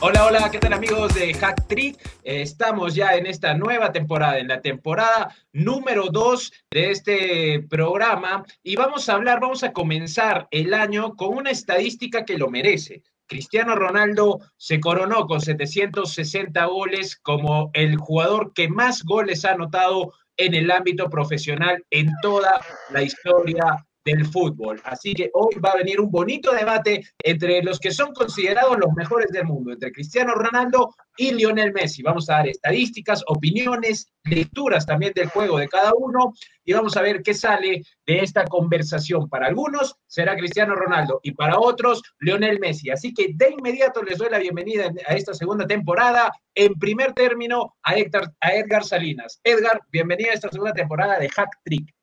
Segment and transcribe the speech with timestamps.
[0.00, 1.98] Hola, hola, ¿qué tal amigos de Hack Trick?
[2.24, 8.74] Estamos ya en esta nueva temporada, en la temporada número 2 de este programa y
[8.74, 13.04] vamos a hablar, vamos a comenzar el año con una estadística que lo merece.
[13.28, 20.12] Cristiano Ronaldo se coronó con 760 goles como el jugador que más goles ha anotado
[20.36, 22.60] en el ámbito profesional en toda
[22.90, 24.80] la historia del fútbol.
[24.84, 28.92] Así que hoy va a venir un bonito debate entre los que son considerados los
[28.94, 32.02] mejores del mundo, entre Cristiano Ronaldo y Lionel Messi.
[32.02, 36.32] Vamos a dar estadísticas, opiniones, lecturas también del juego de cada uno
[36.64, 39.28] y vamos a ver qué sale de esta conversación.
[39.28, 42.90] Para algunos será Cristiano Ronaldo y para otros Lionel Messi.
[42.90, 46.32] Así que de inmediato les doy la bienvenida a esta segunda temporada.
[46.54, 49.40] En primer término a, a Edgar Salinas.
[49.44, 51.97] Edgar, bienvenida a esta segunda temporada de Hack Trick.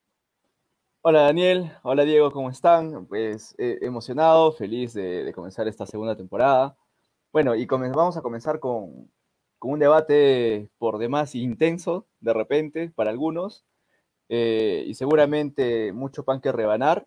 [1.07, 3.05] Hola Daniel, hola Diego, ¿cómo están?
[3.05, 6.75] Pues eh, emocionado, feliz de, comenzar esta segunda temporada.
[7.31, 9.11] Bueno, y vamos a comenzar con,
[9.61, 13.65] un debate por demás intenso, de repente, para algunos,
[14.29, 17.05] eh, y seguramente mucho pan que rebanar,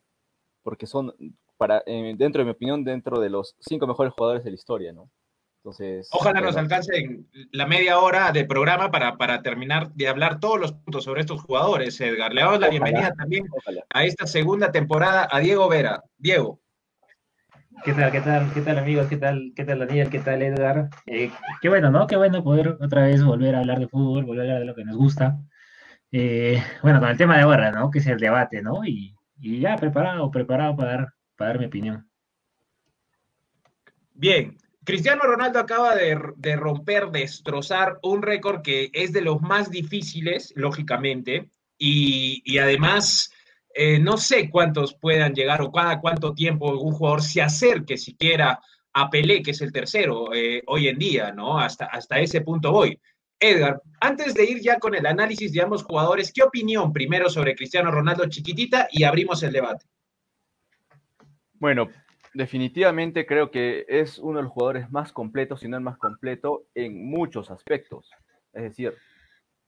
[0.63, 1.13] porque son,
[1.57, 4.93] para, eh, dentro de mi opinión, dentro de los cinco mejores jugadores de la historia,
[4.93, 5.11] ¿no?
[6.11, 7.21] Ojalá nos alcance
[7.53, 11.43] la media hora de programa para, para, terminar de hablar todos los puntos sobre estos
[11.43, 12.33] jugadores, Edgar.
[12.33, 13.47] Le damos la bienvenida también
[13.93, 16.03] a esta segunda temporada a Diego Vera.
[16.17, 16.61] Diego.
[17.85, 19.07] ¿Qué tal, qué tal, qué tal amigos?
[19.09, 20.11] ¿Qué tal, qué tal Daniel?
[20.11, 20.91] ¿Qué tal Edgar?
[21.07, 22.07] Eh, qué bueno, ¿no?
[22.07, 24.75] Qué bueno poder otra vez volver a hablar de fútbol, volver a hablar de lo
[24.75, 25.39] que nos gusta.
[26.11, 27.91] Eh, bueno, con el tema de ahora, ¿no?
[27.91, 28.85] Que es el debate, ¿no?
[28.85, 32.09] Y, y ya preparado, preparado para dar, para dar mi opinión.
[34.15, 34.57] Bien,
[34.89, 41.51] Cristiano Ronaldo acaba de, romper, destrozar un récord que es de los más difíciles, lógicamente,
[41.77, 43.31] y, además
[43.75, 48.61] eh, no sé cuántos puedan llegar o cada cuánto tiempo un jugador se acerque siquiera
[48.95, 51.59] a Pelé, que es el tercero eh, hoy en día, ¿no?
[51.59, 52.99] Hasta, hasta ese punto voy.
[53.39, 57.55] Edgar, antes de ir ya con el análisis de ambos jugadores, ¿qué opinión primero sobre
[57.55, 59.85] Cristiano Ronaldo chiquitita y abrimos el debate?
[61.53, 61.91] Bueno,
[62.35, 66.67] definitivamente creo que es uno de los jugadores más completos, si no el más completo,
[66.75, 68.11] en muchos aspectos.
[68.53, 68.95] Es decir,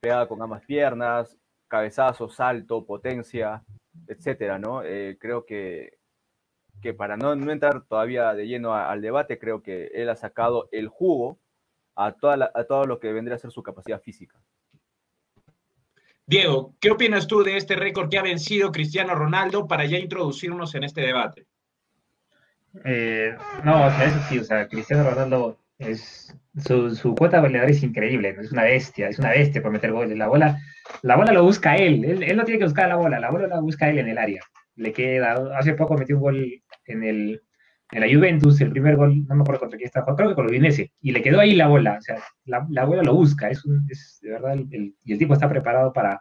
[0.00, 1.36] pegada con ambas piernas,
[1.68, 3.62] cabezazo, salto, potencia,
[4.06, 4.82] etcétera, ¿no?
[4.82, 5.98] Eh, creo que,
[6.80, 10.88] que para no, entrar todavía de lleno al debate, creo que él ha sacado el
[10.88, 11.38] jugo
[11.94, 14.40] a, toda a todo lo que vendría a ser su capacidad física.
[16.26, 20.74] Diego, ¿qué opinas tú de este récord que ha vencido Cristiano Ronaldo para ya introducirnos
[20.76, 21.46] en este debate?
[22.84, 27.70] Eh, no, o sea, eso sí, o sea, Cristiano Ronaldo es su, su cuota goleadora
[27.70, 30.16] es increíble, es una bestia, es una bestia para meter goles.
[30.16, 30.58] La bola,
[31.02, 33.60] la bola lo busca él, él, no tiene que buscar la bola, la bola la
[33.60, 34.42] busca él en el área.
[34.76, 37.42] Le queda, hace poco metió un gol en el
[37.92, 40.46] en la Juventus, el primer gol, no me acuerdo contra quién estaba, creo que con
[40.46, 43.64] Udinese, y le quedó ahí la bola, o sea, la, la bola lo busca, es
[44.22, 46.20] de verdad, el, y el tipo está preparado para,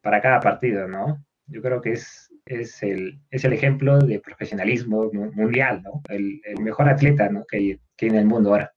[0.00, 1.24] para cada partido, ¿no?
[1.46, 6.02] Yo creo que es, es el, es el ejemplo de profesionalismo mundial, ¿no?
[6.08, 7.44] El, mejor atleta ¿no?
[7.46, 8.72] que, hay, en el mundo ahora.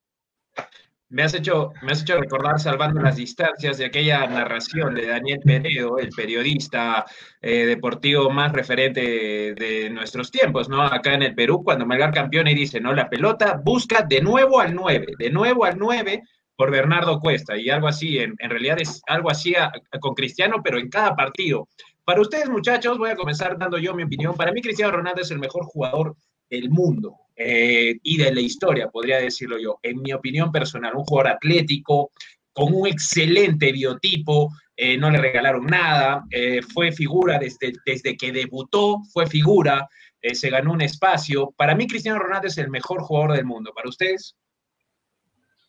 [1.10, 5.42] Me has, hecho, me has hecho recordar, salvando las distancias, de aquella narración de Daniel
[5.44, 7.06] Peredo, el periodista
[7.42, 10.82] eh, deportivo más referente de, nuestros tiempos, ¿no?
[10.82, 12.94] Acá en el Perú, cuando Melgar campeón y dice, ¿no?
[12.94, 16.22] La pelota busca de nuevo al 9, de nuevo al 9
[16.56, 19.54] por Bernardo Cuesta, y algo así, en, en realidad es algo así
[20.00, 21.68] con Cristiano, pero en cada partido.
[22.04, 24.36] Para ustedes, muchachos, voy a comenzar dando yo mi opinión.
[24.36, 26.16] Para mí, Cristiano Ronaldo es el mejor jugador
[26.50, 29.80] del mundo eh, y de la historia, podría decirlo yo.
[29.82, 32.12] En mi opinión personal, un jugador atlético,
[32.52, 38.32] con un excelente biotipo, eh, no le regalaron nada, eh, fue figura desde, desde que
[38.32, 39.88] debutó, fue figura,
[40.22, 41.52] se ganó un espacio.
[41.58, 43.72] Para mí, Cristiano Ronaldo es el mejor jugador del mundo.
[43.74, 44.36] ¿Para ustedes?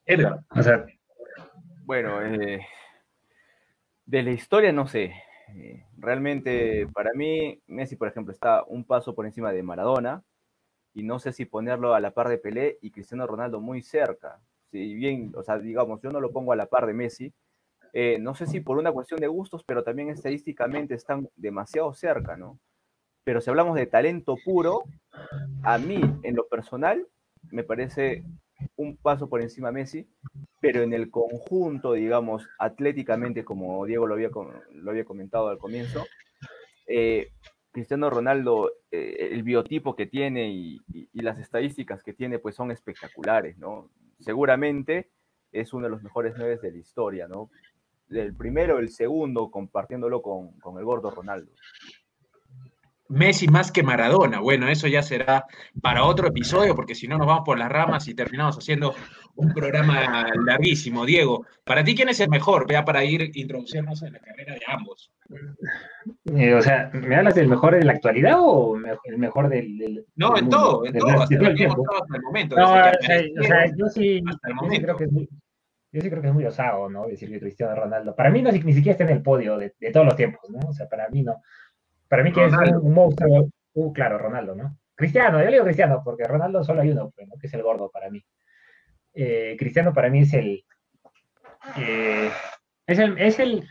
[0.04, 0.40] Edgar.
[1.84, 2.20] bueno,
[4.04, 5.14] de la historia no sé.
[5.56, 10.22] Eh, realmente, para mí, Messi, por ejemplo, está un paso por encima de Maradona
[10.94, 14.40] y no sé si ponerlo a la par de Pelé y Cristiano Ronaldo muy cerca.
[14.70, 17.32] Si bien, o sea, digamos, yo no lo pongo a la par de Messi,
[17.92, 22.36] eh, no sé si por una cuestión de gustos, pero también estadísticamente están demasiado cerca,
[22.36, 22.58] ¿no?
[23.24, 24.84] Pero si hablamos de talento puro,
[25.62, 27.06] a mí, en lo personal,
[27.50, 28.24] me parece
[28.76, 30.08] un paso por encima de Messi,
[30.60, 34.30] pero en el conjunto, digamos, atléticamente, como Diego lo había,
[34.72, 36.04] lo había comentado al comienzo,
[36.86, 37.32] eh,
[37.70, 40.80] Cristiano Ronaldo, eh, el biotipo que tiene y,
[41.14, 43.90] las estadísticas que tiene, pues son espectaculares, ¿no?
[44.18, 45.10] Seguramente
[45.52, 47.50] es uno de los mejores nueve de la historia, ¿no?
[48.10, 51.50] el primero, el segundo, compartiéndolo con, con el gordo Ronaldo.
[53.08, 54.40] Messi más que Maradona.
[54.40, 55.44] Bueno, eso ya será
[55.80, 58.94] para otro episodio, porque si no nos vamos por las ramas y terminamos haciendo
[59.34, 61.04] un programa larguísimo.
[61.04, 62.66] Diego, para ti, ¿quién es el mejor?
[62.66, 65.12] Vea para ir introduciéndonos en la carrera de ambos.
[66.36, 70.06] Eh, o sea, ¿me hablas del mejor de la actualidad o el mejor del.
[70.16, 72.56] no, en todo, en todo, hasta, el momento.
[72.56, 74.22] No, o sea, yo sí,
[74.80, 75.28] creo que es muy,
[75.92, 77.06] yo sí creo que es muy osado, ¿no?
[77.06, 78.16] Decir que Cristiano Ronaldo.
[78.16, 80.60] Para mí no, ni siquiera está en el podio de, de todos los tiempos, ¿no?
[80.68, 81.42] O sea, para mí no.
[82.12, 83.48] Para mí que es un, monstruo.
[83.72, 84.76] Uh, claro, Ronaldo, ¿no?
[84.94, 87.90] Cristiano, yo le digo Cristiano, porque Ronaldo solo hay uno, pues, que es el gordo
[87.90, 88.22] para mí.
[89.14, 90.62] Eh, Cristiano para mí es el,
[91.78, 92.28] eh,
[92.86, 93.66] es el, es el,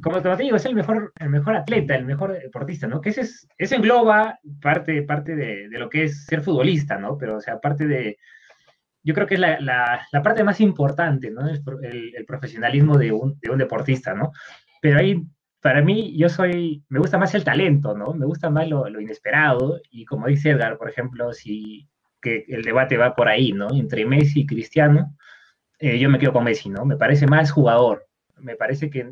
[0.00, 3.00] como te digo, es el mejor, el mejor atleta, el mejor deportista, ¿no?
[3.00, 7.18] Que ese, es, ese engloba parte, parte de, de, lo que es ser futbolista, ¿no?
[7.18, 8.16] Pero, o sea, parte de,
[9.02, 11.48] yo creo que es la, la, la parte más importante, ¿no?
[11.48, 14.30] El, el, profesionalismo de un, de un deportista, ¿no?
[14.80, 15.20] Pero ahí
[15.62, 18.12] para mí, yo soy, me gusta más el talento, ¿no?
[18.14, 21.88] Me gusta más lo, inesperado y como dice Edgar, por ejemplo, si
[22.20, 23.68] que el debate va por ahí, ¿no?
[23.72, 25.16] Entre Messi y Cristiano,
[25.78, 26.84] eh, yo me quedo con Messi, ¿no?
[26.84, 28.06] Me parece más jugador.
[28.38, 29.08] Me parece que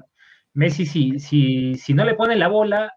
[0.52, 2.94] Messi, si, si, si no le pone la bola,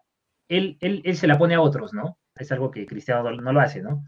[0.48, 2.18] él, él, él, se la pone a otros, ¿no?
[2.34, 4.04] Es algo que Cristiano no, lo hace, ¿no?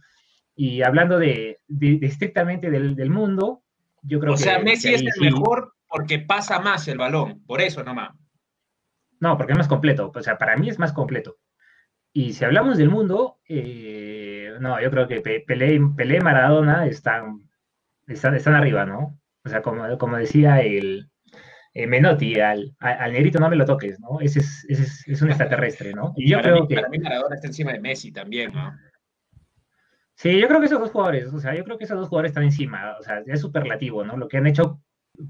[0.57, 3.63] Y hablando de, de, estrictamente del, del, mundo,
[4.03, 4.41] yo creo que...
[4.41, 8.11] O sea, Messi es el mejor porque pasa más el balón, por eso nomás.
[9.21, 10.13] No, porque es más completo.
[10.15, 11.39] O sea, para mí es más completo.
[12.13, 17.49] Y si hablamos del mundo, eh, no, yo creo que Pelé, y Maradona están,
[18.07, 19.21] están, están arriba, ¿no?
[19.45, 21.11] O sea, como, como decía el,
[21.75, 24.19] Menotti, al, al, negrito no me lo toques, ¿no?
[24.21, 26.15] Ese es, ese es, un extraterrestre, ¿no?
[26.17, 26.77] Y yo creo que...
[26.77, 28.75] Para mí Maradona está encima de Messi también, ¿no?
[30.15, 32.31] Sí, yo creo que esos dos jugadores, o sea, yo creo que esos dos jugadores
[32.31, 34.17] están encima, o sea, es superlativo, ¿no?
[34.17, 34.81] Lo que han hecho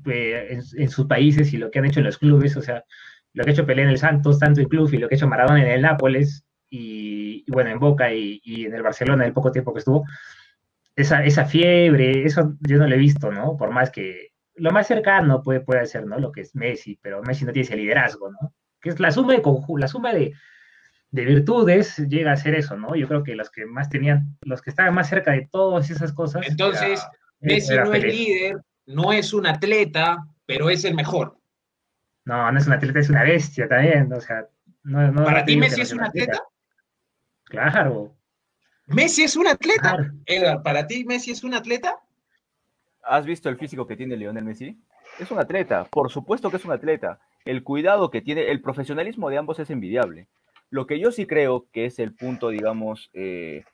[0.06, 2.84] eh, en, en, sus países y lo que han hecho en los clubes, o sea,
[3.36, 5.18] lo que ha hecho Pelé en el Santos, tanto el club, y lo que ha
[5.18, 9.34] hecho Maradona en el Nápoles, y, bueno, en Boca y, en el Barcelona, en el
[9.34, 10.06] poco tiempo que estuvo,
[10.96, 13.54] esa, esa fiebre, eso yo no lo he visto, ¿no?
[13.58, 16.18] Por más que lo más cercano puede, puede ser, ¿no?
[16.18, 18.54] Lo que es Messi, pero Messi no tiene ese liderazgo, ¿no?
[18.80, 19.42] Que es la suma de,
[19.76, 20.32] la suma de,
[21.10, 22.96] de virtudes llega a ser eso, ¿no?
[22.96, 26.14] Yo creo que los que más tenían, los que estaban más cerca de todas esas
[26.14, 26.48] cosas.
[26.48, 27.06] Entonces,
[27.40, 28.56] Messi no es líder,
[28.86, 31.36] no es un atleta, pero es el mejor.
[32.26, 34.12] No, no es un atleta, es una bestia también.
[34.12, 34.46] O sea,
[34.82, 36.42] no, no ¿Para ti Messi es un atleta?
[37.44, 38.14] Claro.
[38.86, 39.96] ¿Messi es un atleta?
[40.26, 41.96] Edgar, ¿para ti Messi es un atleta?
[43.04, 44.76] ¿Has visto el físico que tiene Lionel Messi?
[45.20, 47.20] Es un atleta, por supuesto que es un atleta.
[47.44, 50.26] El cuidado que tiene, el profesionalismo de ambos es envidiable.
[50.68, 53.64] Lo que yo sí creo que es el punto, digamos, eh,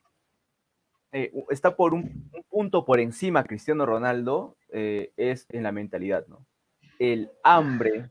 [1.12, 6.44] eh, está por un, punto por encima Cristiano Ronaldo, eh, es en la mentalidad, ¿no?
[6.98, 8.10] El hambre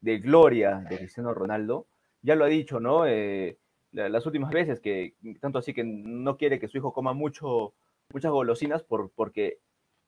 [0.00, 1.86] de gloria de Cristiano Ronaldo,
[2.22, 3.06] ya lo ha dicho, ¿no?
[3.06, 3.58] Eh,
[3.92, 7.74] las últimas veces, que tanto así que no quiere que su hijo coma mucho,
[8.12, 9.58] muchas golosinas por, porque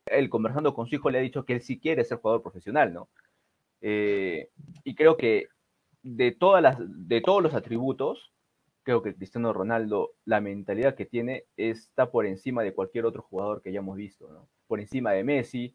[0.07, 2.93] él conversando con su hijo le ha dicho que él sí quiere ser jugador profesional,
[2.93, 3.09] ¿no?
[3.81, 4.51] Eh,
[4.85, 5.49] y creo que
[6.03, 8.33] de, todas las, de todos los atributos,
[8.83, 13.63] creo que Cristiano Ronaldo, la mentalidad que tiene está por encima de cualquier otro jugador
[13.63, 14.49] que hayamos visto, ¿no?
[14.67, 15.75] Por encima de Messi.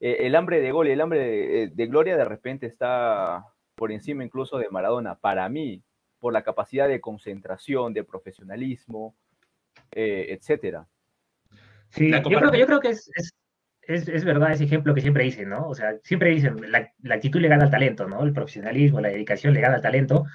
[0.00, 3.46] Eh, el hambre de gol y el hambre de, gloria de repente está
[3.82, 5.82] por encima incluso de Maradona, para mí,
[6.20, 9.16] por la capacidad de concentración, de profesionalismo,
[9.90, 10.86] eh, etcétera.
[11.88, 13.10] Sí, yo creo, yo creo, que es,
[13.82, 15.66] es, es, verdad ese ejemplo que siempre dicen, ¿no?
[15.66, 18.22] O sea, siempre dicen, la, la, actitud le gana al talento, ¿no?
[18.22, 20.26] El profesionalismo, la dedicación le gana al talento,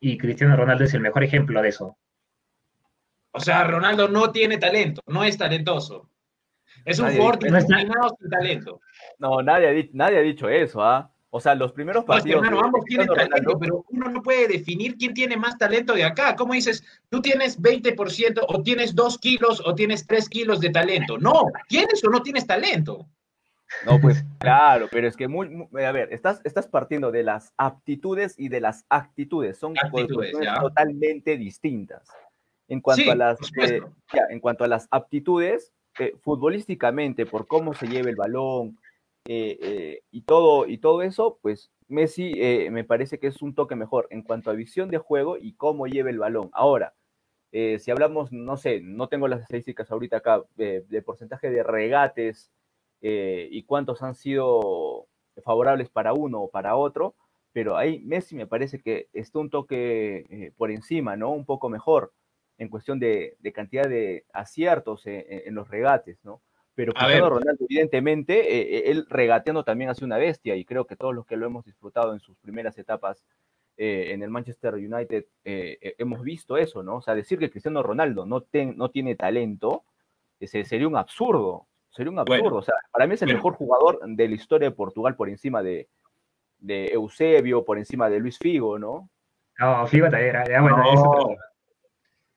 [0.00, 1.96] y Cristiano Ronaldo es el mejor ejemplo de eso.
[3.30, 6.10] O sea, Ronaldo no tiene talento, no es talentoso.
[6.84, 8.80] Es un jugador disciplinado sin talento.
[9.20, 11.12] No, nadie nadie ha dicho eso, ¿ah?
[11.30, 12.42] O sea, los primeros partidos.
[12.42, 16.34] hermano, ambos tienen talento, pero uno no puede definir quién tiene más talento de acá.
[16.34, 16.82] ¿Cómo dices?
[17.10, 21.18] Tú tienes 20% o tienes 2 kilos o tienes 3 kilos de talento.
[21.18, 23.06] No, ¿tienes o no tienes talento?
[23.84, 28.34] No, pues claro, pero es que muy, a ver, estás, estás partiendo de las aptitudes
[28.38, 32.08] y de las actitudes, son actitudes, totalmente distintas.
[32.68, 33.82] En cuanto, a las, eh,
[34.30, 38.78] en cuanto a las aptitudes, eh, futbolísticamente, por cómo se lleva el balón,
[39.26, 43.54] eh, eh, y, todo, y todo eso, pues Messi eh, me parece que es un
[43.54, 46.50] toque mejor en cuanto a visión de juego y cómo lleva el balón.
[46.52, 46.94] Ahora,
[47.52, 52.50] si hablamos, no sé, no tengo las estadísticas ahorita acá de, porcentaje de regates
[53.00, 55.06] y cuántos han sido
[55.44, 57.14] favorables para uno o para otro,
[57.52, 61.30] pero ahí Messi me parece que está un toque por encima, ¿no?
[61.30, 62.12] Un poco mejor
[62.58, 66.42] en cuestión de, cantidad de aciertos en, en, los regates, ¿no?
[66.78, 70.94] Pero Cristiano Ronaldo, evidentemente, eh, eh, él regateando también hace una bestia, y creo que
[70.94, 73.24] todos los que lo hemos disfrutado en sus primeras etapas
[73.76, 76.98] eh, en el Manchester United hemos visto eso, ¿no?
[76.98, 79.82] O sea, decir que Cristiano Ronaldo no, no tiene talento
[80.38, 82.58] ese, sería un absurdo, sería un absurdo.
[82.58, 85.64] o sea, para mí es el mejor jugador de la historia de Portugal por encima
[85.64, 85.88] de,
[86.58, 89.10] de Eusebio, por encima de Luis Figo, ¿no?
[89.58, 90.84] No, Figo también era, bueno,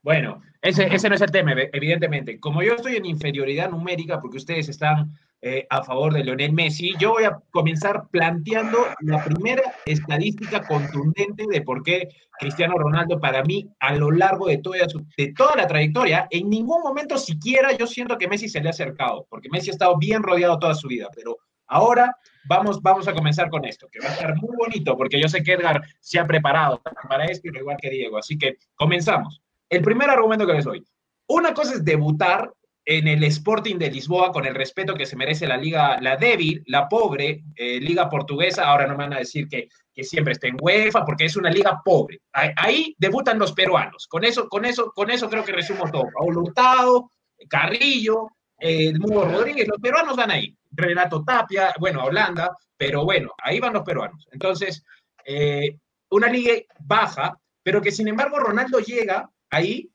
[0.01, 2.39] bueno, ese, ese no es el tema, evidentemente.
[2.39, 5.11] Como yo estoy en inferioridad numérica, porque ustedes están
[5.43, 11.45] eh, a favor de Lionel Messi, yo voy a comenzar planteando la primera estadística contundente
[11.49, 14.85] de por qué Cristiano Ronaldo, para mí, a lo largo de toda,
[15.17, 18.71] de toda la trayectoria, en ningún momento siquiera yo siento que Messi se le ha
[18.71, 22.15] acercado, porque Messi ha estado bien rodeado toda su vida, pero ahora
[22.45, 25.41] vamos, vamos a comenzar con esto, que va a estar muy bonito, porque yo sé
[25.41, 29.41] que Edgar se ha preparado para esto, igual que Diego, así que comenzamos.
[29.71, 30.85] El primer argumento que les doy.
[31.27, 32.51] Una cosa es debutar
[32.83, 36.61] en el Sporting de Lisboa con el respeto que se merece la liga, la débil,
[36.67, 38.65] la pobre eh, liga portuguesa.
[38.65, 41.49] Ahora no me van a decir que, que, siempre está en UEFA porque es una
[41.49, 42.19] liga pobre.
[42.33, 44.07] Ahí, debutan los peruanos.
[44.07, 46.09] Con eso, con eso, con eso creo que resumo todo.
[46.13, 47.11] Paul Hurtado,
[47.47, 50.53] Carrillo, el Mudo Rodríguez, los peruanos van ahí.
[50.71, 54.27] Renato Tapia, bueno, Holanda, pero bueno, ahí van los peruanos.
[54.33, 54.83] Entonces,
[55.25, 55.77] eh,
[56.09, 59.91] una liga baja, pero que sin embargo Ronaldo llega ahí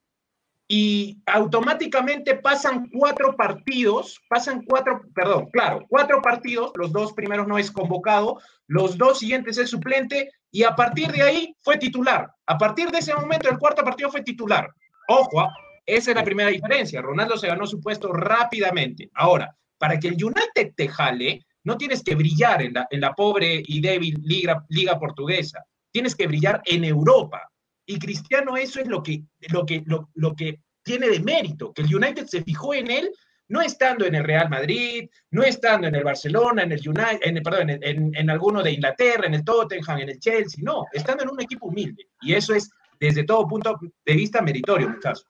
[0.68, 7.56] y automáticamente pasan cuatro partidos, pasan cuatro, perdón, claro, cuatro partidos, los dos primeros no
[7.56, 12.32] es convocado, los dos siguientes es suplente y a partir de ahí fue titular.
[12.46, 14.68] A partir de ese momento, el cuarto partido fue titular.
[15.08, 15.54] Ojo, ¿ah?
[15.84, 17.00] esa es la primera diferencia.
[17.00, 19.08] Ronaldo se ganó su puesto rápidamente.
[19.14, 23.80] Ahora, para que el United te jale, no tienes que brillar en la, pobre y
[23.80, 27.50] débil liga portuguesa, tienes que brillar en Europa.
[27.86, 31.94] Y Cristiano eso es lo que, lo que, lo, que tiene de mérito, que el
[31.94, 33.12] United se fijó en él
[33.48, 37.42] no estando en el Real Madrid, no estando en el Barcelona, en el United, en,
[37.42, 41.40] perdón, en, alguno de Inglaterra, en el Tottenham, en el Chelsea, no, estando en un
[41.40, 42.08] equipo humilde.
[42.22, 45.26] Y eso es, desde todo punto de vista, meritorio, muchachos.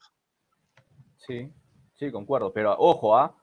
[1.19, 1.51] Sí,
[1.95, 3.37] sí, concuerdo, pero ojo, ¿ah?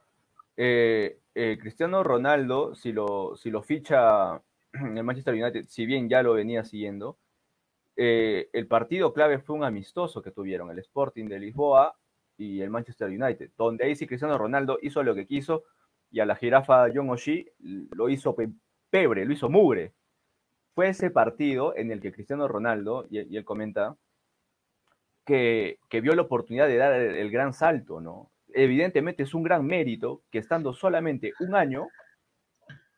[0.55, 4.41] Eh, eh, Cristiano Ronaldo, si lo, si lo ficha
[4.73, 7.17] el Manchester United, si bien ya lo venía siguiendo,
[7.95, 11.95] eh, el partido clave fue un amistoso que tuvieron el Sporting de Lisboa
[12.37, 15.63] y el Manchester United, donde ahí sí Cristiano Ronaldo hizo lo que quiso
[16.11, 18.35] y a la jirafa John Oshie lo hizo
[18.89, 19.93] pebre, lo hizo mugre.
[20.73, 23.95] Fue ese partido en el que Cristiano Ronaldo, y, él comenta,
[25.23, 28.31] que, vio la oportunidad de dar el, gran salto, ¿no?
[28.53, 31.87] Evidentemente es un gran mérito que estando solamente un año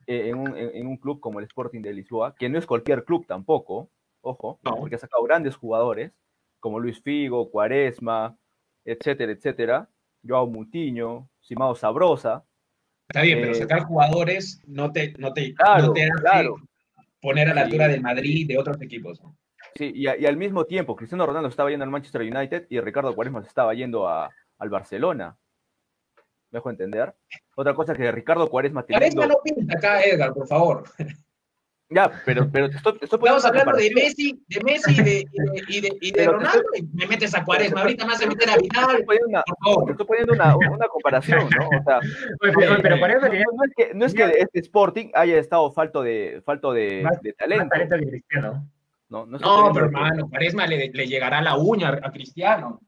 [0.08, 3.90] eh, en un club como el Sporting de Lisboa, que no es cualquier club tampoco,
[4.26, 6.12] ojo, porque ha sacado grandes jugadores
[6.60, 8.38] como Luis Figo, Cuaresma,
[8.84, 9.90] etcétera, etcétera,
[10.28, 12.44] Joao Mutiño, Simao Sabrosa.
[13.08, 16.50] Está bien, pero eh, sacar jugadores no te, no te, no te hace
[17.22, 19.22] poner a la altura del Madrid de otros equipos.
[19.76, 23.42] Sí, y, al mismo tiempo, Cristiano Ronaldo estaba yendo al Manchester United y Ricardo Cuaresma
[23.42, 25.38] estaba yendo al Barcelona.
[26.52, 27.14] ¿Me dejo entender?
[27.56, 28.84] Otra cosa que Ricardo Cuaresma...
[28.84, 30.84] Cuaresma no pinta acá, Edgar, por favor.
[31.90, 35.26] Ya, pero, pero te estoy, Estamos hablando de Messi, de Messi y de,
[35.68, 37.82] y de, y de, Ronaldo y me metes a Cuaresma.
[37.82, 39.06] Ahorita más se mete a Vidal.
[39.86, 41.68] Te estoy poniendo una, una, comparación, ¿no?
[41.68, 42.00] O sea,
[42.42, 46.42] pero, pero Cuaresma no, es que, no es que este Sporting haya estado falto de,
[46.44, 47.70] falto de, de talento.
[47.70, 48.68] talento que Cristiano.
[49.08, 52.82] No, no, no pero hermano, Cuaresma le, le llegará la uña a Cristiano.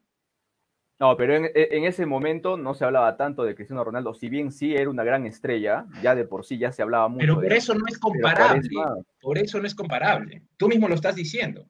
[1.00, 4.50] No, pero en, en, ese momento no se hablaba tanto de Cristiano Ronaldo, si bien
[4.50, 7.20] sí era una gran estrella, ya de por sí ya se hablaba mucho.
[7.20, 8.68] Pero por eso no es comparable.
[9.20, 10.42] Por eso no es comparable.
[10.56, 11.66] Tú mismo lo estás diciendo.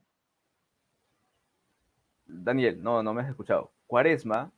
[2.25, 3.73] Daniel, no, no me has escuchado.
[3.87, 4.51] Cuaresma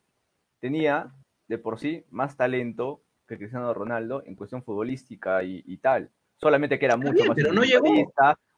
[0.59, 1.11] tenía
[1.47, 6.09] de por sí más talento que Cristiano Ronaldo en cuestión futbolística y, tal.
[6.37, 7.89] Solamente que era mucho más pero no llegó.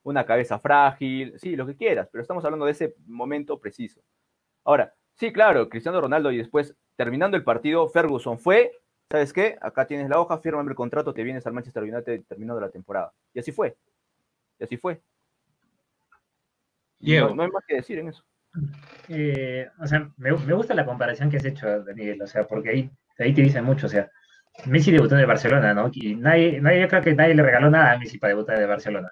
[0.03, 4.01] una cabeza frágil, sí, lo que quieras, pero estamos hablando de ese momento preciso.
[4.63, 8.71] Ahora, Sí, claro, Cristiano Ronaldo y después, terminando el partido, Ferguson fue,
[9.09, 9.57] ¿sabes qué?
[9.61, 13.13] Acá tienes la hoja, firma el contrato, te vienes al Manchester United terminando la temporada.
[13.33, 13.77] Y así fue.
[14.59, 15.01] Y así fue.
[16.99, 18.23] No, hay más que decir en eso.
[19.09, 22.91] Eh, o sea, me, gusta la comparación que has hecho, Daniel, o sea, porque ahí,
[23.19, 24.09] ahí te dicen mucho, o sea,
[24.65, 25.89] Messi debutó en el Barcelona, ¿no?
[25.91, 28.61] Y nadie, nadie, yo creo que nadie le regaló nada a Messi para debutar en
[28.63, 29.11] el Barcelona.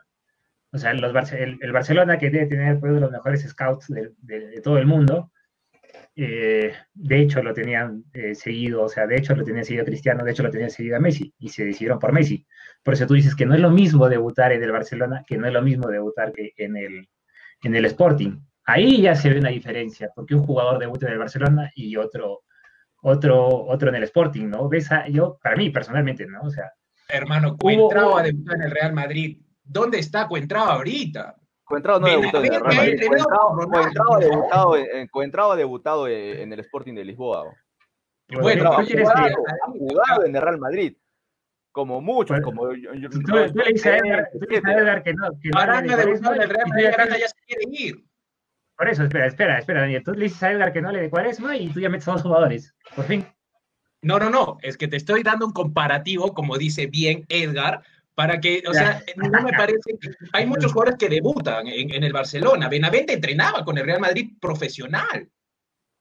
[0.72, 4.78] O sea, los, el, Barcelona que debe tener uno de los mejores scouts de todo
[4.78, 5.32] el mundo,
[6.16, 10.24] eh, de hecho lo tenían eh, seguido, o sea, de hecho lo tenían seguido Cristiano,
[10.24, 12.46] de hecho lo tenían seguido a Messi y se decidieron por Messi.
[12.84, 15.48] Por eso tú dices que no es lo mismo debutar en el Barcelona que no
[15.48, 17.08] es lo mismo debutar que en el,
[17.64, 18.40] en el Sporting.
[18.66, 22.44] Ahí ya se ve una diferencia, porque un jugador debuta en el Barcelona y otro
[23.02, 24.70] otro, otro en el Sporting, ¿no?
[24.70, 26.42] Ves yo, para mí personalmente, ¿no?
[26.42, 26.72] O sea.
[27.10, 29.42] Hermano, Cuentrao ha debutado en el Real Madrid.
[29.64, 31.36] ¿Dónde está Cuentrao ahorita?
[31.72, 33.02] Cuentrao no debutó en el Real Madrid.
[33.72, 37.52] Cuentrao, debutado, debutado en el Sporting de Lisboa.
[38.40, 40.96] Bueno, jugado en el Real Madrid
[41.72, 45.96] como muchos, como yo, yo, tú, le dices a Edgar, que no, que no Aranga
[45.96, 46.86] debutó en el Real Madrid,
[47.20, 48.04] ya se quiere ir.
[48.78, 50.04] Por eso, espera, espera, espera, Daniel.
[50.04, 52.14] Tú le dices a Edgar que no le de Cuaresma y tú ya metes a
[52.14, 52.74] dos jugadores.
[52.96, 53.26] Por fin.
[54.02, 54.58] No, no, no.
[54.62, 57.84] Es que te estoy dando un comparativo, como dice bien Edgar,
[58.22, 59.98] para que, o sea, no me parece.
[60.34, 62.70] Hay muchos jugadores que debutan en, en, el Barcelona.
[62.70, 65.28] Benavente entrenaba con el Real Madrid profesional.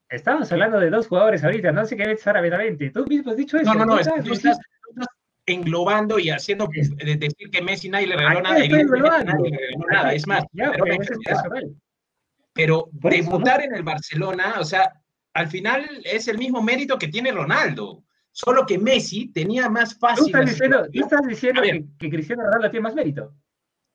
[0.07, 1.73] Estamos hablando de dos jugadores ahorita.
[1.73, 2.91] No sé qué metes ahora Benavente.
[2.91, 3.73] Tú mismo has dicho eso.
[3.73, 4.03] No, no, no.
[4.23, 5.09] tú, estás, tú estás
[5.47, 8.59] englobando y haciendo decir que Messi nadie le regaló nada.
[8.59, 9.09] Nadie le regaló
[9.91, 10.13] nada.
[10.13, 10.73] Es más, ya,
[12.53, 14.93] pero, pero debutar en el Barcelona, o sea,
[15.33, 18.05] al final es el mismo mérito que tiene Ronaldo.
[18.33, 20.33] Solo que Messi tenía más fácil.
[20.33, 21.63] ¿Tú estás diciendo,
[21.99, 23.35] que, Cristiano Ronaldo tiene más mérito?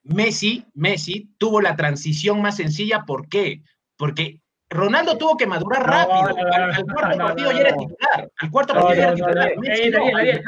[0.04, 3.06] Messi, Messi tuvo la transición más sencilla.
[3.06, 3.64] ¿Por qué?
[3.98, 6.36] Porque Ronaldo tuvo que madurar rápido.
[6.54, 8.32] al, cuarto partido ya era titular.
[8.38, 9.54] Al cuarto partido ya era titular.
[9.94, 10.44] Daniel,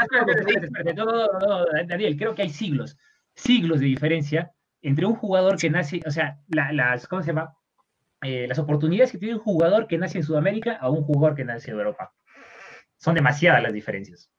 [1.87, 2.97] Daniel, creo que hay siglos,
[3.35, 4.51] siglos de diferencia
[4.81, 7.53] entre un jugador que nace, o sea, las, ¿cómo se llama?
[8.21, 11.45] Eh, las oportunidades que tiene un jugador que nace en Sudamérica a un jugador que
[11.45, 12.13] nace en Europa.
[12.97, 14.29] Son demasiadas las diferencias.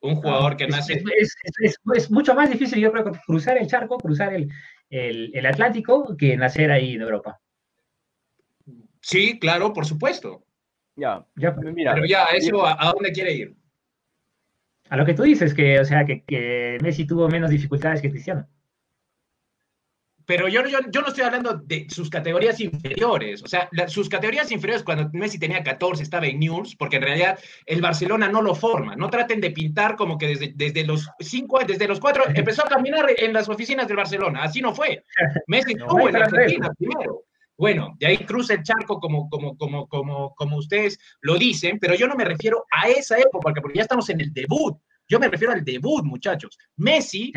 [0.00, 1.02] Un jugador que nace.
[1.18, 1.34] Es,
[1.94, 4.50] es, mucho más difícil, yo creo, cruzar el charco, cruzar el,
[4.90, 7.40] el, Atlántico, que nacer ahí en Europa.
[9.00, 10.44] Sí, claro, por supuesto.
[10.96, 11.94] Ya, ya pues, mira.
[11.94, 13.56] Pero ya, eso, ¿a, dónde quiere ir?
[14.90, 18.10] A lo que tú dices, que, o sea, que, que Messi tuvo menos dificultades que
[18.10, 18.46] Cristiano
[20.26, 23.42] pero yo, yo, yo, no estoy hablando de sus categorías inferiores.
[23.42, 27.38] O sea, sus categorías inferiores cuando Messi tenía 14 estaba en News, porque en realidad
[27.66, 28.96] el Barcelona no lo forma.
[28.96, 32.68] No traten de pintar como que desde, desde los cinco, desde los cuatro, empezó a
[32.68, 34.42] caminar en las oficinas del Barcelona.
[34.42, 35.04] Así no fue.
[35.46, 37.24] Messi estuvo en Argentina primero.
[37.56, 41.94] Bueno, de ahí cruza el charco como, como, como, como, como ustedes lo dicen, pero
[41.94, 44.76] yo no me refiero a esa época, porque ya estamos en el debut.
[45.08, 46.58] Yo me refiero al debut, muchachos.
[46.76, 47.32] Messi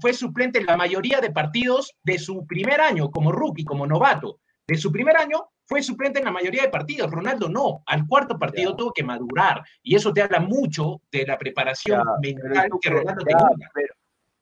[0.00, 4.40] fue, suplente en la mayoría de partidos de su primer año como rookie, como novato.
[4.66, 7.10] De su primer año fue suplente en la mayoría de partidos.
[7.10, 7.82] Ronaldo no.
[7.86, 9.62] Al cuarto partido tuvo que madurar.
[9.82, 13.48] Y eso te habla mucho de la preparación mental que Ronaldo tenía.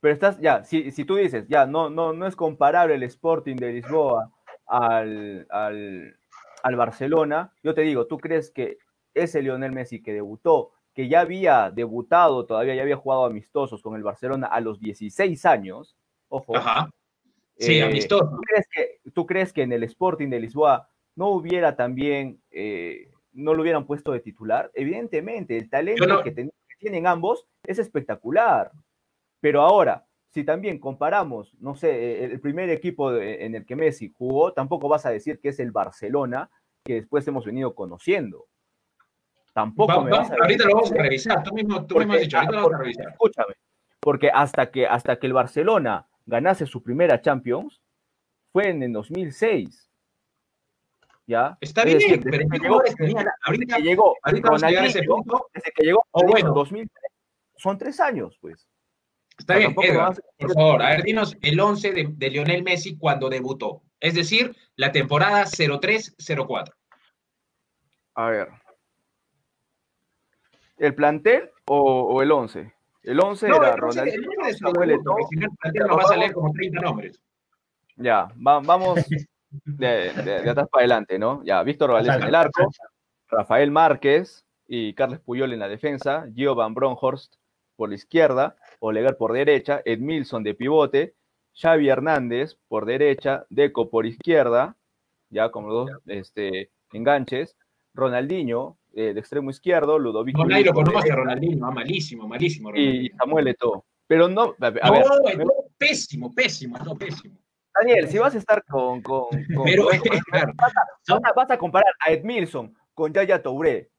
[0.00, 3.56] Pero, estás, ya, si, si, tú dices, ya, no, no, no es comparable el Sporting
[3.56, 4.30] de Lisboa
[4.66, 6.16] al, al,
[6.62, 8.78] al Barcelona, yo te digo, ¿tú crees que
[9.14, 13.96] ese Lionel Messi que debutó que ya había debutado, todavía ya había jugado amistosos con
[13.96, 15.94] el Barcelona a los 16 años,
[16.28, 16.56] ojo.
[16.56, 16.90] Ajá.
[17.58, 18.30] Sí, eh, amistoso.
[18.30, 23.10] ¿tú crees, que, ¿tú crees, que, en el Sporting de Lisboa no hubiera también, eh,
[23.32, 24.70] no lo hubieran puesto de titular?
[24.72, 28.70] Evidentemente, el talento que, tienen ambos es espectacular.
[29.40, 34.12] Pero ahora, si también comparamos, no sé, e, el primer equipo en el que Messi
[34.16, 36.50] jugó, tampoco vas a decir que es el Barcelona
[36.84, 38.46] que después hemos venido conociendo.
[39.56, 42.74] Tampoco Ahorita lo vamos a revisar, tú mismo, tú mismo has dicho, ahorita lo vamos
[42.74, 43.08] a revisar.
[43.08, 43.54] Escúchame,
[44.00, 47.80] porque hasta que, hasta que el Barcelona ganase su primera Champions,
[48.52, 49.90] fue en el 2006.
[51.26, 51.56] ¿Ya?
[51.58, 52.82] Está bien, pero que llegó,
[53.46, 55.48] ahorita, que llegó, ahorita vamos a llegar a ese punto.
[55.54, 56.52] Desde que llegó, oh, bueno.
[56.52, 57.12] 2003,
[57.56, 58.68] son tres años, pues.
[59.38, 63.30] Está bien, Edgar, por favor, a ver, dinos el 11 de, de Lionel Messi cuando
[63.30, 63.84] debutó.
[64.00, 66.74] Es decir, la temporada 03-04.
[68.16, 68.65] A ver.
[70.78, 72.72] ¿El plantel o, el 11?
[73.02, 75.16] El 11 era Ronaldinho, Samuel Eto'o.
[75.30, 77.20] Si no, el plantel nos va a salir como 30 nombres.
[77.96, 79.00] Ya, vamos
[79.64, 81.42] de, de, atrás para adelante, ¿no?
[81.44, 82.70] Ya, Víctor Valdés en el arco,
[83.28, 87.36] Rafael Márquez y Carles Puyol en la defensa, Gio Van Bronhorst
[87.76, 91.14] por la izquierda, Olegar por derecha, Edmilson de pivote,
[91.54, 94.76] Xavi Hernández por derecha, Deco por izquierda,
[95.30, 97.56] ya como dos este, enganches,
[97.94, 100.42] Ronaldinho eh, de extremo izquierdo, Ludovico.
[100.42, 102.74] No, Nairo conoce a Ronaldinho, ah, malísimo, malísimo.
[102.74, 103.84] Y Samuel Eto'o.
[104.06, 107.36] Pero no, a, no, pésimo, pésimo, no, pésimo.
[107.78, 109.02] Daniel, si vas a estar con.
[109.02, 109.26] con,
[109.64, 109.88] Pero,
[111.36, 113.90] vas, a, comparar a Edmilson con Yaya Touré.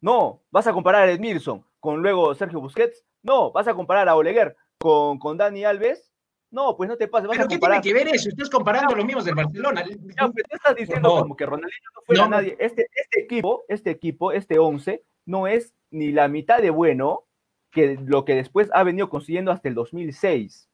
[0.00, 3.04] No, vas a comparar a Edmilson con luego Sergio Busquets.
[3.22, 6.07] No, vas a comparar a Oleguer con, con Dani Alves.
[6.50, 7.28] No, pues no te pases.
[7.30, 8.30] ¿Pero qué tiene que ver eso?
[8.30, 9.84] Estás comparando a los mismos del Barcelona.
[9.84, 12.56] No, pero tú estás diciendo como que Ronaldinho no fue a nadie.
[12.58, 17.24] Este, este equipo, este equipo, este 11, no es ni la mitad de bueno
[17.70, 20.70] que lo que después ha venido consiguiendo hasta el 2006.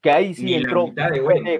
[0.00, 0.86] Que ahí sí entró.
[0.86, 1.50] La mitad de bueno.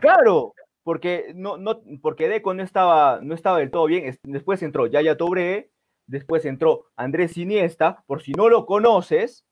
[0.00, 4.18] Claro, porque no, no, porque Deco no estaba, no estaba del todo bien.
[4.24, 5.70] Después entró Yaya Tobre,
[6.06, 9.46] después entró Andrés Iniesta, por si no lo conoces,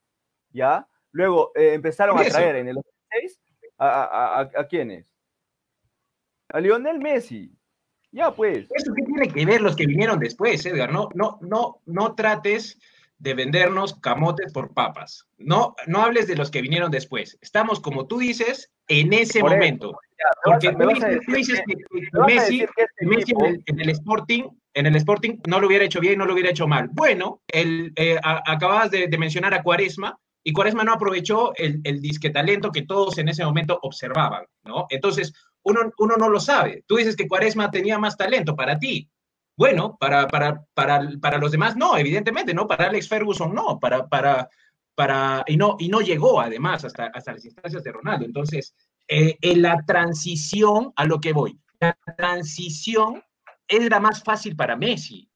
[0.51, 0.87] ¿ya?
[1.15, 2.77] Luego eh, empezaron a traer en el
[3.21, 3.41] 6
[3.79, 5.07] a, a, a, a quiénes?
[6.49, 7.57] A Lionel Messi.
[8.11, 8.69] Ya pues.
[8.75, 10.93] ¿Eso qué tiene que ver los que vinieron después, Edgar?
[10.93, 12.79] No, no, no, no trates
[13.19, 15.29] de vendernos camotes por papas.
[15.39, 17.39] No, no hables de los que vinieron después.
[17.41, 19.97] Estamos, como tú dices, en ese momento.
[20.45, 21.77] Porque tú dices, que,
[22.27, 22.67] Messi,
[23.01, 23.33] Messi
[23.67, 26.67] en, el, Sporting, en el Sporting no lo hubiera hecho bien, no lo hubiera hecho
[26.67, 26.89] mal.
[26.93, 32.01] Bueno, el, eh, acababas de, de, mencionar a Cuaresma y Cuaresma no aprovechó el, el
[32.01, 34.87] disque talento que todos en ese momento observaban, ¿no?
[34.91, 36.85] Entonces, uno, uno no lo sabe.
[36.87, 39.11] Tú dices que Cuaresma tenía más talento para ti.
[39.57, 42.69] Bueno, para, para, para, para los demás no, evidentemente, ¿no?
[42.69, 44.51] Para Alex Ferguson no, para, para,
[44.95, 48.27] para, y no, y no llegó además hasta, hasta las instancias de Ronaldo.
[48.27, 48.75] Entonces,
[49.09, 53.23] eh, en la transición a lo que voy, la transición
[53.67, 55.31] era más fácil para Messi.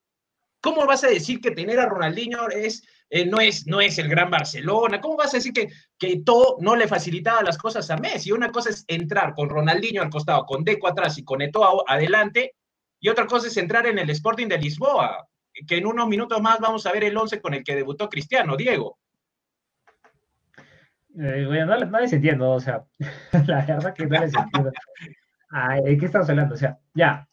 [0.61, 4.09] ¿Cómo vas a decir que tener a Ronaldinho es, eh, no, es, no es el
[4.09, 5.01] gran Barcelona?
[5.01, 5.69] ¿Cómo vas a decir que,
[5.99, 8.33] que todo no le facilitaba las cosas a Messi?
[8.33, 12.55] Una cosa es entrar con Ronaldinho al costado, con Deco atrás y con Eto'o adelante,
[13.01, 15.27] y otra cosa es entrar en el Sporting de Lisboa,
[15.67, 18.57] que en unos minutos más vamos a ver el 11 con el que debutó Cristiano,
[18.57, 18.99] Diego.
[21.19, 22.85] Eh, no, les entiendo, o sea,
[23.47, 24.71] la verdad que no les entiendo.
[25.51, 26.55] Ay, ¿De qué estamos hablando?
[26.55, 27.27] O sea, ya,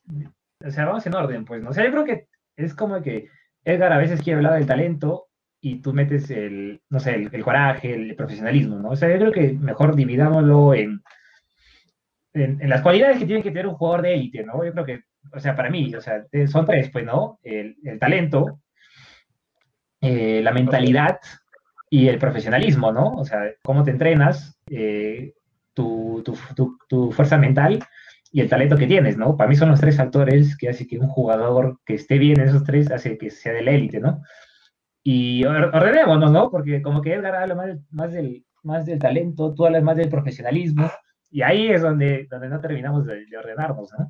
[0.66, 1.72] o sea, vamos en orden, pues, ¿no?
[1.72, 3.30] O sea, yo creo que es como que
[3.64, 5.28] Edgar a veces quiere hablar del talento
[5.68, 8.90] y tú metes el, no sé, el, coraje, el profesionalismo, ¿no?
[8.90, 11.02] O sea, yo creo que mejor dividámoslo en,
[12.36, 14.64] en, las cualidades que tiene que tener un jugador de élite, ¿no?
[14.64, 15.02] Yo creo que,
[15.34, 17.40] o sea, para mí, o sea, son tres, pues, ¿no?
[17.42, 18.60] El, el talento,
[20.02, 21.18] eh, la mentalidad
[21.90, 23.14] y el profesionalismo, ¿no?
[23.14, 25.34] O sea, cómo te entrenas, eh,
[25.74, 27.84] tu, tu, tu, tu, fuerza mental
[28.32, 29.36] y el talento que tienes, ¿no?
[29.36, 32.50] Para mí son los tres factores que hace que un jugador que esté bien en
[32.50, 34.22] esos tres hace que sea de la élite, ¿no?
[35.08, 36.50] Y ordenémonos, ¿no?
[36.50, 40.10] Porque como que Edgar habla más, más, del, más del talento, tú hablas más del
[40.10, 40.90] profesionalismo,
[41.30, 44.10] y ahí es donde, donde no terminamos de, de ordenarnos, ¿no?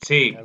[0.00, 0.36] Sí.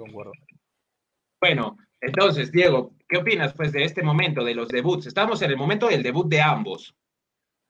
[1.42, 5.08] Bueno, entonces, Diego, ¿qué opinas pues de este momento, de los debuts?
[5.08, 6.96] Estamos en el momento del debut de ambos.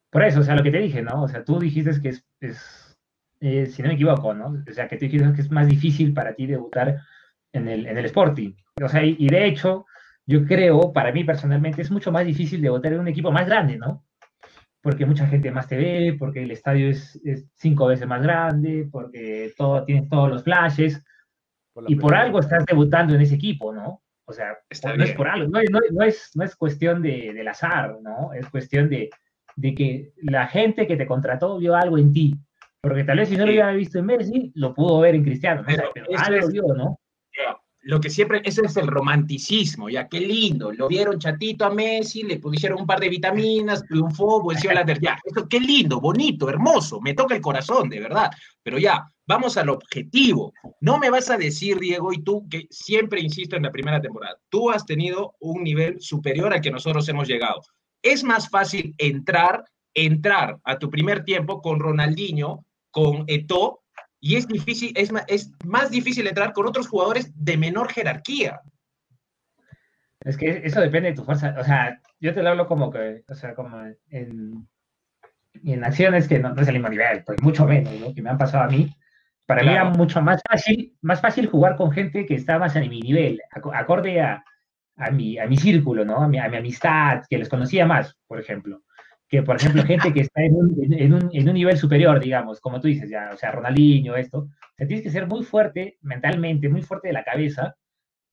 [0.09, 1.23] Por eso, o sea, lo que te dije, ¿no?
[1.23, 2.97] O sea, tú dijiste que es, es
[3.39, 4.61] eh, si no me equivoco, ¿no?
[4.69, 6.99] O sea, que tú dijiste que es más difícil para ti debutar
[7.53, 8.53] en el, en el Sporting.
[8.83, 9.85] O sea, y, y de hecho,
[10.25, 13.77] yo creo, para mí personalmente, es mucho más difícil debutar en un equipo más grande,
[13.77, 14.03] ¿no?
[14.81, 18.87] Porque mucha gente más te ve, porque el estadio es, es cinco veces más grande,
[18.91, 21.03] porque todo, tienes todos los flashes,
[21.73, 24.01] por y por algo estás debutando en ese equipo, ¿no?
[24.25, 25.09] O sea, Está no bien.
[25.09, 28.33] es por algo, no, no, no, es, no es cuestión de, del azar, ¿no?
[28.33, 29.09] Es cuestión de,
[29.55, 32.35] de, que la gente que te contrató vio algo en ti.
[32.81, 35.63] Porque tal vez si no lo hubiera visto en Messi, lo pudo ver en Cristiano.
[35.65, 36.99] Pero, pero algo es, vio, ¿no?
[37.85, 40.71] Lo que siempre, ese es el romanticismo, ya qué lindo.
[40.71, 45.19] Lo vieron chatito a Messi, le pusieron un par de vitaminas, triunfó, venció la ya.
[45.23, 48.31] Esto, qué lindo, bonito, hermoso, me toca el corazón, de verdad.
[48.63, 50.51] Pero ya, vamos al objetivo.
[50.81, 54.35] No me vas a decir, Diego, y tú, que siempre insisto en la primera temporada,
[54.49, 57.61] tú has tenido un nivel superior al que nosotros hemos llegado.
[58.01, 63.84] Es más fácil entrar, entrar a tu primer tiempo con Ronaldinho, con Eto'o,
[64.19, 68.61] y es difícil, es más, es más difícil entrar con otros jugadores de menor jerarquía.
[70.21, 71.55] Es que eso depende de tu fuerza.
[71.59, 74.67] O sea, yo te lo hablo como que, o sea, como en,
[75.63, 78.13] en acciones que no, no es el mismo nivel, pues mucho menos, ¿no?
[78.13, 78.89] Que me han pasado a mí.
[79.45, 79.85] Para claro.
[79.85, 83.01] mí era mucho más fácil, más fácil jugar con gente que está más en mi
[83.01, 84.43] nivel, acorde a,
[84.95, 86.23] a, mi, a mi círculo, ¿no?
[86.23, 88.81] A mi, a mi amistad, que les conocía más, por ejemplo
[89.27, 92.59] que, por ejemplo, gente que está en un, en, un, en un, nivel superior, digamos,
[92.59, 95.97] como tú dices, ya, o sea, Ronaldinho, esto, o sea, tienes que ser muy fuerte
[96.01, 97.75] mentalmente, muy fuerte de la cabeza,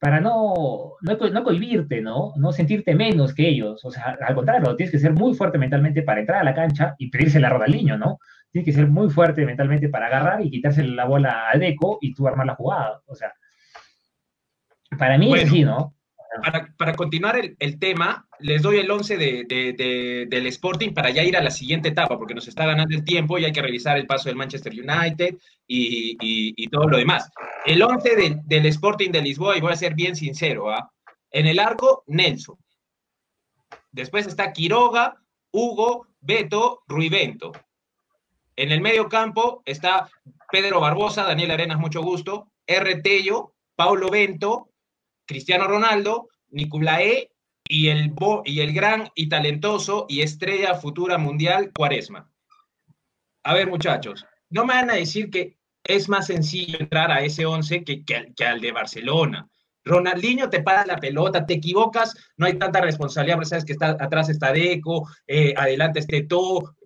[0.02, 2.32] para no, no, no cohibirte, ¿no?
[2.36, 3.84] No sentirte menos que ellos.
[3.84, 6.96] O sea, al contrario, tienes que ser muy fuerte mentalmente para entrar a la cancha
[6.98, 8.18] y pedírsela a Ronaldinho, ¿no?
[8.50, 12.12] Tienes que ser muy fuerte mentalmente para agarrar y quitarse la bola al Deco y
[12.14, 13.00] tú armar la jugada.
[13.06, 13.32] O sea,
[14.98, 15.44] para mí bueno.
[15.44, 15.94] es así, ¿no?
[16.76, 21.22] Para, continuar el, tema, les doy el 11 de, de, de, del Sporting para ya
[21.22, 23.98] ir a la siguiente etapa, porque nos está ganando el tiempo y hay que revisar
[23.98, 27.30] el paso del Manchester United y, y, y todo lo demás.
[27.66, 30.80] El 11 del Sporting de Lisboa, y voy a ser bien sincero, ¿eh?
[31.30, 32.56] en el arco, Nelson.
[33.90, 37.52] Después está Quiroga, Hugo, Beto, Ruivento.
[38.56, 40.08] En el medio campo está
[40.50, 43.00] Pedro Barbosa, Daniel Arenas, mucho gusto, R.
[43.02, 44.71] Tello, Paulo Bento,
[45.26, 47.30] Cristiano Ronaldo, Nicolae
[47.68, 52.30] y el, y el gran y talentoso y estrella futura mundial Cuaresma.
[53.44, 57.46] A ver, muchachos, no me van a decir que es más sencillo entrar a ese
[57.46, 59.48] 11 que, que, al de Barcelona.
[59.84, 63.96] Ronaldinho te para la pelota, te equivocas, no hay tanta responsabilidad, pero sabes que está,
[63.98, 66.76] atrás está Deco, eh, adelante esté todo.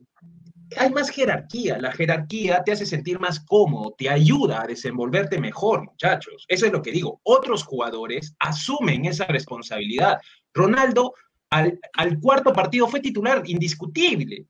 [0.77, 5.85] Hay más jerarquía, la jerarquía te hace sentir más cómodo, te ayuda a desenvolverte mejor,
[5.85, 6.45] muchachos.
[6.49, 7.21] Eso es lo que digo.
[7.23, 10.19] Otros jugadores asumen esa responsabilidad.
[10.53, 11.15] Ronaldo
[11.51, 14.47] al, al cuarto partido fue titular indiscutible.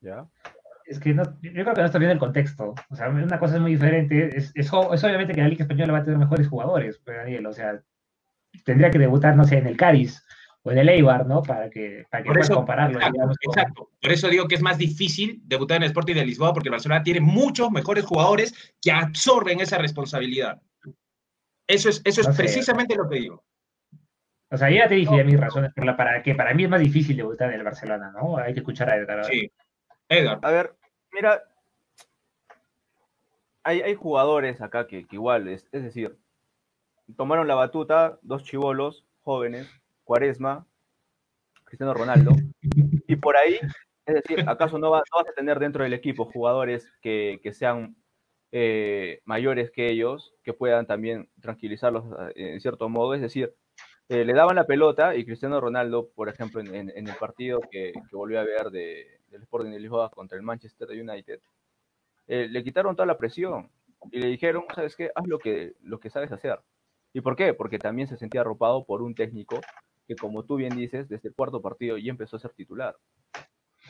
[0.00, 0.26] ¿Ya?
[0.86, 2.74] es que no, yo creo que no está bien el contexto.
[2.90, 4.36] O sea, una cosa es muy diferente.
[4.36, 7.52] Es, es, obviamente que la Liga Española va a tener mejores jugadores, pero Daniel, o
[7.52, 7.80] sea,
[8.64, 10.24] tendría que debutar, no sé, en el Cádiz
[10.66, 11.42] o en el Eibar, ¿no?
[11.42, 12.98] Para que, para que puedas compararlo.
[12.98, 16.70] Exacto, Por eso digo que es más difícil debutar en el Sporting de Lisboa, porque
[16.70, 20.60] Barcelona tiene muchos mejores jugadores que absorben esa responsabilidad.
[21.66, 23.44] Eso es, eso es precisamente lo que digo.
[24.50, 26.70] O sea, ya te dije ya mis razones por la para que para mí es
[26.70, 28.38] más difícil debutar en el Barcelona, ¿no?
[28.38, 29.24] Hay que escuchar a Edgar.
[29.24, 29.50] Sí.
[30.08, 30.74] A ver,
[31.12, 31.42] mira,
[33.64, 36.16] hay, jugadores acá que, igual, es, es, decir,
[37.16, 39.68] tomaron la batuta dos chivolos jóvenes,
[40.04, 40.66] Cuaresma,
[41.64, 42.32] Cristiano Ronaldo,
[43.08, 43.58] y por ahí,
[44.06, 47.96] es decir, ¿acaso no, vas a tener dentro del equipo jugadores que, sean
[48.52, 52.04] eh, mayores que ellos, que puedan también tranquilizarlos
[52.36, 53.14] eh, en cierto modo?
[53.14, 53.54] Es decir,
[54.08, 58.16] eh, le daban la pelota y Cristiano Ronaldo, por ejemplo, en, el partido que, que
[58.16, 61.40] volvió a ver de, del Sporting de Lisboa contra el Manchester United,
[62.26, 63.70] eh, le quitaron toda la presión
[64.10, 65.10] y le dijeron, ¿sabes qué?
[65.14, 66.60] Haz lo que, lo que sabes hacer.
[67.12, 67.54] ¿Y por qué?
[67.54, 69.60] Porque también se sentía arropado por un técnico
[70.06, 72.96] que, como tú bien dices, desde el cuarto partido ya empezó a ser titular.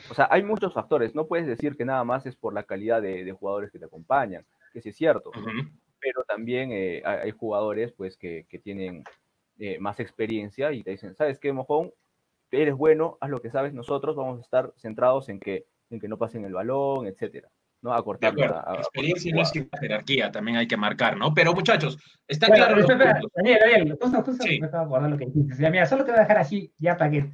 [0.09, 1.15] O sea, hay muchos factores.
[1.15, 4.45] No puedes decir que nada más es por la calidad de, jugadores que te acompañan,
[4.73, 5.31] que sí es cierto.
[5.99, 9.03] Pero también eh, hay, jugadores pues, que, tienen
[9.59, 11.91] eh, más experiencia y te dicen, ¿sabes qué, Mojón?
[12.51, 16.07] eres bueno, haz lo que sabes, nosotros vamos a estar centrados en que, en que
[16.07, 17.49] no pasen el balón, etcétera.
[17.85, 17.93] ¿No?
[17.93, 21.35] A cortar la experiencia y no es jerarquía, también hay que marcar, ¿no?
[21.35, 22.75] Pero muchachos, está claro.
[23.35, 24.59] Daniel, Daniel, tú, tú, sí.
[24.59, 25.69] me acordar lo que dijiste.
[25.69, 27.31] mira, solo te voy a dejar así, ya para que.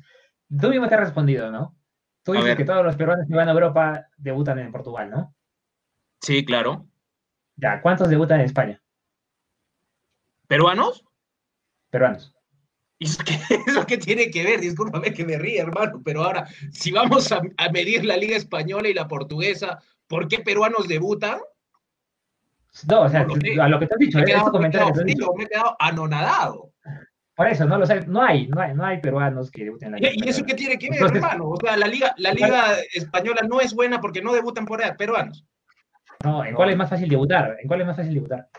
[0.60, 1.78] Tú mismo te has respondido, ¿no?
[2.24, 5.34] Tú dices que todos los peruanos que van a Europa debutan en Portugal, ¿no?
[6.20, 6.86] Sí, claro.
[7.56, 8.82] Ya, ¿cuántos debutan en España?
[10.48, 11.06] ¿Peruanos?
[11.90, 12.36] Peruanos.
[13.02, 13.34] ¿Y eso qué,
[13.68, 14.60] eso qué tiene que ver?
[14.60, 17.42] Discúlpame que me ríe, hermano, pero ahora, si vamos a,
[17.74, 19.80] medir la Liga Española y la Portuguesa,
[20.12, 21.40] ¿por qué peruanos debutan?
[22.90, 25.76] No, o sea, a lo que te has dicho, me he quedado, me, he quedado
[25.80, 26.74] anonadado.
[27.34, 29.92] Por eso, no, lo sé, no hay, no hay, no hay peruanos que debuten en
[29.94, 30.12] la Liga.
[30.14, 31.50] ¿Y, eso qué tiene que ver, hermano?
[31.50, 35.46] O sea, la Liga, la Liga Española no es buena porque no debutan por peruanos.
[36.24, 37.58] No, ¿en cuál es más fácil debutar?
[37.62, 38.50] ¿En cuál es más fácil debutar?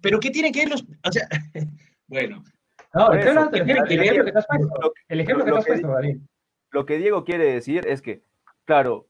[0.00, 0.82] Pero ¿qué tiene que ver los...?
[0.82, 1.26] O sea,
[2.08, 2.42] bueno,
[2.92, 4.92] no, el ejemplo que te has puesto.
[5.08, 6.18] El ejemplo que te has puesto, David.
[6.70, 8.24] Lo que Diego quiere decir es que,
[8.66, 9.08] claro,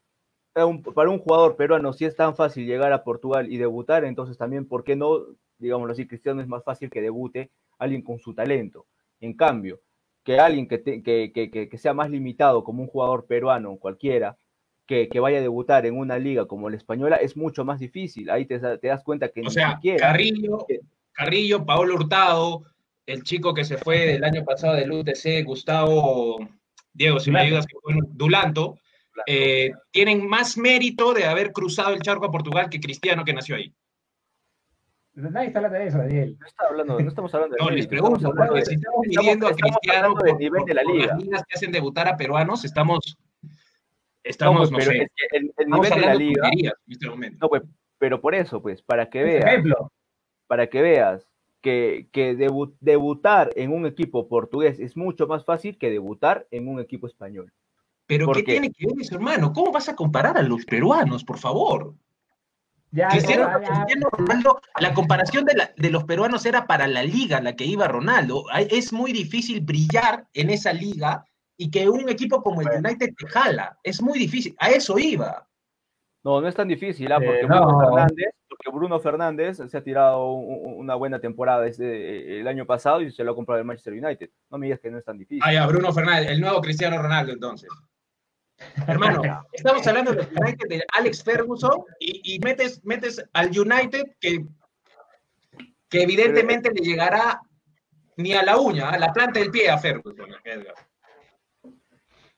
[0.94, 4.66] para un jugador peruano, si es tan fácil llegar a Portugal y debutar, entonces también,
[4.66, 5.20] ¿por qué no,
[5.58, 8.86] digámoslo así, Cristiano es más fácil que debute alguien con su talento?
[9.20, 9.80] En cambio,
[10.24, 14.36] que alguien que, que, que, que sea más limitado como un jugador peruano, cualquiera,
[14.88, 18.30] que, vaya a debutar en una liga como la española, es mucho más difícil.
[18.30, 20.66] Ahí te, te das cuenta que o sea, Carrillo,
[21.12, 22.62] Carrillo, Paolo Hurtado,
[23.06, 26.38] el chico que se fue el año pasado del UTC, Gustavo,
[26.94, 27.66] Diego, si me ayudas,
[28.08, 28.78] Dulanto,
[29.26, 33.56] eh, tienen más mérito de haber cruzado el charco a Portugal que Cristiano que nació
[33.56, 33.74] ahí.
[35.14, 36.36] Nadie está hablando de eso, Daniel.
[36.38, 39.52] No, está hablando, no estamos hablando de No, les pregunto, porque si estamos pidiendo a
[39.52, 41.06] Cristiano por, nivel de la liga.
[41.06, 43.18] las ligas que hacen debutar a peruanos, estamos,
[44.22, 46.48] estamos, no, sé, el, nivel de la liga.
[46.86, 47.06] Este
[47.40, 47.62] no, pues,
[47.98, 49.64] pero por eso, pues, para que veas,
[50.46, 51.28] para que veas
[51.60, 57.06] que, debutar en un equipo portugués es mucho más fácil que debutar en un equipo
[57.06, 57.52] español.
[58.08, 59.52] Pero ¿qué tiene que ver eso, hermano?
[59.52, 61.94] ¿Cómo vas a comparar a los peruanos, por favor?
[62.90, 63.50] Cristiano,
[64.10, 68.46] Ronaldo, la comparación de, los peruanos era para la liga la que iba Ronaldo.
[68.70, 71.22] Es muy difícil brillar en esa liga
[71.58, 73.78] y que un equipo como el United te jala.
[73.82, 74.56] Es muy difícil.
[74.58, 75.46] A eso iba.
[76.24, 77.20] No, no es tan difícil, ¿ah?
[77.20, 82.64] porque, Bruno Fernández, porque, Bruno Fernández, se ha tirado una buena temporada desde el año
[82.64, 84.30] pasado y se lo ha comprado el Manchester United.
[84.50, 85.42] No me digas que no es tan difícil.
[85.44, 87.68] Ah, ya, Bruno Fernández, el nuevo Cristiano Ronaldo, entonces.
[88.86, 94.44] Hermano, estamos hablando del United de Alex Ferguson y, metes, metes al United que,
[95.88, 97.40] que evidentemente le llegará
[98.16, 100.74] ni a la uña, a la planta del pie a Ferguson, Edgar.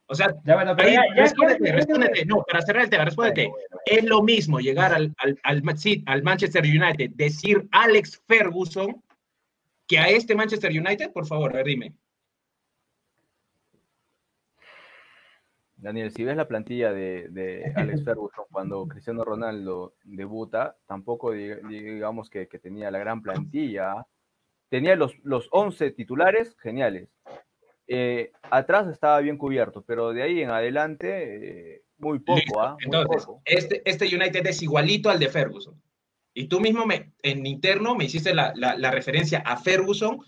[0.07, 2.27] O sea, ya, bueno, pero ya, respóndete, respóndete.
[2.27, 3.53] No, para cerrar el tema, respóndete.
[3.87, 5.63] Es lo mismo llegar al, al, al,
[6.07, 9.01] al, Manchester United, decir Alex Ferguson,
[9.87, 11.95] que a este Manchester United, por favor, a ver, dime.
[15.81, 22.29] Daniel, si ves la plantilla de, de Alex Ferguson cuando Cristiano Ronaldo debuta, tampoco digamos
[22.31, 24.07] que, que tenía la gran plantilla.
[24.69, 27.09] Tenía los, los 11 titulares geniales.
[27.89, 32.61] Eh, atrás estaba bien cubierto, pero de ahí en adelante, eh, muy poco.
[32.61, 32.77] ¿ah?
[32.85, 35.81] Entonces, Este, este United es igualito al de Ferguson.
[36.33, 40.21] Y tú mismo me, en interno me hiciste la, la, referencia a Ferguson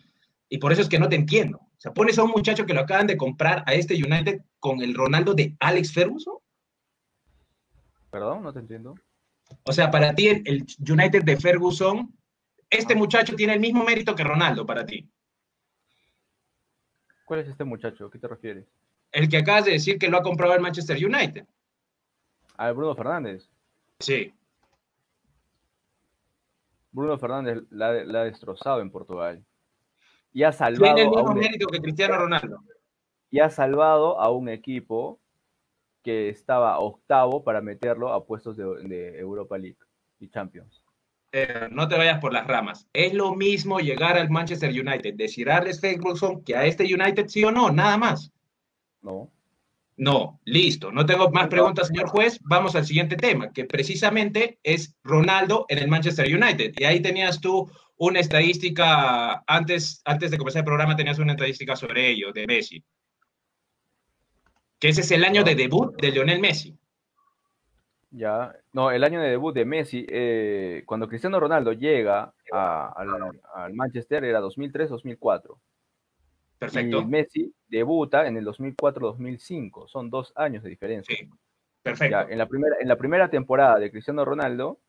[0.49, 1.59] y por eso es que no te entiendo.
[1.59, 4.81] O sea, pones a un muchacho que lo acaban de comprar a este United con
[4.81, 6.37] el Ronaldo de Alex Ferguson.
[8.13, 8.95] Perdón, no te entiendo.
[9.65, 12.17] O sea, para ti el United de Ferguson,
[12.71, 15.11] este muchacho tiene el mismo mérito que Ronaldo para ti.
[17.25, 18.07] ¿Cuál es este muchacho?
[18.07, 18.65] ¿A qué te refieres?
[19.11, 21.45] El que acabas de decir que lo ha comprado el Manchester United.
[22.57, 23.51] ¿A ah, Bruno Fernández?
[23.99, 24.33] Sí.
[26.93, 29.45] Bruno Fernández la, ha destrozado en Portugal.
[30.33, 30.95] Y ha salvado.
[30.95, 32.63] Tiene el mismo mérito que Cristiano Ronaldo.
[33.33, 35.19] Y ha salvado a un equipo
[36.05, 39.79] que estaba octavo para meterlo a puestos de Europa League
[40.21, 40.85] y Champions.
[41.35, 42.87] Eh, no te vayas por las ramas.
[42.93, 47.27] Es lo mismo llegar al Manchester United, decir a Alex Ferguson que a este United
[47.29, 48.31] sí o no, nada más.
[49.01, 49.33] No.
[49.97, 50.93] No, listo.
[50.93, 52.39] No tengo más preguntas, señor juez.
[52.43, 56.75] Vamos al siguiente tema, que precisamente es Ronaldo en el Manchester United.
[56.77, 61.77] Y ahí tenías tú una estadística, antes, antes de comenzar el programa tenías una estadística
[61.77, 62.85] sobre ello, de Messi.
[64.83, 66.77] Que ese es el año de debut de Lionel Messi.
[68.11, 74.25] Ya, no, el año de debut de Messi, eh, cuando Cristiano Ronaldo llega al, Manchester
[74.25, 75.57] era 2003-2004.
[76.59, 76.99] Perfecto.
[77.01, 81.15] Y Messi debuta en el 2004-2005, son dos años de diferencia.
[81.17, 81.31] Sí,
[81.81, 82.29] perfecto.
[82.29, 84.81] en, la primera, en la primera temporada de Cristiano Ronaldo,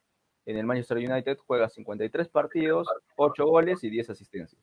[0.47, 4.60] en el Manchester United juega 53 partidos, 8 goles y 10 asistencias.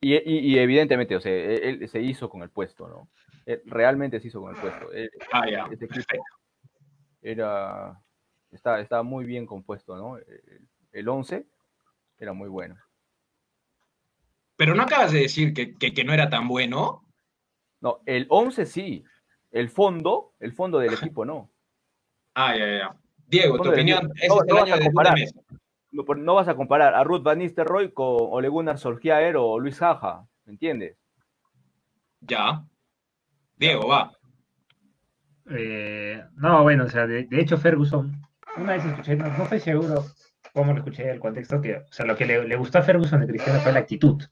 [0.00, 3.08] Y, evidentemente, o sea, él, se hizo con el puesto, ¿no?
[3.64, 4.88] realmente se hizo con el puesto.
[5.32, 5.68] ah, ya
[7.26, 8.00] era,
[8.52, 10.18] estaba, estaba muy bien compuesto, ¿no?
[10.92, 11.44] El, 11
[12.18, 12.76] era muy bueno.
[14.56, 17.04] Pero no acabas de decir que, no era tan bueno.
[17.80, 19.04] No, el 11 sí.
[19.50, 21.50] El fondo, el fondo del equipo no.
[22.34, 22.96] Ah, ya, ya.
[23.26, 25.16] Diego, tu opinión es no, vas a comparar,
[26.04, 30.26] no, vas a comparar a Ruth Van Nistelrooy con Ole Gunnar Solskjaer o Luis Jaja,
[30.44, 30.96] ¿me entiendes?
[32.20, 32.64] Ya.
[33.56, 34.12] Diego, va.
[35.50, 38.20] Eh, no, bueno, o sea, de, hecho Ferguson,
[38.56, 40.04] una vez escuché, no, estoy seguro
[40.52, 43.26] cómo lo escuché el contexto, que, o sea, lo que le, gustó a Ferguson de
[43.26, 44.22] Cristiano fue la actitud,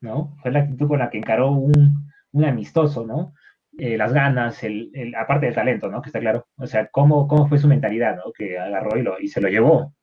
[0.00, 0.36] ¿no?
[0.42, 3.34] Fue la actitud con la que encaró un, un amistoso, ¿no?
[3.78, 6.02] Eh, las ganas, el, el, aparte del talento, ¿no?
[6.02, 6.48] Que está claro.
[6.56, 8.32] O sea, cómo, cómo fue su mentalidad, ¿no?
[8.32, 9.94] Que agarró y, lo, y se lo llevó.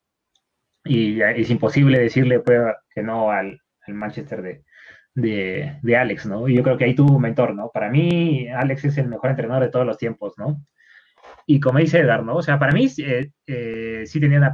[0.86, 2.60] Y es imposible decirle pues,
[2.94, 4.64] que no al, al Manchester de,
[5.14, 6.48] de, de, Alex, ¿no?
[6.48, 7.70] Y yo creo que ahí tuvo un mentor, ¿no?
[7.70, 10.62] Para mí, Alex es el mejor entrenador de todos los tiempos, ¿no?
[11.46, 12.36] Y como dice Edgar, ¿no?
[12.36, 14.52] O sea, para mí eh, eh, sí tenía una,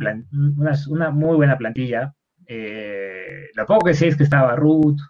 [0.56, 2.14] una, una, muy buena plantilla.
[2.46, 5.00] Eh, lo poco que sé es que estaba Ruth,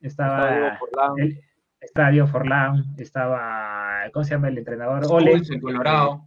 [0.00, 0.78] estaba
[1.80, 5.04] Estadio Forlán, estaba, ¿cómo se llama el entrenador?
[5.08, 5.40] Ole.
[5.60, 6.24] Colorado.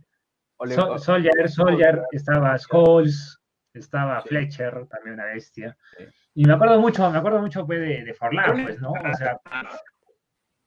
[0.97, 3.41] Soldier, Soldier, estaba Scholes,
[3.74, 5.78] estaba Fletcher, también una bestia.
[6.34, 8.92] Y me acuerdo mucho, me acuerdo mucho pues, de, de Forlán, pues, ¿no?
[8.92, 9.40] O sea,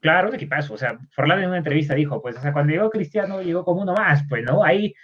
[0.01, 0.75] claro, un equipazo.
[0.75, 3.83] O sea, Forlán en una entrevista dijo, pues, o sea, cuando llegó Cristiano llegó como
[3.83, 4.63] uno más, pues, ¿no?
[4.63, 4.95] Ahí,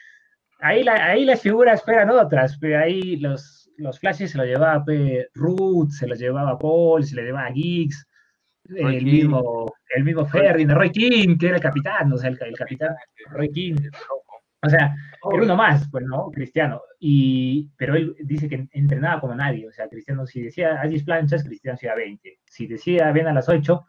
[0.60, 4.46] ahí, la, ahí las figuras fueran otras, pero pues, ahí los, los flashes se los
[4.46, 8.06] llevaba pues, Ruth, se los llevaba Paul, se los llevaba Giggs,
[8.68, 12.56] el mismo, el mismo Ferdinand, Roy King, que era el capitán, o sea, el, el
[12.56, 12.94] capitán
[13.30, 13.76] Roy King.
[14.62, 14.94] O sea,
[15.32, 16.30] era uno más, pues, ¿no?
[16.30, 16.82] Cristiano.
[16.98, 19.66] Y, pero él dice que entrenaba como nadie.
[19.66, 22.38] O sea, Cristiano, si decía a 10 planchas, Cristiano se iba a 20.
[22.44, 23.86] Si decía ven a las 8,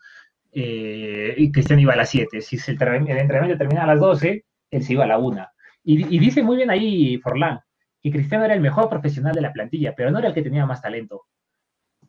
[0.53, 2.41] eh, Cristiano iba a las 7.
[2.41, 5.47] Si el, entrenamiento terminaba a las 12, él se iba a la 1.
[5.84, 7.60] Y, dice muy bien ahí Forlán,
[8.01, 10.65] que Cristiano era el mejor profesional de la plantilla, pero no era el que tenía
[10.65, 11.23] más talento.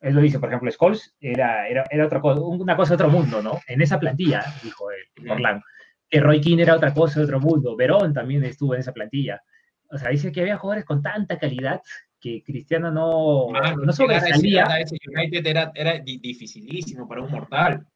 [0.01, 3.09] Él lo dice, por ejemplo, Scholes era, era, era otra cosa, una cosa de otro
[3.09, 3.61] mundo, ¿no?
[3.67, 5.63] En esa plantilla, dijo él, Forlán
[6.13, 9.43] que Roy King era otra cosa otro mundo, Verón también estuvo en esa plantilla.
[9.91, 11.81] O sea, dice que había jugadores con tanta calidad
[12.21, 14.67] que Cristiano no, no sobresalía.
[15.17, 17.87] United era, era dificilísimo para un mortal.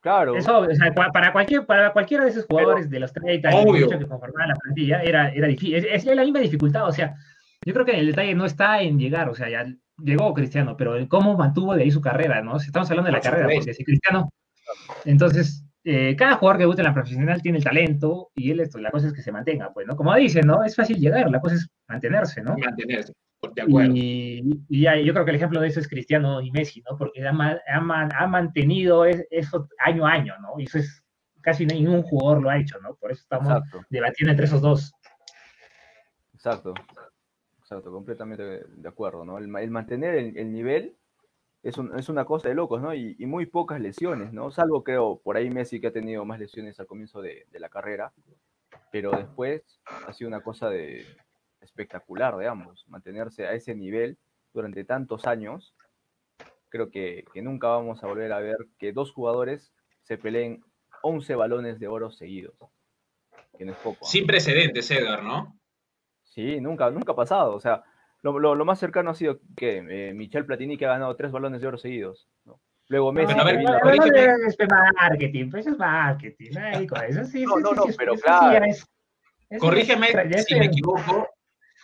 [0.00, 0.34] Claro.
[0.34, 4.48] Eso, o sea, para, cualquier, para cualquiera de esos jugadores de los 30 que conformaban
[4.48, 5.84] la plantilla, era, era difícil.
[5.84, 7.14] Es, la misma dificultad, o sea,
[7.62, 9.66] yo creo que el detalle no está en llegar, o sea, ya
[10.02, 12.58] llegó Cristiano, pero en cómo mantuvo de ahí su carrera, ¿no?
[12.58, 14.32] Si estamos hablando de la carrera, porque si Cristiano,
[15.04, 18.78] entonces, eh, cada jugador que gusta en la profesional tiene el talento y él esto,
[18.78, 19.96] la cosa es que se mantenga, pues, ¿no?
[19.96, 20.62] Como dicen, ¿no?
[20.62, 22.56] Es fácil llegar, la cosa es mantenerse, ¿no?
[22.56, 23.14] Mantenerse,
[23.54, 23.92] de acuerdo.
[23.94, 26.98] Y, yo creo que el ejemplo de eso es Cristiano y Messi, ¿no?
[26.98, 30.60] Porque ha, ha, mantenido eso año a año, ¿no?
[30.60, 31.02] Y eso es
[31.40, 32.94] casi ningún jugador lo ha hecho, ¿no?
[32.96, 34.92] Por eso estamos debatiendo entre esos dos.
[36.34, 36.74] Exacto,
[37.58, 39.38] exacto, completamente de acuerdo, ¿no?
[39.38, 40.96] El, mantener el, nivel
[41.62, 42.94] es, es, una cosa de locos, ¿no?
[42.94, 44.50] Y, muy pocas lesiones, ¿no?
[44.50, 47.68] Salvo creo por ahí Messi que ha tenido más lesiones al comienzo de, de la
[47.68, 48.12] carrera,
[48.90, 51.04] pero después ha sido una cosa de
[51.60, 54.18] espectacular de ambos, mantenerse a ese nivel
[54.52, 55.74] durante tantos años.
[56.68, 60.64] Creo que, que nunca vamos a volver a ver que dos jugadores se peleen
[61.02, 62.54] 11 balones de oro seguidos.
[63.58, 64.06] Que no es poco.
[64.06, 65.58] Sin precedentes, Edgar, ¿no?
[66.24, 67.54] Sí, nunca, nunca ha pasado.
[67.54, 67.82] O sea,
[68.22, 71.68] lo, más cercano ha sido que eh, Michel Platini que ha ganado tres balones de
[71.68, 72.28] oro seguidos.
[72.88, 73.34] Luego Messi.
[73.34, 74.56] No, a ver, es
[75.00, 76.50] marketing, pues es marketing.
[77.08, 78.66] Eso sí, no, no, no, pero claro.
[79.58, 80.08] Corrígeme
[80.44, 81.28] si me equivoco.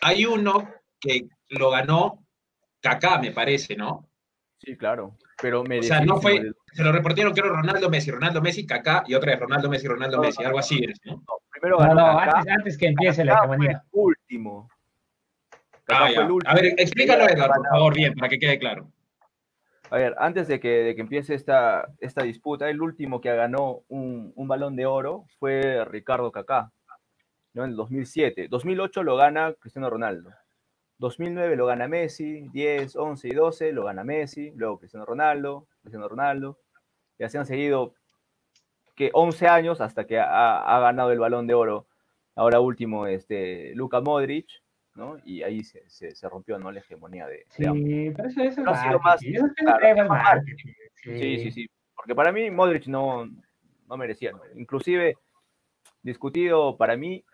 [0.03, 0.68] Hay uno
[1.01, 2.26] que lo ganó
[2.80, 4.09] Kaká, me parece, ¿no?
[4.59, 5.16] Sí, claro.
[5.41, 9.05] Pero o sea, no fue, se lo reportaron que era Ronaldo Messi, Ronaldo Messi, Kaká
[9.07, 11.22] y otra vez Ronaldo Messi, Ronaldo Messi, algo así ¿no?
[11.51, 13.84] primero ganó no, antes, antes, que empiece la hegemonía.
[13.93, 14.68] último.
[15.89, 16.09] Ah,
[16.47, 18.91] a ver, explícalo, Edgar, por favor, bien, para que quede claro.
[19.91, 23.82] A ver, antes de que, de que empiece esta, esta disputa, el último que ganó
[23.89, 26.72] un, un balón de oro fue Ricardo Kaká,
[27.55, 27.64] ¿no?
[27.64, 28.49] En el 2007.
[28.49, 30.30] 2008 lo gana Cristiano Ronaldo.
[30.99, 36.09] 2009 lo gana Messi, 10, 11 y 12 lo gana Messi, luego Cristiano Ronaldo, Cristiano
[36.09, 36.59] Ronaldo,
[37.18, 37.95] y así han seguido
[38.95, 41.87] que 11 años hasta que ha, ganado el balón de oro.
[42.34, 44.47] Ahora último, este, Luka Modric,
[44.97, 45.19] ¿no?
[45.25, 46.73] Y ahí se, se, rompió, ¿no?
[46.73, 47.65] La hegemonía de, sí,
[48.17, 49.35] pero eso, eso ha sido más, sí,
[51.39, 53.29] sí, sí, porque para mí Modric no,
[53.89, 55.17] no merecía, inclusive
[56.03, 57.25] discutido para mí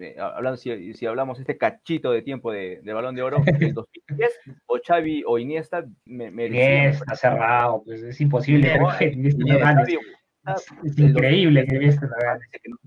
[0.00, 3.74] eh, hablando, si, si, hablamos este cachito de tiempo de, de balón de oro, el
[3.74, 9.58] 2010, o Xavi o Iniesta me, me Iniesta cerrado, pues es imposible que Iniesta no
[9.58, 9.98] gane.
[10.84, 12.44] Es, increíble que Iniesta no gane.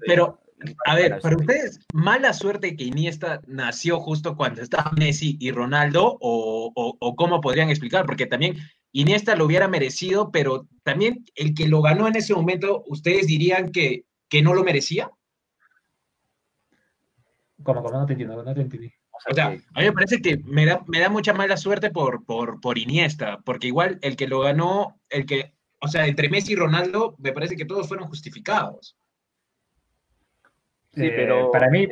[0.08, 0.40] Pero,
[0.86, 6.18] a ver, para ustedes, mala suerte que Iniesta nació justo cuando estaba Messi y Ronaldo,
[6.20, 8.58] o, o, o cómo podrían explicar, porque también
[8.92, 13.72] Iniesta lo hubiera merecido, pero también el que lo ganó en ese momento, ¿ustedes dirían
[13.72, 15.10] que, que no lo merecía?
[17.64, 18.00] ¿Cómo, cómo?
[18.00, 18.94] No te entiendo, no te entendí.
[19.30, 22.26] O sea, a mí me parece que me da, me da mucha mala suerte por,
[22.26, 26.54] por, por Iniesta, porque igual el que lo ganó, el que, o sea, entre Messi
[26.54, 28.98] y Ronaldo, me parece que todos fueron justificados.
[30.94, 31.52] Sí, pero.
[31.52, 31.88] Para mí.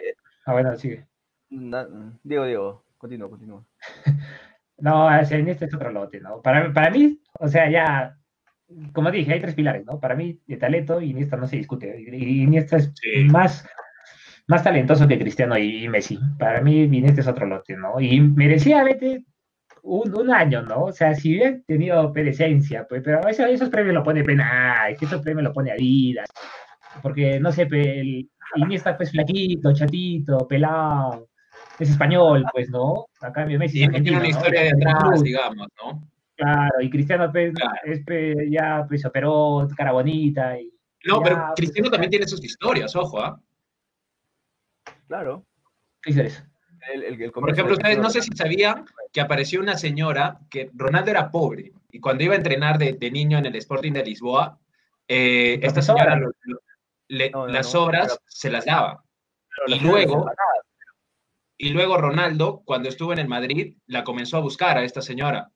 [0.45, 1.05] Ah, bueno, sigue.
[1.49, 3.65] digo, digo, continúa, continúa.
[4.77, 6.41] no, o Iniesta es otro lote, ¿no?
[6.41, 8.17] Para, para mí, o sea, ya.
[8.93, 9.99] Como dije, hay tres pilares, ¿no?
[9.99, 11.99] Para mí, de talento, Iniesta no se discute.
[11.99, 12.93] Iniesta es
[13.25, 13.65] más
[14.47, 16.19] más talentoso que Cristiano y Messi.
[16.37, 17.99] Para mí, Iniesta es otro lote, ¿no?
[17.99, 19.23] Y merecía vete
[19.83, 20.85] un, un, año, ¿no?
[20.85, 25.05] O sea, si hubiera tenido perecencia, pues, pero eso, esos premios lo pone penal, que
[25.05, 26.27] esos premios lo pone Adidas,
[27.01, 31.29] porque, no sé, el, Iniesta pues flaquito, chatito, pelado,
[31.79, 33.05] es español, pues, ¿no?
[33.21, 36.01] A cambio Messi es tiene una historia de atrás, digamos, ¿no?
[36.35, 38.01] Claro, y Cristiano pues, es,
[38.49, 40.71] ya pues operó cara bonita y...
[41.05, 43.39] No, pero pues, Cristiano también tiene sus historias, ojo, ¿ah?
[45.07, 45.45] Claro.
[46.01, 46.43] ¿Qué es
[47.31, 51.73] Por ejemplo, ustedes no sé si sabían que apareció una señora que Ronaldo era pobre
[51.91, 54.57] y cuando iba a entrenar de, niño en el Sporting de Lisboa,
[55.07, 56.19] eh, esta señora
[57.11, 59.03] las obras se las daba.
[59.67, 60.25] y luego,
[61.57, 65.51] y luego Ronaldo, cuando estuvo en el Madrid, la comenzó a buscar a esta señora.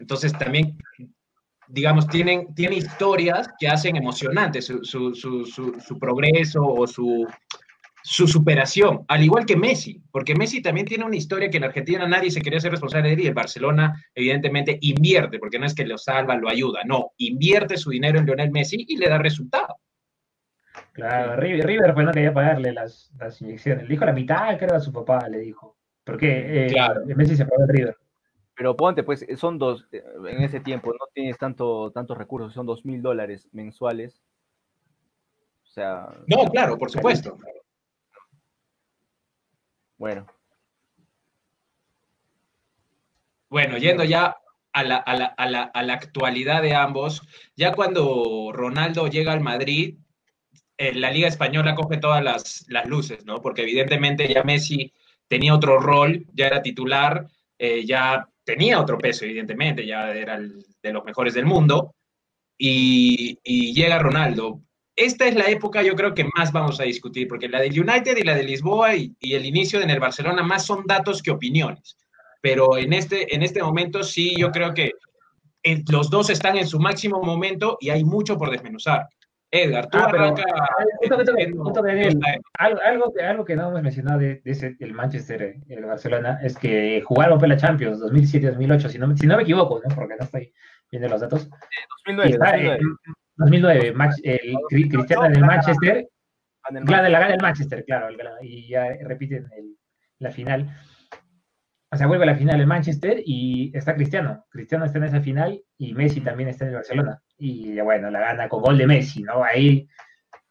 [0.00, 0.78] Entonces también,
[1.68, 7.26] digamos, tienen, tiene historias que hacen emocionantes su, su progreso o su,
[8.02, 12.06] su superación, al igual que Messi, porque Messi también tiene una historia que en Argentina
[12.08, 15.74] nadie se quería ser responsable de él y en Barcelona evidentemente invierte, porque no es
[15.74, 19.18] que lo salva, lo ayuda, no, invierte su dinero en Lionel Messi y le da
[19.18, 19.76] resultado.
[20.98, 24.92] Claro, River, pues no quería pagarle las, inyecciones, le dijo la mitad, creo a su
[24.92, 27.06] papá, le dijo, porque eh, claro.
[27.06, 27.96] Messi se pagó el River.
[28.56, 32.66] Pero ponte, pues son dos, eh, en ese tiempo no tienes tanto, tantos recursos, son
[32.66, 34.20] dos mil dólares mensuales.
[35.62, 36.08] O sea.
[36.26, 37.38] No, claro, por supuesto.
[39.96, 40.26] Bueno.
[43.48, 44.36] Bueno, yendo ya
[44.72, 47.22] a la, actualidad de ambos,
[47.54, 49.96] ya cuando Ronaldo llega al Madrid,
[50.78, 53.42] eh, la Liga Española coge todas las, luces, ¿no?
[53.42, 54.92] Porque evidentemente ya Messi
[55.26, 57.26] tenía otro rol, ya era titular,
[57.58, 61.94] eh, ya tenía otro peso, evidentemente, ya era de los mejores del mundo,
[62.56, 64.62] y, y llega Ronaldo
[64.98, 68.16] esta es la época yo creo que más vamos a discutir, porque la del United
[68.16, 71.96] y la de Lisboa y, el inicio en el Barcelona más son datos que opiniones.
[72.42, 74.94] Pero en este, en este momento sí, yo creo que
[75.88, 79.08] los dos están en su máximo momento y hay mucho por desmenuzar.
[79.50, 80.42] Edgar, tú Ah, pero, arranca.
[80.98, 82.20] Justo, justo, diciendo- justo, Daniel,
[82.58, 85.84] algo, algo, que, algo que no hemos mencionado de, de ese, el Manchester y el
[85.86, 89.94] Barcelona es que jugaron la Champions 2007-2008, si no, si no me equivoco, ¿no?
[89.94, 90.52] porque no estoy
[90.90, 91.48] viendo los datos.
[92.06, 92.96] 2009, Y está en 2009.
[93.36, 96.08] 2009, Max- el Cri- Cristiano en el Manchester,
[96.70, 99.76] el gana, la gana el Manchester, claro, el gana- y ya repiten el-
[100.18, 100.68] la final.
[101.90, 104.44] O sea, vuelve a la final el Manchester y está Cristiano.
[104.50, 107.22] Cristiano está en esa final y Messi también está en el Barcelona.
[107.38, 109.44] Y bueno, la gana con gol de Messi, ¿no?
[109.44, 109.88] Ahí,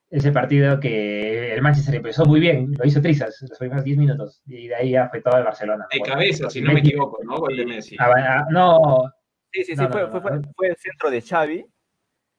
[0.10, 4.42] ese partido que el Manchester empezó muy bien, lo hizo Trizas los primeros 10 minutos,
[4.46, 5.86] y de ahí ya fue todo el Barcelona.
[5.92, 7.38] De Bueno, cabeza, si no me equivoco, ¿no?
[7.38, 7.96] Gol de Messi.
[8.00, 9.12] Ah, ah, no,
[9.52, 11.66] Sí, sí, sí, No, fue, no, fue, fue, fue el centro de Xavi,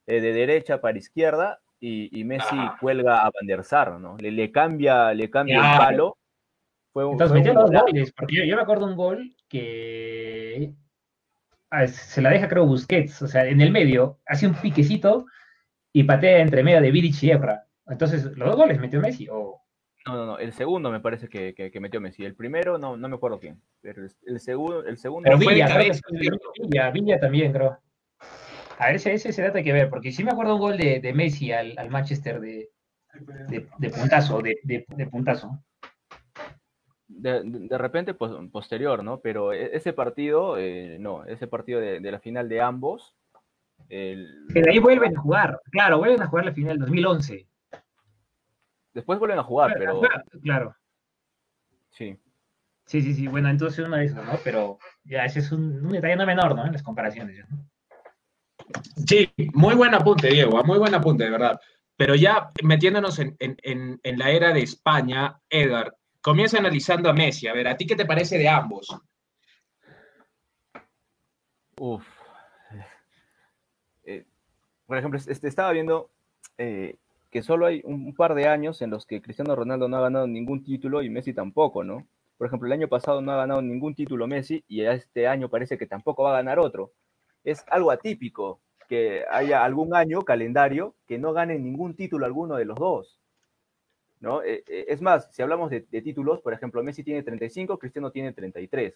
[0.07, 2.77] eh, de derecha para izquierda, y, y Messi Ajá.
[2.81, 4.17] cuelga a Van der Sar, ¿no?
[4.19, 6.17] Le, le cambia, le cambia el palo.
[6.93, 10.88] Fue un, Entonces fue metió goles, porque yo, yo me acuerdo un gol que ah,
[11.87, 15.27] se la deja creo Busquets, o sea, en el medio, hace un piquecito
[15.93, 17.67] y patea entre medio de Vidic y Ebra.
[17.87, 19.63] Entonces, los dos goles metió Messi, o
[20.07, 22.25] No, no, no, el segundo me parece que, que, que metió Messi.
[22.25, 25.79] El primero no, no me acuerdo quién, pero el, el segundo, el segundo Pero Villa.
[26.61, 27.79] Villa, Villa también, creo.
[28.79, 30.77] A ver, ese, ese, ese dato hay que ver, porque sí me acuerdo un gol
[30.77, 32.71] de, de Messi al, al Manchester de,
[33.49, 35.63] de, de puntazo, de, de puntazo.
[37.09, 39.21] De, repente pues, posterior, ¿no?
[39.21, 43.15] Pero e- ese partido, eh, no, ese partido de, de la final de ambos,
[43.89, 47.47] el- Que de ahí vuelven a jugar, claro, vuelven a jugar la final del 2011.
[48.93, 50.01] después vuelven a jugar, pero
[50.43, 50.77] Claro.
[51.91, 52.19] sí.
[52.87, 53.27] Sí, sí, sí.
[53.27, 54.33] Bueno, entonces uno de esos, ¿no?
[54.43, 56.65] Pero ya ese es un, un detalle no menor, ¿no?
[56.67, 57.45] En las comparaciones.
[59.07, 61.61] Sí, muy buen apunte, Diego, muy buen apunte, de verdad.
[61.97, 65.95] Pero ya metiéndonos en, en- en- en la era de España, Edgar,
[66.29, 67.49] comienza analizando a Messi.
[67.49, 68.95] A ver, ¿a ti qué te parece de ambos?
[71.81, 72.07] Uf.
[74.05, 74.27] Eh,
[74.87, 76.11] por ejemplo, este, estaba viendo
[76.59, 76.97] eh,
[77.31, 80.03] que solo hay un, un par de años en los que Cristiano Ronaldo no ha
[80.03, 82.07] ganado ningún título y Messi tampoco, ¿no?
[82.37, 85.79] Por ejemplo, el año pasado no ha ganado ningún título Messi y este año parece
[85.79, 86.93] que tampoco va a ganar otro.
[87.43, 92.67] Es algo atípico que haya algún año, calendario, que no gane ningún título alguno de
[92.67, 93.19] los dos.
[94.21, 94.43] ¿No?
[94.43, 98.33] Eh, eh, es más, si hablamos de, títulos, por ejemplo, Messi tiene 35, Cristiano tiene
[98.33, 98.95] 33.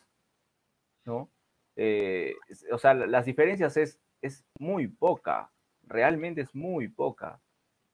[1.05, 1.31] ¿no?
[1.77, 2.35] Eh,
[2.71, 5.51] o sea, la- las diferencias es, es muy poca,
[5.85, 7.41] realmente es muy poca.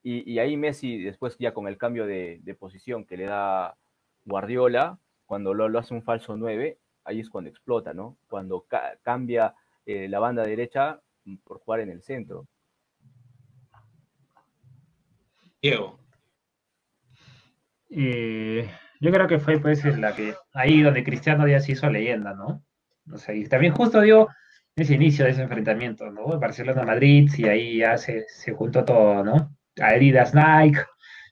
[0.02, 3.76] Y, ahí Messi, después ya con el cambio de, de posición que le da
[4.24, 8.16] Guardiola, cuando lo, lo hace un falso 9, ahí es cuando explota, ¿no?
[8.28, 9.54] Cuando ca- cambia
[9.84, 11.00] la banda derecha
[11.44, 12.46] por jugar en el centro.
[15.62, 15.98] Diego.
[17.90, 18.68] Eh,
[19.00, 22.34] yo creo que fue pues en la que ahí donde Cristiano ya se hizo leyenda,
[22.34, 22.62] ¿no?
[23.12, 24.28] O sea, y también justo dio
[24.76, 26.38] ese inicio de ese enfrentamiento, ¿no?
[26.38, 29.56] Barcelona-Madrid, y ahí ya se, se juntó todo, ¿no?
[29.80, 30.80] Adidas, Nike,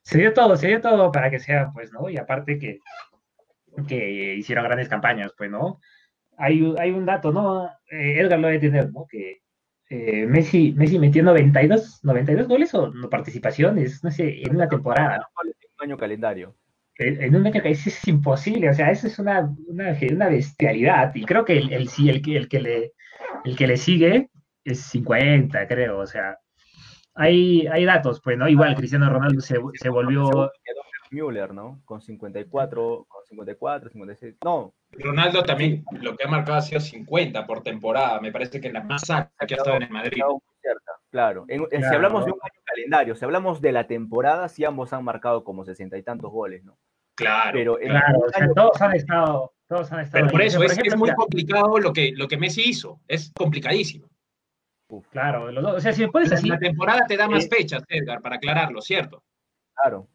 [0.02, 2.08] se dio todo, se dio todo para que sea, pues, ¿no?
[2.08, 2.80] Y aparte que,
[3.88, 5.80] que hicieron grandes campañas, pues, ¿no?
[6.38, 7.66] Hay, hay un dato, ¿no?
[7.90, 9.06] Eh, Edgar lo debe tener, ¿no?
[9.08, 9.42] Que
[9.88, 15.28] eh, Messi, Messi metió 92, 92 goles o no, participaciones, no sé, en una temporada.
[15.78, 16.56] Un año calendario.
[16.98, 20.28] En en un año que eso es imposible, o sea, eso es una, una, una
[20.28, 21.14] bestialidad.
[21.14, 22.92] Y creo que el, el, sí, el, que- el, que le,
[23.44, 24.30] el que le sigue
[24.64, 26.38] es 50, creo, o sea.
[27.14, 28.46] Hay, hay datos, pues, ¿no?
[28.48, 30.28] Igual Cristiano Ronaldo se, se volvió.
[30.64, 31.80] Quedó Müller, ¿no?
[31.84, 34.36] Con 54, con 54, 56.
[34.44, 38.20] No, Ronaldo también lo que ha marcado ha sido 50 por temporada.
[38.20, 40.20] Me parece que es la más alta que ha estado en el Madrid.
[40.26, 40.40] muy
[41.10, 41.44] Claro.
[41.48, 44.92] En- en- Si hablamos de un año calendario, si hablamos de la temporada, sí ambos
[44.92, 46.76] han marcado como sesenta y tantos goles, ¿no?
[47.14, 47.50] Claro.
[47.54, 49.52] Pero en Claro, o sea, todos han estado.
[49.68, 52.28] Todos han estado Pero por eso es, ejemplo, es muy mira, complicado lo que, lo
[52.28, 53.00] que Messi hizo.
[53.08, 54.08] Es complicadísimo.
[55.10, 57.82] Claro, los dos- o sea, si La, así, la temporada te da más Eh, fechas,
[57.88, 59.24] Edgar, para aclararlo, ¿cierto?
[59.74, 60.06] Claro,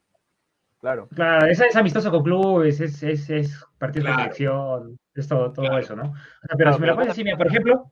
[0.79, 1.09] claro.
[1.13, 5.65] Claro, es, es amistoso con clubes, es, es, es partido de selección, es todo, todo
[5.65, 5.79] Claro.
[5.79, 6.03] eso, ¿no?
[6.03, 7.91] O sea, pero Claro, si me lo pones así, mira, por ejemplo.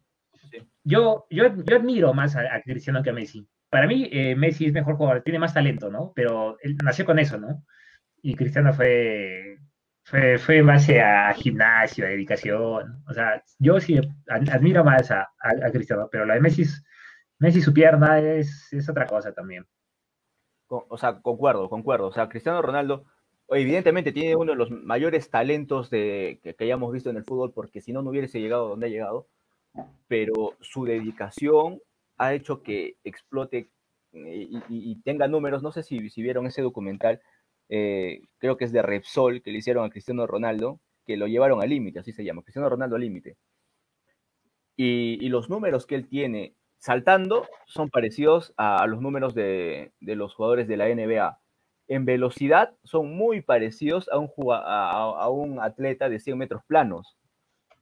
[0.89, 3.47] Yo, yo, yo admiro más a, Cristiano que a Messi.
[3.69, 6.11] Para mí, eh, Messi es mejor jugador, tiene más talento, ¿no?
[6.15, 7.63] Pero él nació con eso, ¿no?
[8.23, 9.57] Y Cristiano fue,
[10.03, 13.03] fue, fue en base a gimnasio, a dedicación.
[13.09, 16.83] O sea, yo sí ad- admiro más a, a, Cristiano, pero lo de Messi, es-
[17.39, 19.65] Messi su pierna es, es otra cosa también.
[20.67, 22.07] O sea, concuerdo, concuerdo.
[22.07, 23.05] O sea, Cristiano Ronaldo,
[23.49, 27.51] evidentemente, tiene uno de los mayores talentos de, que, que hayamos visto en el fútbol,
[27.53, 29.27] porque si no, no hubiese llegado donde ha llegado.
[30.07, 31.81] Pero su dedicación
[32.17, 33.69] ha hecho que explote
[34.13, 35.63] eh, y, tenga números.
[35.63, 37.21] No sé si, vieron ese documental,
[37.69, 41.61] eh, creo que es de Repsol, que le hicieron a Cristiano Ronaldo, que lo llevaron
[41.61, 43.37] al límite, así se llama, Cristiano Ronaldo al límite.
[44.75, 50.33] Y, y los números que él tiene saltando son parecidos a, los números de, los
[50.33, 51.39] jugadores de la NBA.
[51.87, 57.17] En velocidad son muy parecidos a un, a, un atleta de 100 metros planos,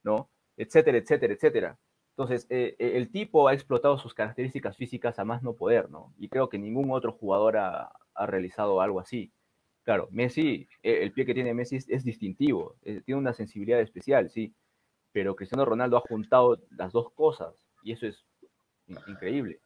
[0.04, 0.30] ¿no?
[0.58, 1.78] Etcétera, etcétera, etcétera.
[2.18, 6.16] Entonces, eh, eh, el tipo ha explotado sus características físicas a más no poder, ¿no?
[6.18, 7.92] Y creo que ningún otro jugador ha,
[8.26, 9.32] realizado algo así.
[9.84, 14.56] Claro, Messi, eh, el pie que tiene Messi es, distintivo, tiene una sensibilidad especial, sí,
[15.12, 17.54] pero Cristiano Ronaldo ha juntado las dos cosas
[17.84, 18.26] y eso es
[19.06, 19.60] increíble.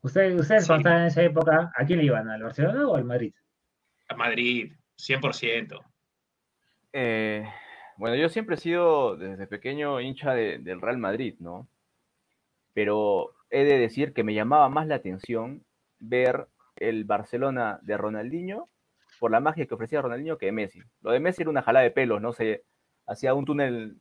[0.00, 2.28] ¿Ustedes, ustedes cuando estaban en esa época, ¿a quién le iban?
[2.28, 3.34] ¿Al Barcelona o al Madrid?
[4.08, 5.84] A Madrid, 100%.
[7.96, 11.68] bueno, yo siempre he sido desde pequeño hincha del Real Madrid, ¿no?
[12.72, 15.64] Pero he de decir que me llamaba más la atención
[15.98, 18.68] ver el Barcelona de Ronaldinho
[19.18, 20.80] por la magia que ofrecía Ronaldinho que de Messi.
[21.02, 22.64] Lo de Messi era una jalada de pelos, no sé,
[23.06, 24.00] hacía un túnel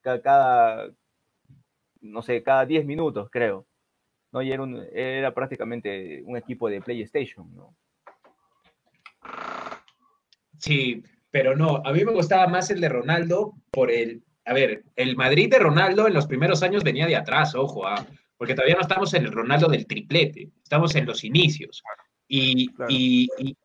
[0.00, 0.90] cada,
[2.00, 3.66] no sé, cada 10 minutos, creo.
[4.32, 4.42] ¿no?
[4.42, 7.74] Y era, era prácticamente un equipo de PlayStation, ¿no?
[10.58, 14.84] Sí, pero no, a mí me gustaba más el de Ronaldo por el, a ver,
[14.94, 18.76] el Madrid de Ronaldo en los primeros años venía de atrás, ojo, ah, porque todavía
[18.76, 21.82] no estamos en el Ronaldo del triplete, estamos en los inicios.
[22.28, 22.68] Y,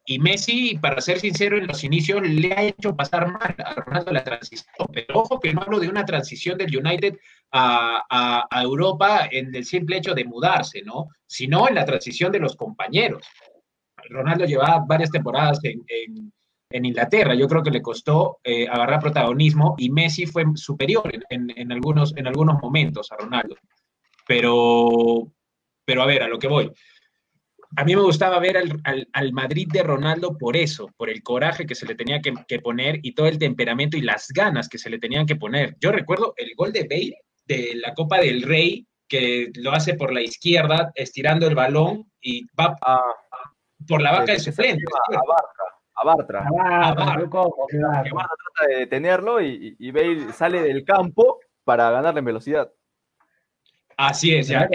[0.05, 4.11] y, Messi, para ser sincero, en los inicios le ha hecho pasar mal a Ronaldo
[4.11, 4.67] la transición.
[4.93, 7.17] Pero ojo que no hablo de una transición del United
[7.51, 11.07] a, a, Europa en el simple hecho de mudarse, ¿no?
[11.25, 13.25] Sino en la transición de los compañeros.
[14.09, 16.31] Ronaldo llevaba varias temporadas en, en
[16.73, 17.35] Inglaterra.
[17.35, 22.27] Yo creo que le costó eh, agarrar protagonismo y Messi fue superior en, algunos, en
[22.27, 23.55] algunos momentos a Ronaldo.
[24.27, 25.31] Pero,
[25.85, 26.71] pero a ver, a lo que voy.
[27.77, 31.75] A mí me gustaba ver al, Madrid de Ronaldo por eso, por el coraje que
[31.75, 34.99] se le tenía que, poner y todo el temperamento y las ganas que se le
[34.99, 35.77] tenían que poner.
[35.79, 40.13] Yo recuerdo el gol de Bale de la Copa del Rey, que lo hace por
[40.13, 43.15] la izquierda, estirando el balón y va ah.
[43.87, 44.83] por la vaca de suplente
[46.01, 46.45] a Bartra.
[46.47, 47.27] A Bartra.
[47.69, 47.77] Que
[48.11, 52.71] Bartra trata de detenerlo y, y, Bale sale del campo para ganarle en velocidad.
[53.97, 54.67] Así es, ya.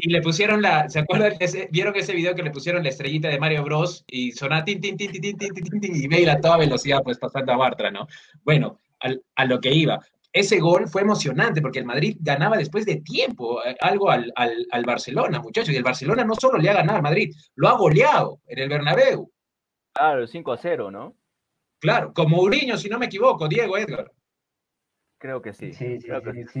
[0.00, 1.34] Y le pusieron la, ¿se acuerdan?
[1.40, 4.04] Ese, ¿Vieron ese video que le pusieron la estrellita de Mario Bros?
[4.06, 7.18] Y sonaba tin, tin, tin, tin, tin, tin, tin, y Bale a toda velocidad, pues
[7.18, 8.06] pasando a Bartra, ¿no?
[8.44, 10.00] Bueno, al, a lo que iba.
[10.32, 14.84] Ese gol fue emocionante porque el Madrid ganaba después de tiempo eh, algo al, al,
[14.84, 15.74] Barcelona, muchachos.
[15.74, 18.68] Y el Barcelona no solo le ha ganado al Madrid, lo ha goleado en el
[18.68, 19.32] Bernabéu.
[19.92, 21.16] Claro, 5 a 0, ¿no?
[21.80, 24.12] Claro, como Mourinho, si no me equivoco, Diego Edgar.
[25.18, 25.72] Creo que sí.
[25.72, 26.44] Sí, sí, creo sí.
[26.52, 26.60] sí,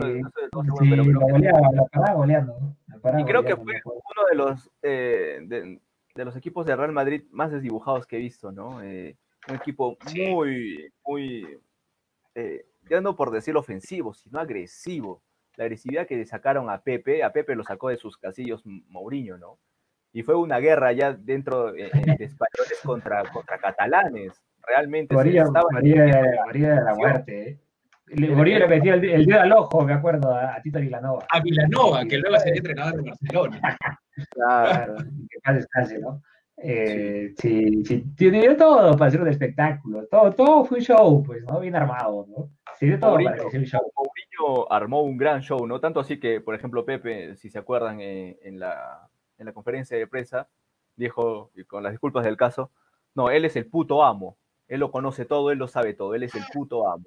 [2.14, 2.76] goleando.
[3.18, 5.80] y creo que fue uno de los, eh, de,
[6.24, 8.82] los equipos de Real Madrid más desdibujados que he visto, ¿no?
[8.82, 9.16] Eh,
[9.48, 11.60] un equipo muy, muy,
[12.34, 15.22] eh, ya no por decirlo ofensivo, sino agresivo.
[15.56, 19.58] La agresividad que sacaron a Pepe, a Pepe lo sacó de sus casillos Mourinho, ¿no?
[20.12, 24.32] Y fue una guerra ya dentro eh, eh, de españoles contra, contra catalanes.
[24.66, 25.14] Realmente.
[25.14, 27.50] Moría, de la muerte.
[27.50, 28.30] ¿eh?
[28.30, 31.26] Moría le metía el, dedo al ojo, me acuerdo, a, Tito Vilanova.
[31.30, 33.78] A Vilanova, que luego sería entrenador de Barcelona.
[34.30, 34.96] claro,
[35.44, 36.22] que descanse, ¿no?
[36.60, 40.06] Eh, sí, sí, tiene todo para hacer un espectáculo.
[40.08, 41.60] Todo, todo fue un show, pues, ¿no?
[41.60, 42.50] Bien armado, ¿no?
[42.78, 43.92] Sí, de todo para que sea un show.
[43.94, 45.78] Mourinho armó un gran show, ¿no?
[45.80, 49.08] Tanto así que, por ejemplo, Pepe, si se acuerdan, en la
[49.38, 50.48] en la conferencia de prensa,
[50.96, 52.70] dijo, y con las disculpas del caso,
[53.14, 54.36] no, él es el puto amo,
[54.66, 57.06] él lo conoce todo, él lo sabe todo, él es el puto amo.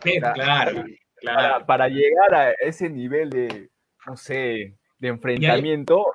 [0.00, 0.84] claro,
[1.16, 1.66] claro.
[1.66, 3.70] Para, llegar a ese nivel de,
[4.06, 6.06] no sé, de enfrentamiento,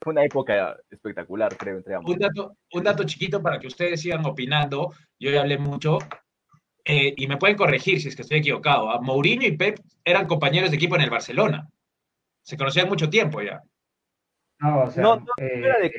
[0.00, 2.12] fue una época espectacular, creo, entre ambos.
[2.12, 5.98] Un dato, un dato chiquito para que ustedes sigan opinando, yo ya hablé mucho,
[6.88, 8.90] eh, y me pueden corregir si es que estoy equivocado.
[8.90, 9.00] ¿ah?
[9.00, 11.68] Mourinho y Pep eran compañeros de equipo en el Barcelona.
[12.42, 13.60] Se conocían mucho tiempo ya.
[14.58, 15.92] No, o sea, no, eh, era de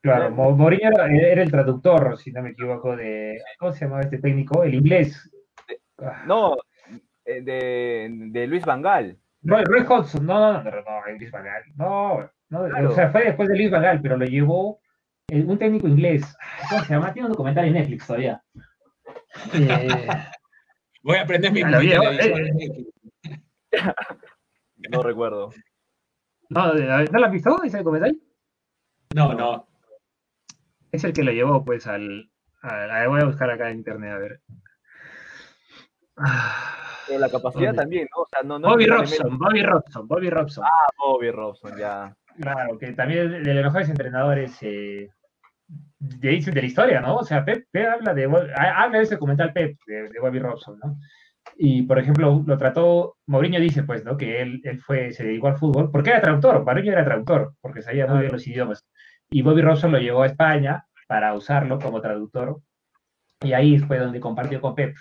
[0.00, 3.40] Claro, Mourinho era, el traductor, si no me equivoco, de.
[3.58, 4.62] ¿Cómo se llamaba este técnico?
[4.62, 5.28] El inglés.
[5.98, 6.24] Ah.
[6.26, 6.56] no,
[7.24, 9.18] eh, de, de Luis Vangal.
[9.42, 11.62] No, Roy Hodgson, no, no, no, no, Luis Vangal.
[11.76, 14.80] No, no o sea, fue después de Luis Vangal, pero lo llevó
[15.32, 16.36] un técnico inglés.
[16.70, 17.12] ¿Cómo se llama?
[17.12, 18.40] Tiene un documental en Netflix todavía.
[19.52, 19.88] Eh,
[21.02, 21.70] Voy a aprender mi no,
[24.90, 25.50] no recuerdo.
[26.48, 28.18] No, ¿no lo has visto ese comentario?
[29.14, 29.66] No, no.
[30.92, 32.30] Es el que lo llevó, pues, al.
[32.62, 34.40] voy a buscar acá en internet, a ver.
[37.06, 38.22] Pero la capacidad también, ¿no?
[38.22, 40.64] O sea, no, Bobby Robson, Bobby Robson, Bobby Robson.
[40.64, 42.16] Ah, Bobby Robson, ya.
[42.40, 45.08] Claro, que también de los mejores entrenadores eh,
[45.98, 47.16] de, de, la historia, ¿no?
[47.16, 50.98] O sea, Pep, habla de habla de ese comentario Pep, de, Bobby Robson, ¿no?
[51.56, 54.16] Y, por ejemplo, lo trató, Mourinho dice, pues, ¿no?
[54.16, 57.82] Que él, él fue, se dedicó al fútbol, porque era traductor, Mourinho era traductor, porque
[57.82, 58.86] sabía muy bien los idiomas.
[59.30, 62.60] Y Bobby Robson lo llevó a España para usarlo como traductor,
[63.40, 64.96] y ahí fue donde compartió con Pep.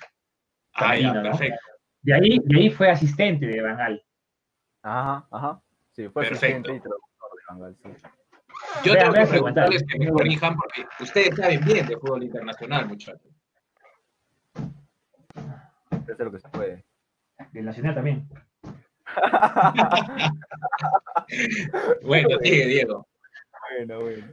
[0.75, 1.59] Ah, ya, perfecto.
[2.01, 4.03] De ahí, de ahí fue asistente de Van Gaal.
[4.83, 5.61] Ajá, ajá.
[5.91, 6.45] Sí, fue Perfecto.
[6.45, 8.07] asistente y traductor de Van Gaal, sí.
[8.83, 12.87] Yo Vea, tengo que preguntarles que me corrijan porque ustedes saben bien de fútbol internacional,
[12.87, 13.31] muchachos.
[16.07, 16.85] Es lo que se puede.
[17.51, 18.27] Del Nacional también.
[22.03, 23.07] Bueno, sigue, Diego.
[23.77, 24.25] Bueno, bueno.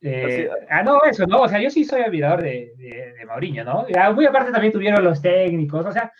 [0.00, 1.42] Eh, Así- ah, no, eso, ¿no?
[1.42, 3.86] O sea, yo sí soy admirador de, de, de Mauriño, ¿no?
[3.88, 6.12] Ya, muy aparte también tuvieron los técnicos, o sea,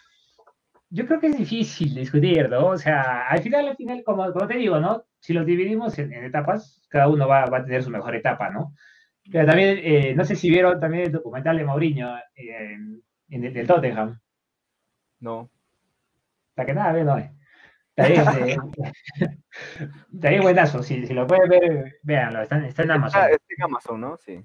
[0.91, 2.69] yo creo que es difícil discutir, ¿no?
[2.69, 5.05] O sea, al final, al final, como, como te digo, ¿no?
[5.21, 8.51] Si los dividimos en, en etapas, cada uno va, va a tener su mejor etapa,
[8.51, 8.75] ¿no?
[9.31, 13.03] Pero también, eh, no sé si vieron también el documental de Mauriño en,
[13.35, 14.20] en el del Tottenham.
[15.20, 15.51] No.
[16.55, 17.18] Para que nada, ve, no.
[17.18, 17.32] eh.
[17.97, 18.24] Está bien,
[20.22, 23.20] eh, buenazo, si, si lo pueden ver, véanlo, está, en- está en Amazon.
[23.22, 24.16] Ah, está en Amazon, ¿no?
[24.16, 24.45] Sí.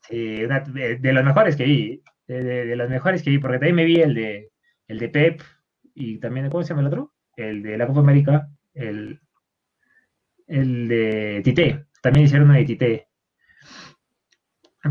[0.00, 3.38] Sí, una- de, de los mejores que vi, de, de- de los mejores que vi,
[3.38, 4.50] porque también me vi el de,
[4.88, 5.40] el de Pep
[5.94, 7.12] y también, ¿cómo se llama el otro?
[7.36, 9.20] El de la Copa América, el,
[10.46, 13.08] el de Tite, también hicieron uno de Tite.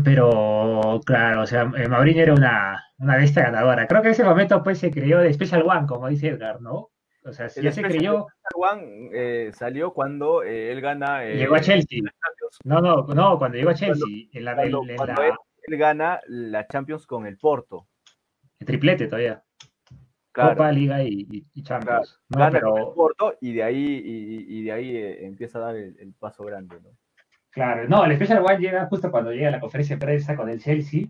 [0.04, 3.86] Pero, claro, o sea, eh, Mauriño era una, una bestia ganadora.
[3.86, 6.90] Creo que en ese momento pues se creyó de Special One, como dice Edgar, ¿no?
[7.24, 11.24] O sea, El ya se Special creyó, One eh, salió cuando eh, él gana.
[11.24, 12.00] eh, llegó a Chelsea.
[12.64, 15.32] No, no, no, cuando llegó a Chelsea, en la, Cuando, en- cuando él,
[15.64, 17.86] él gana la Champions con el Porto.
[18.58, 19.42] el triplete todavía.
[20.32, 20.56] Claro.
[20.56, 22.18] Copa, Liga y, y- Champions.
[22.30, 24.02] No, gana con el pero, Porto y de ahí,
[24.48, 26.88] y, de ahí empieza a dar el, el paso grande, ¿no?
[27.52, 30.48] Claro, no, el Special One llega justo cuando llega a la conferencia de prensa con
[30.48, 31.04] el Chelsea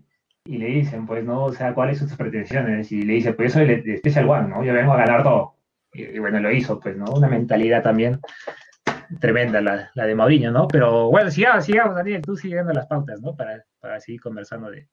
[0.45, 2.91] y le dicen, pues, no, o sea, ¿cuáles son sus pretensiones?
[2.91, 4.63] Y le dice, pues, soy el Special One, ¿no?
[4.63, 5.55] Yo vengo a ganar todo.
[5.93, 7.05] Y, y bueno, lo hizo, pues, ¿no?
[7.05, 8.19] Una mentalidad también
[9.19, 10.67] tremenda la, la de Mourinho, ¿no?
[10.67, 13.35] Pero bueno, sigamos, sigamos, Daniel, tú sigue dando las pautas, ¿no?
[13.35, 14.87] Para, para seguir conversando de,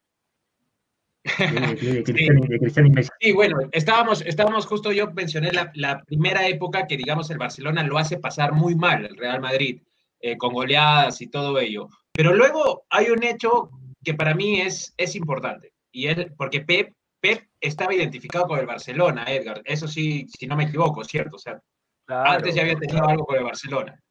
[1.25, 1.47] de,
[1.77, 3.11] de- de Cristiano, de Cristiano y Messi.
[3.21, 7.83] Sí, bueno, estábamos, estábamos justo yo mencioné la, la primera época que, digamos, el Barcelona
[7.83, 9.83] lo hace pasar muy mal, el Real Madrid,
[10.21, 11.89] eh, con goleadas y todo ello.
[12.13, 13.71] Pero luego hay un hecho
[14.05, 18.67] que para mí es, es importante, y es porque Pep, Pep estaba identificado con el
[18.67, 21.37] Barcelona, Edgar, eso sí, si no me equivoco, ¿cierto?
[21.37, 21.61] O sea,
[22.07, 24.03] Claro, antes ya había tenido algo con el Barcelona.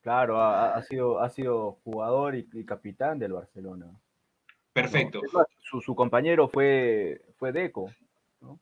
[0.00, 3.86] claro, ha, ha sido, ha sido jugador y, y capitán del Barcelona.
[4.72, 5.20] Perfecto.
[5.60, 7.92] Su, su compañero fue, fue Deco,
[8.40, 8.58] ¿no?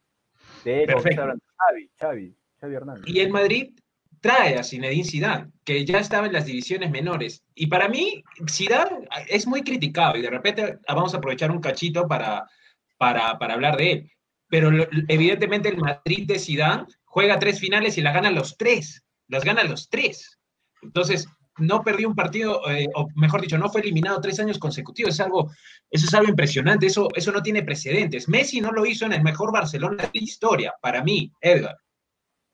[0.63, 1.23] Deco, Perfecto.
[1.57, 3.05] Xavi, Xavi, Xavi Hernández.
[3.07, 3.75] Y el Madrid
[4.23, 7.45] trae a Zinedine Zidane, que ya estaba en las divisiones menores.
[7.55, 12.07] Y para mí, Zidane es muy criticado y de repente vamos a aprovechar un cachito
[12.07, 12.49] para,
[12.97, 14.13] para, para hablar de él.
[14.49, 14.71] Pero
[15.09, 19.03] evidentemente el Madrid de Zidane juega tres finales y la gana los tres.
[19.27, 20.39] Las gana los tres.
[20.83, 21.27] Entonces,
[21.59, 25.15] no perdió un partido, eh, o mejor dicho, no fue eliminado tres años consecutivos.
[25.15, 25.51] Es algo,
[25.91, 26.87] eso es algo impresionante.
[26.87, 28.29] Eso, eso no tiene precedentes.
[28.29, 31.77] Messi no lo hizo en el mejor Barcelona de la historia, para mí, Edgar.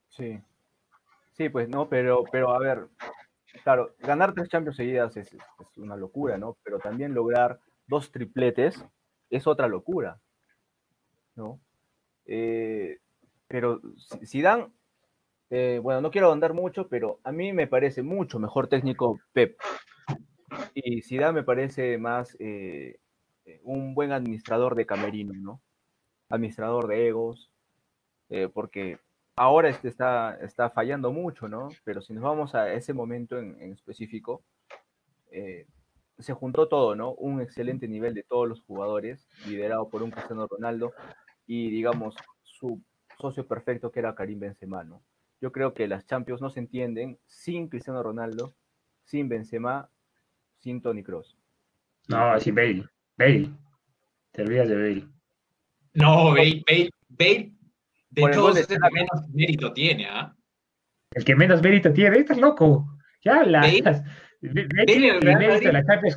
[0.08, 0.40] Sí.
[1.38, 2.88] Sí, pues no, pero, pero a ver,
[3.62, 5.30] claro, ganar tres Champions seguidas es,
[5.76, 6.58] una locura, ¿no?
[6.64, 8.84] Pero también lograr dos tripletes
[9.30, 10.20] es otra locura,
[11.36, 11.60] ¿no?
[12.26, 12.98] Eh,
[13.46, 13.80] pero
[14.26, 14.66] Zidane,
[15.50, 19.56] eh, bueno, no quiero ahondar mucho, pero a mí me parece mucho mejor técnico Pep.
[20.74, 22.98] Y Zidane me parece más eh,
[23.62, 25.62] un buen administrador de camerino, ¿no?
[26.30, 27.52] Administrador de egos,
[28.52, 28.98] porque
[29.38, 31.68] ahora este está, está fallando mucho, ¿no?
[31.84, 34.42] Pero si nos vamos a ese momento en, en específico,
[35.30, 35.66] eh,
[36.18, 37.12] se juntó todo, ¿no?
[37.12, 40.92] Un excelente nivel de todos los jugadores, liderado por un Cristiano Ronaldo
[41.46, 42.82] y, digamos, su
[43.18, 45.02] socio perfecto que era Karim Benzema, ¿no?
[45.40, 48.54] Yo creo que las Champions no se entienden sin Cristiano Ronaldo,
[49.04, 49.88] sin Benzema,
[50.58, 51.38] sin Toni Kroos.
[52.08, 52.84] No, sí, Bale.
[53.16, 53.50] Bale.
[54.32, 55.08] Te olvidas de Bale.
[55.94, 57.57] No, Bale, Bale, Bale
[58.10, 58.94] de Por el todos de el que Xavi.
[58.94, 60.34] menos mérito tiene, ¿ah?
[61.12, 62.86] El que menos mérito tiene, estás loco.
[63.20, 63.66] ¿Qué hablas?
[64.40, 65.84] Bale- tiene de la.
[65.84, 66.16] Champions.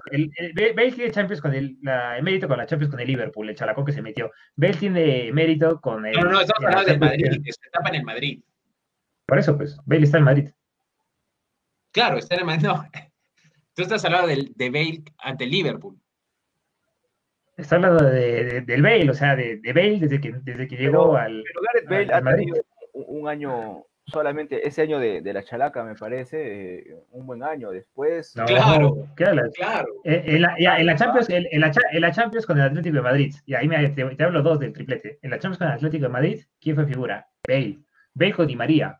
[1.41, 4.31] Con el, la, mérito con la Champions con el Liverpool, el chalacón que se metió.
[4.55, 6.13] Bale tiene mérito con el.
[6.13, 8.43] No, no, estamos la hablando del Madrid, que- de su etapa en el Madrid.
[9.25, 10.49] Por eso, pues, Bale está en Madrid.
[11.91, 12.63] Claro, está en el Madrid.
[12.67, 12.85] No.
[13.73, 15.97] Tú estás hablando del, de Bale ante el Liverpool.
[17.61, 20.75] Está hablando de, de- del Bale, o sea, de, de Bale desde que, desde que
[20.77, 21.43] llegó Pero- al.
[21.43, 22.45] Pero Gareth al- Bale al ha Madrid.
[22.45, 27.25] tenido un, un año solamente ese año de, de la Chalaca, me parece, eh, un
[27.27, 27.69] buen año.
[27.71, 28.35] Después.
[28.35, 29.43] No, claro, claro.
[29.53, 29.87] claro.
[30.03, 33.01] Eh, en, la, en, la, Champions, en, la, en, la, Champions con el Atlético de
[33.03, 35.19] Madrid, y ahí me, te, te, hablo dos del triplete.
[35.21, 37.25] En la Champions con el Atlético de Madrid, ¿quién fue figura?
[37.47, 37.79] Bale.
[38.13, 38.99] Bale con Di María.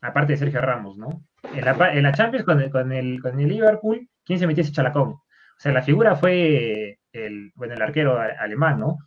[0.00, 1.24] Aparte de Sergio Ramos, ¿no?
[1.54, 4.62] En la, en la Champions con el, con, el, con el Liverpool, ¿quién se metió
[4.62, 5.08] ese chalacón?
[5.10, 8.98] O sea, la figura fue el, bueno, el arquero alemán, ¿no?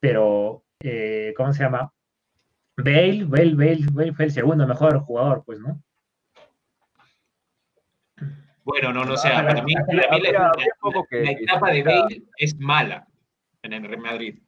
[0.00, 1.92] Pero, eh, ¿cómo se llama?
[2.76, 5.82] Bale, Bale, Bale, Bale fue el segundo mejor jugador, pues, ¿no?
[8.64, 10.52] Bueno, no, no sé, para mí, para mí la,
[11.12, 13.06] la, etapa de Bale es mala
[13.62, 14.38] en el Real Madrid.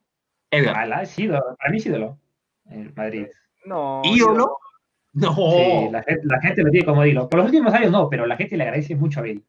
[0.51, 0.75] Edgar.
[0.75, 2.19] Mala, es ídolo, para mí es ídolo
[2.67, 3.29] en Madrid.
[3.65, 4.03] No.
[4.05, 4.59] ¿Ídolo?
[5.13, 5.35] No.
[5.35, 7.29] Sí, la gente, la gente lo tiene como ídolo.
[7.29, 9.43] Por los últimos años no, pero la gente le agradece mucho a Bale.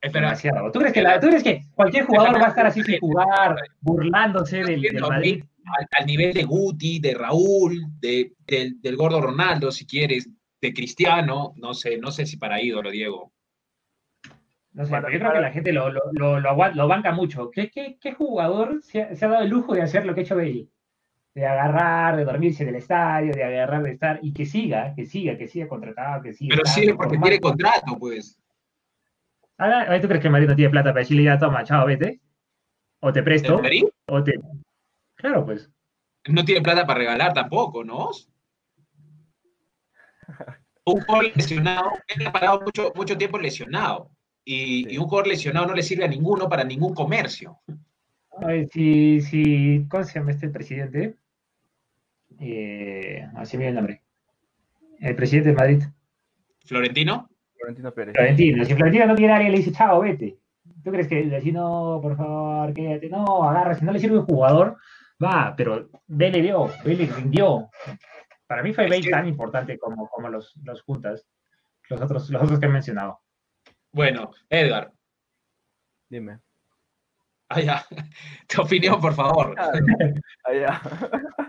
[0.00, 0.36] Espera.
[0.72, 3.56] ¿Tú crees, que la, ¿Tú crees que cualquier jugador va a estar así sin jugar,
[3.80, 5.42] burlándose del, del Madrid?
[5.98, 10.28] al, nivel de Guti, de Raúl, de, del, gordo Ronaldo, si quieres,
[10.60, 13.32] de Cristiano, no sé, no sé si para ídolo, Diego.
[14.72, 17.50] No sé, pero yo creo que la gente lo, lo, lo, lo banca mucho.
[17.50, 20.20] ¿Qué, qué, qué jugador se ha, se ha, dado el lujo de hacer lo que
[20.20, 20.68] ha hecho Bale?
[21.34, 25.06] De agarrar, de dormirse en el estadio, de agarrar, de estar, y que siga, que
[25.06, 26.56] siga, que siga contratado, que siga.
[26.56, 28.38] Pero sigue porque tiene contrato, pues.
[29.58, 32.20] ¿Tú crees que el Madrid no tiene plata para decirle ya, toma, chao, vete?
[33.00, 33.60] O te presto,
[34.06, 34.40] o te,
[35.16, 35.70] Claro, pues.
[36.26, 38.10] No tiene plata para regalar tampoco, ¿no?
[40.84, 44.10] Un jugador lesionado, él ha parado mucho, mucho tiempo lesionado.
[44.44, 47.58] Y, y, un jugador lesionado no le sirve a ninguno para ningún comercio.
[48.40, 51.16] Ay, si, si, ¿cómo se llama este presidente?
[52.40, 54.02] Eh, así me el nombre.
[55.00, 55.82] El presidente de Madrid.
[56.64, 57.27] ¿Florentino?
[57.58, 58.14] Florentino Pérez.
[58.14, 58.64] Florentino.
[58.64, 60.38] Si Florentino no tiene área, le dice, chao, vete.
[60.82, 63.08] ¿Tú crees que le no, por favor, quédate?
[63.08, 64.76] No, agarra, si no le sirve un jugador,
[65.22, 67.70] va, pero Bale dio, Bale rindió.
[68.46, 71.26] Para mí fue Bale tan importante como, como los, los juntas,
[71.88, 73.20] los otros, los otros que he mencionado.
[73.92, 74.92] Bueno, Edgar.
[76.08, 76.40] Dime.
[77.48, 77.84] Ah, ya.
[78.48, 79.54] Tu opinión, por favor.
[79.58, 79.72] Ah,
[80.52, 80.80] ya.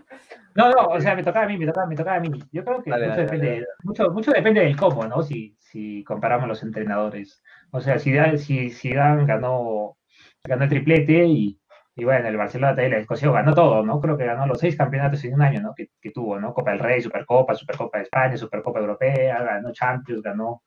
[0.55, 2.29] No, no, o sea, me tocaba a mí, me tocaba, me tocaba a mí.
[2.51, 5.21] Yo creo que mucho, depende, mucho, mucho, depende del cómo, ¿no?
[5.21, 7.41] Si, si comparamos los entrenadores.
[7.71, 9.97] O sea, si Dan, si, si Dan ganó,
[10.43, 11.59] ganó el triplete y,
[11.95, 13.99] y bueno, el Barcelona también la Escocia ganó todo, ¿no?
[13.99, 15.73] Creo que ganó los seis campeonatos en un año, ¿no?
[15.75, 16.53] Que, que, tuvo, ¿no?
[16.53, 20.63] Copa del Rey, Supercopa, Supercopa de España, Supercopa Europea, ganó Champions, ganó.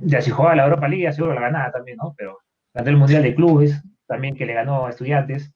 [0.00, 2.14] Ya si jugaba la Europa League, seguro la ganaba también, ¿no?
[2.16, 2.38] Pero
[2.74, 5.52] ganó el Mundial de Clubes, también que le ganó a Estudiantes.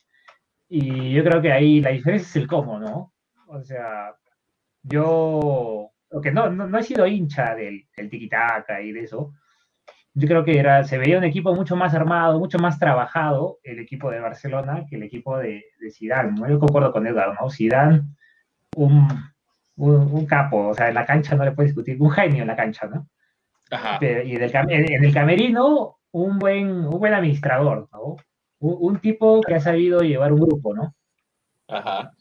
[0.69, 3.14] Y yo creo que ahí la diferencia es el cómo, ¿no?
[3.55, 4.15] O sea,
[4.83, 5.91] yo.
[6.09, 9.33] Porque no, no, no he sido hincha del, del tiki-taka y de eso,
[10.17, 13.81] yo creo que era, se veía un equipo mucho más armado, mucho más trabajado, el
[13.81, 16.41] equipo de Barcelona, que el equipo de, de Zidane.
[16.49, 17.51] Yo concuerdo con Edgar, ¿no?
[17.51, 18.03] Zidane,
[18.77, 19.09] un,
[19.77, 22.57] un, capo, o sea, en la cancha no le puede discutir, un genio en la
[22.57, 23.09] cancha, ¿no?
[23.71, 23.99] Ajá.
[24.01, 28.17] y en el, en el, camerino, un buen, un buen administrador, ¿no?
[28.61, 30.95] Un, un, tipo que ha sabido llevar un grupo, ¿no?
[31.67, 32.13] Ajá.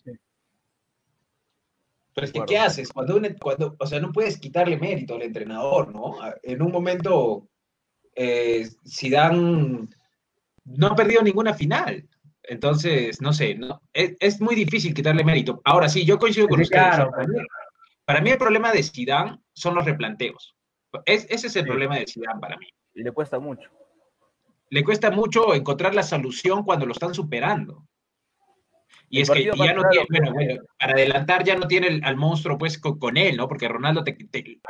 [2.14, 2.92] Pero es que, ¿qué haces?
[2.92, 6.16] Cuando, cuando, o sea, no puedes quitarle mérito al entrenador, ¿no?
[6.44, 7.48] En un momento
[8.16, 9.88] eh, Zidane
[10.66, 12.08] no ha perdido ninguna final.
[12.44, 15.62] Entonces, no sé, no, es, muy difícil quitarle mérito.
[15.64, 16.98] Ahora sí, yo coincido con ustedes.
[18.06, 20.56] Para, mí, el problema de Zidane son los replanteos.
[21.06, 22.68] ese es el problema de Zidane para mí.
[22.94, 23.70] Y le cuesta mucho.
[24.70, 27.88] Le cuesta mucho encontrar la solución cuando lo están superando.
[29.14, 32.58] Y es que ya no tiene, bueno, bueno, para adelantar ya no tiene al monstruo
[32.58, 33.48] pues con, él, ¿no?
[33.48, 34.18] Porque Ronaldo te,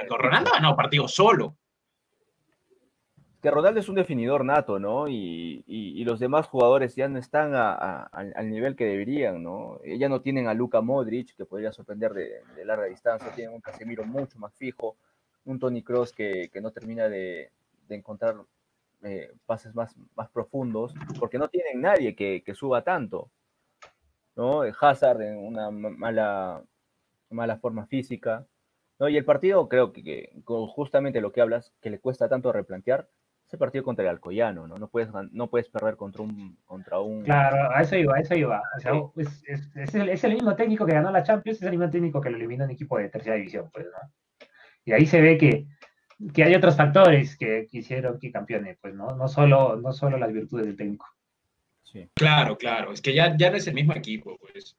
[0.10, 1.56] Ronaldo ha ganado partido solo
[3.42, 5.08] que Ronaldo es un definidor nato, ¿no?
[5.08, 9.82] Y, y, los demás jugadores ya no están a, a, al nivel que deberían, ¿no?
[9.84, 13.62] Ya no tienen a Luka Modric, que podría sorprender de, de larga distancia, tienen un
[13.62, 14.98] Casemiro mucho más fijo,
[15.46, 17.50] un Tony Cross que, que no termina de,
[17.88, 18.36] de encontrar
[19.04, 23.30] eh, pases más, más profundos, porque no tienen nadie que, que, suba tanto,
[24.36, 24.62] ¿no?
[24.62, 26.64] Hazard en una mala,
[27.30, 28.46] mala forma física,
[29.00, 29.10] ¿no?
[29.10, 33.08] Y el partido, creo que, que justamente lo que hablas, que le cuesta tanto replantear,
[33.58, 34.78] partido contra el Alcoyano, ¿no?
[34.78, 37.24] No puedes, no puedes perder contra un, contra un...
[37.24, 38.62] Claro, a eso iba, a eso iba.
[38.78, 41.64] O sea, es, es, es, el, es, el, mismo técnico que ganó la Champions, es
[41.64, 44.48] el mismo técnico que lo eliminó en equipo de tercera división, pues, ¿no?
[44.86, 45.68] Y ahí se ve que,
[46.34, 49.16] que hay otros factores que, quisieron que campeone, pues, ¿no?
[49.16, 51.06] No solo, no solo las virtudes del técnico.
[51.94, 52.10] Sí.
[52.16, 54.76] Claro, claro, es que ya, ya no es el mismo equipo, pues.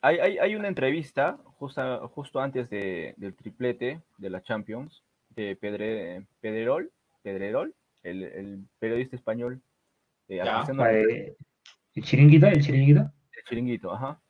[0.00, 5.54] Hay, hay, hay una entrevista justo, justo antes de, del triplete de la Champions de
[5.54, 6.90] Pedre, Pedrerol,
[7.22, 9.62] Pedrerol, el, el periodista español.
[10.28, 10.40] Eh,
[11.94, 12.46] ¿El chiringuito?
[12.46, 13.00] ¿El chiringuito?
[13.00, 14.20] El chiringuito, ajá.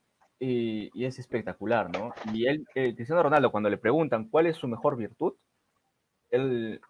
[0.40, 2.12] y, es espectacular, ¿no?
[2.34, 5.34] Y él, eh, Cristiano Ronaldo, cuando le preguntan cuál es su mejor virtud,
[6.30, 6.80] él,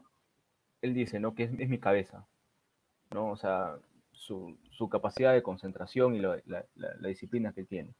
[0.80, 1.34] él dice, ¿no?
[1.34, 2.26] Que es, mi cabeza,
[3.10, 3.30] ¿no?
[3.30, 3.76] O sea,
[4.22, 7.92] su, su capacidad de concentración y la, la, disciplina que tiene.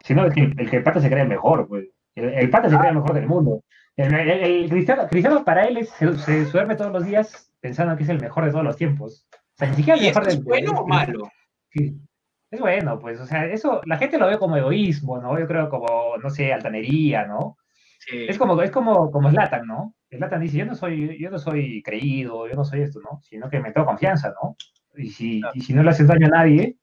[0.00, 1.88] Si no, el que, el pata se cree el mejor, pues.
[2.14, 3.62] El, pata se cree el mejor del mundo.
[3.94, 8.20] El, cristiano, cristiano, para él es, se, duerme todos los días pensando que es el
[8.20, 9.28] mejor de todos los tiempos.
[9.32, 11.30] O sea, ni siquiera el mejor ¿Es bueno o malo?
[11.70, 11.94] Sí.
[12.50, 15.38] Es bueno, pues, o sea, eso la gente lo ve como egoísmo, ¿no?
[15.38, 17.58] Yo creo como, no sé, altanería, ¿no?
[18.12, 19.94] Es como, es como, como Zlatan, ¿no?
[20.10, 23.20] Zlatan dice, yo no soy, yo no soy creído, yo no soy esto, ¿no?
[23.22, 24.56] Sino que me tengo confianza, ¿no?
[24.96, 26.76] Y si, y si no le haces daño a nadie,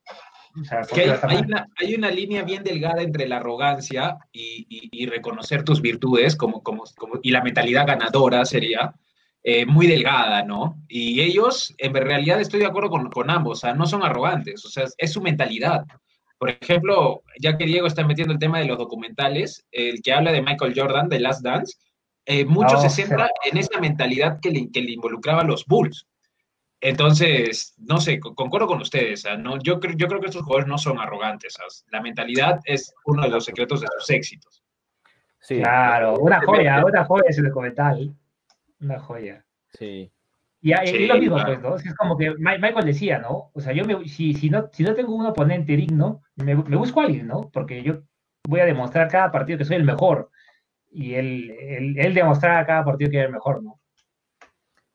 [0.60, 5.06] o sea, que hay, una, hay, una, línea bien delgada entre la arrogancia y, y,
[5.06, 8.94] reconocer tus virtudes como, como, como, y la mentalidad ganadora sería
[9.42, 10.82] eh, muy delgada, ¿no?
[10.88, 14.64] Y ellos, en realidad estoy de acuerdo con, con ambos, o sea, no son arrogantes,
[14.64, 15.84] o sea, es su mentalidad.
[16.38, 20.32] Por ejemplo, ya que Diego está metiendo el tema de los documentales, el que habla
[20.32, 21.76] de Michael Jordan, de Last Dance,
[22.26, 26.06] eh, mucho se centra en esa mentalidad que le, que le involucraba a los Bulls.
[26.84, 29.24] Entonces, no sé, concuerdo con ustedes.
[29.38, 29.58] ¿no?
[29.58, 31.56] Yo, creo, yo creo que estos jugadores no son arrogantes.
[31.90, 34.62] La mentalidad es uno de los secretos de sus éxitos.
[35.40, 35.60] Sí.
[35.60, 38.14] Claro, una joya, una joya ese documental.
[38.82, 39.42] Una joya.
[39.72, 40.12] Sí.
[40.60, 41.76] Y, lo mismo, pues, ¿no?
[41.76, 43.50] Es como que Michael decía, ¿no?
[43.54, 46.76] O sea, yo me, si, si, no, si no tengo un oponente digno, me, me,
[46.76, 47.50] busco a alguien, ¿no?
[47.50, 48.02] Porque yo
[48.46, 50.30] voy a demostrar cada partido que soy el mejor.
[50.90, 53.80] Y él, él, él demostrar cada partido que era el mejor, ¿no?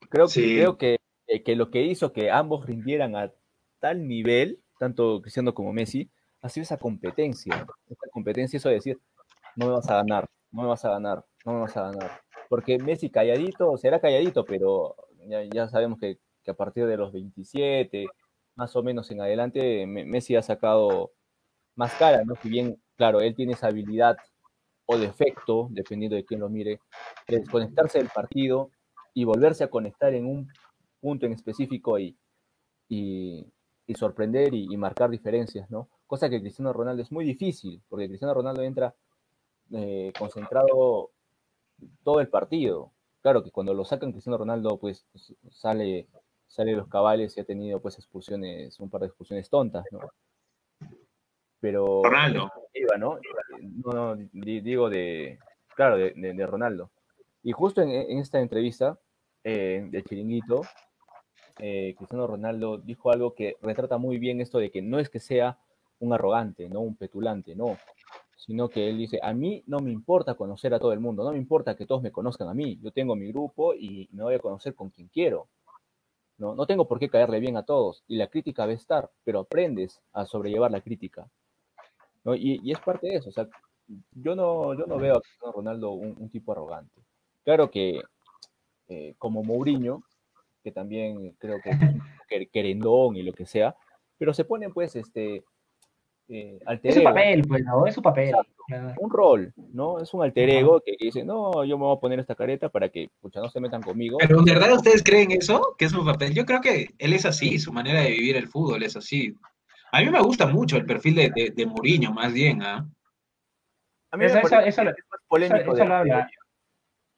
[0.10, 0.99] Creo que, creo que
[1.44, 3.32] que lo que hizo que ambos rindieran a
[3.80, 6.10] tal nivel, tanto Cristiano como Messi,
[6.42, 7.68] ha sido esa competencia.
[7.88, 9.00] Esa competencia, eso de decir,
[9.56, 12.22] no me vas a ganar, no me vas a ganar, no me vas a ganar.
[12.50, 14.96] Porque Messi calladito, será calladito, pero
[15.54, 16.18] ya, sabemos que,
[16.48, 18.08] a partir de los 27,
[18.56, 21.12] más o menos en adelante, Messi ha sacado
[21.76, 22.34] más cara, ¿no?
[22.42, 24.18] Si bien, claro, él tiene esa habilidad
[24.88, 26.80] o defecto, dependiendo de quién lo mire,
[27.28, 28.72] de desconectarse del partido
[29.14, 30.52] y volverse a conectar en un
[31.00, 32.16] punto en específico y,
[32.88, 33.46] y,
[33.96, 35.90] sorprender y, marcar diferencias, ¿no?
[36.08, 38.96] Cosa que Cristiano Ronaldo es muy difícil, porque Cristiano Ronaldo entra
[39.72, 41.12] eh, concentrado
[42.04, 42.92] todo el partido.
[43.22, 46.08] Claro que cuando lo sacan Cristiano Ronaldo, pues, pues sale,
[46.48, 50.00] sale de los cabales y ha tenido pues expulsiones, un par de expulsiones tontas, ¿no?
[51.60, 52.02] Pero...
[52.04, 52.50] Ronaldo.
[52.98, 53.20] ¿no?
[53.62, 55.40] No, digo de,
[55.76, 56.92] claro, de, Ronaldo.
[57.44, 58.98] Y justo en, en esta entrevista
[59.44, 60.62] eh, de Chiringuito,
[61.60, 65.20] eh, Cristiano Ronaldo dijo algo que retrata muy bien esto de que no es que
[65.20, 65.58] sea
[66.00, 67.78] un arrogante, no un petulante, no,
[68.38, 71.32] sino que él dice, a mí no me importa conocer a todo el mundo, no
[71.32, 74.36] me importa que todos me conozcan a mí, yo tengo mi grupo y me voy
[74.36, 75.48] a conocer con quien quiero.
[76.38, 79.12] No, no tengo por qué caerle bien a todos y la crítica va a estar,
[79.26, 81.30] pero aprendes a sobrellevar la crítica.
[82.24, 82.34] ¿no?
[82.34, 83.50] Y, es parte de eso, o sea,
[84.14, 87.02] yo no, yo no veo a Cristiano Ronaldo un, tipo arrogante.
[87.44, 88.02] Claro que
[88.88, 90.04] eh, como Mourinho,
[90.64, 93.76] que también creo que es querendón y lo que sea,
[94.18, 95.44] pero se pone pues este
[96.28, 97.88] eh, alter Es su papel, pues, ¿no?
[97.88, 98.36] Es su papel.
[99.00, 100.00] Un rol, ¿no?
[100.00, 102.90] Es un alter ego que, dice, no, yo me voy a poner esta careta para
[102.90, 104.18] que, pucha, no se metan conmigo.
[104.20, 105.76] Pero ¿en verdad ustedes creen eso?
[105.76, 106.36] ¿Que es su papel?
[106.36, 109.34] Yo creo que él es así, su manera de vivir el fútbol es así.
[109.92, 112.88] A mí me gusta mucho el perfil de, de, de Mourinho, más bien, ¿ah?
[114.12, 114.82] A mí eso, eso, eso,
[115.28, 116.30] polémico eso, lo habla.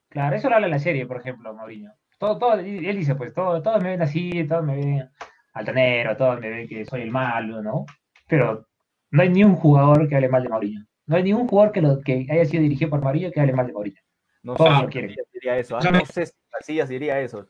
[0.10, 1.92] Claro, eso lo habla en la serie, por ejemplo, Mourinho
[2.22, 5.10] todo, todo, él dice, pues, todo, todos me ven así, todos me ven
[5.54, 7.88] altanero, todos me ven que soy el malo, ¿no?
[8.28, 8.68] Pero
[9.10, 10.86] no hay ni un jugador que hable mal de Mourinho.
[11.08, 13.66] No hay ningún jugador que, lo, que haya sido dirigido por Mourinho que hable mal
[13.66, 14.00] de Mourinho.
[14.44, 15.16] No todos lo quieren.
[15.34, 15.78] Diría eso.
[15.78, 15.80] ¿ah?
[15.92, 17.48] No sé si Casillas diría eso.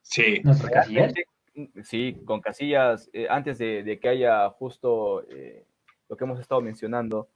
[0.00, 0.40] Sí.
[0.44, 1.12] ¿No sé, Casillas?
[1.82, 5.66] Sí, con Casillas, eh, antes de, de, que haya justo eh,
[6.08, 7.28] lo que hemos estado mencionando,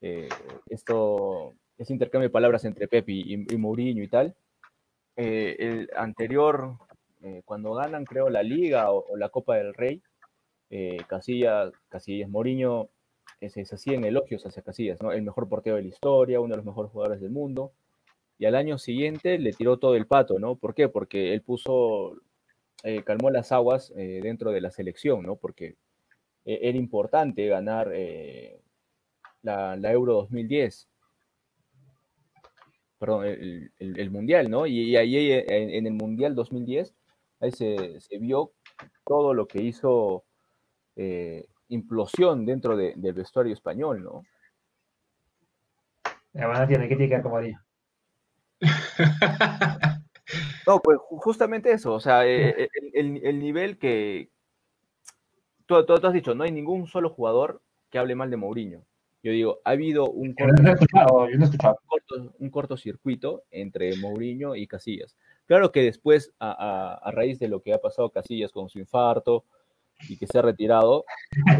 [0.00, 0.30] eh,
[0.70, 4.34] esto, ese intercambio de palabras entre Pepe y, y Mourinho y tal,
[5.16, 6.78] eh, el anterior,
[7.22, 10.02] eh, cuando ganan, creo, la Liga o, la Copa del Rey,
[10.70, 12.88] eh, Casillas, Casillas Moriño
[13.48, 15.10] se hacían elogios hacia Casillas, ¿no?
[15.12, 17.72] El mejor portero de la historia, uno de los mejores jugadores del mundo.
[18.38, 20.56] Y al año siguiente le tiró todo el pato, ¿no?
[20.56, 20.88] ¿Por qué?
[20.88, 22.16] Porque él puso,
[23.04, 25.36] calmó las aguas dentro de la selección, ¿no?
[25.36, 25.76] Porque
[26.44, 27.92] era importante ganar
[29.42, 30.88] la, la Euro 2010
[33.02, 34.64] perdón, el, Mundial, ¿no?
[34.64, 36.94] Y, ahí en, el Mundial 2010,
[37.40, 38.52] ahí se, vio
[39.04, 40.22] todo lo que hizo
[40.94, 44.22] eh, implosión dentro del vestuario español, ¿no?
[46.32, 47.64] La tiene que tiene como haría.
[50.64, 54.30] No, pues justamente eso, o sea, eh, el, nivel que
[55.66, 58.86] tú, tú, has dicho, no hay ningún solo jugador que hable mal de Mourinho.
[59.22, 61.38] Yo digo, ha habido un Yo no escuchado, yo
[61.86, 65.16] corto, un cortocircuito entre Mourinho y Casillas.
[65.46, 68.78] Claro que después, a, a- a raíz de lo que ha pasado Casillas con su
[68.80, 69.44] infarto
[70.08, 71.04] y que se ha retirado,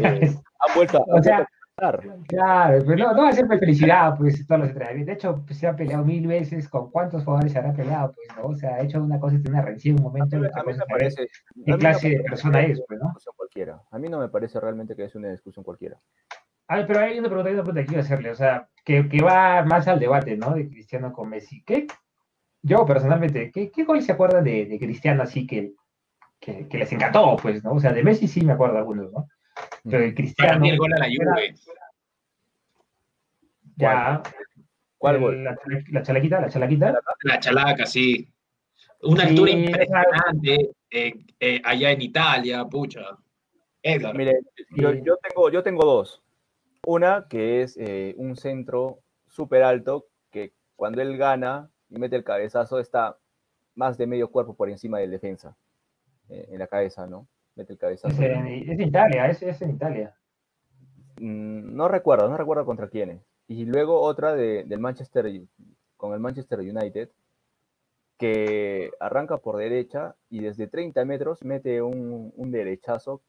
[0.01, 1.47] eh, han vuelto a, O sea, a.
[2.27, 5.07] Claro, pero no, no va a ser por felicidad, pues, todos los entrenamientos.
[5.07, 6.69] De hecho, pues, se ha peleado mil veces.
[6.69, 8.13] ¿Con cuántos jugadores se habrá peleado?
[8.13, 8.49] Pues, ¿no?
[8.49, 10.37] O sea, ha hecho una cosa y una rencilla en un momento.
[10.37, 11.21] y otra A mí me es parece.
[11.23, 11.25] a
[11.65, 13.13] ¿Qué mí clase de persona es, pues, no?
[13.35, 13.81] cualquiera.
[13.89, 15.99] A mí no me parece realmente que es una discusión cualquiera.
[16.67, 19.07] A ver, pero hay una pregunta, hay una pregunta que quiero hacerle, o sea, que,
[19.09, 20.53] que va más al debate, ¿no?
[20.55, 21.63] De Cristiano con Messi.
[21.63, 21.87] ¿Qué,
[22.61, 25.73] yo personalmente, ¿qué, qué gol se acuerdan de, de Cristiano así que,
[26.39, 27.73] que, que les encantó, pues, ¿no?
[27.73, 29.27] O sea, de Messi sí me acuerdo algunos, ¿no?
[29.83, 31.55] Pero de Para Cristiano, mí el gol a la Juve.
[33.75, 34.21] ya.
[34.97, 35.43] ¿Cuál gol?
[35.43, 35.57] La,
[35.91, 36.93] la chalaquita, la chalaquita.
[37.23, 38.27] La chalaca, sí.
[39.01, 43.01] Una Sí, altura impresionante eh, eh, allá en Italia, pucha.
[43.81, 44.15] Edgar.
[44.15, 44.39] Mire,
[44.77, 46.22] yo, yo tengo, yo tengo dos.
[46.85, 52.23] Una que es eh, un centro súper alto que cuando él gana y mete el
[52.23, 53.17] cabezazo está
[53.75, 55.55] más de medio cuerpo por encima del defensa.
[56.29, 57.27] eh, en la cabeza, ¿no?
[57.55, 58.13] Mete el cabezazo.
[58.13, 60.15] Es en, es Italia, es, es en Italia.
[61.17, 63.21] Mm, no recuerdo, no recuerdo contra quiénes.
[63.47, 65.25] Y luego otra de, del Manchester
[65.97, 67.09] con el Manchester United
[68.17, 73.21] que arranca por derecha y desde 30 metros mete un, un derechazo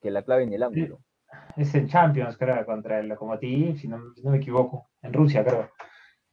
[0.00, 1.00] que la clave en el ángulo.
[1.56, 5.70] Es en Champions, creo, contra el Lokomotiv, si no, no me equivoco, en Rusia, creo.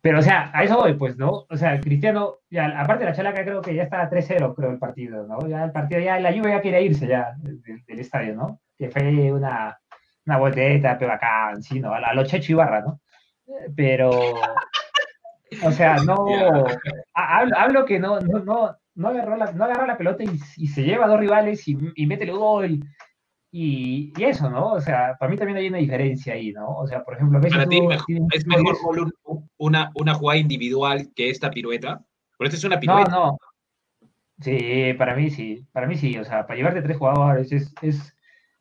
[0.01, 1.45] Pero, o sea, a eso voy, pues, ¿no?
[1.49, 4.79] O sea, Cristiano, ya, aparte de la chalaca, creo que ya está 3-0, creo, el
[4.79, 5.45] partido, ¿no?
[5.47, 8.61] Ya el partido, ya la lluvia ya quiere irse ya del, del estadio, ¿no?
[8.77, 9.77] Que fue una,
[10.25, 11.93] una voltereta, pero bacán, sí, ¿no?
[11.93, 13.01] A, lo Checho Ibarra, ¿no?
[13.75, 14.09] Pero,
[15.63, 16.25] o sea, no,
[17.13, 20.29] ha- hablo, hablo que no, no, no, no agarró la, no agarró la pelota y,
[20.57, 22.79] y se lleva a dos rivales y, y mete el gol.
[23.51, 24.73] Y, y eso, ¿no?
[24.73, 26.69] O sea, para mí también hay una diferencia ahí, ¿no?
[26.69, 31.09] O sea, por ejemplo, Messi Para ti mejor- es mejor un- una, una jugada individual
[31.15, 32.03] que esta pirueta.
[32.37, 33.11] Pero esta es una No, pirueta.
[33.11, 33.37] no.
[34.41, 36.17] Sí, para mí sí, para mí sí.
[36.17, 38.15] O sea, para llevarte tres jugadores es, es,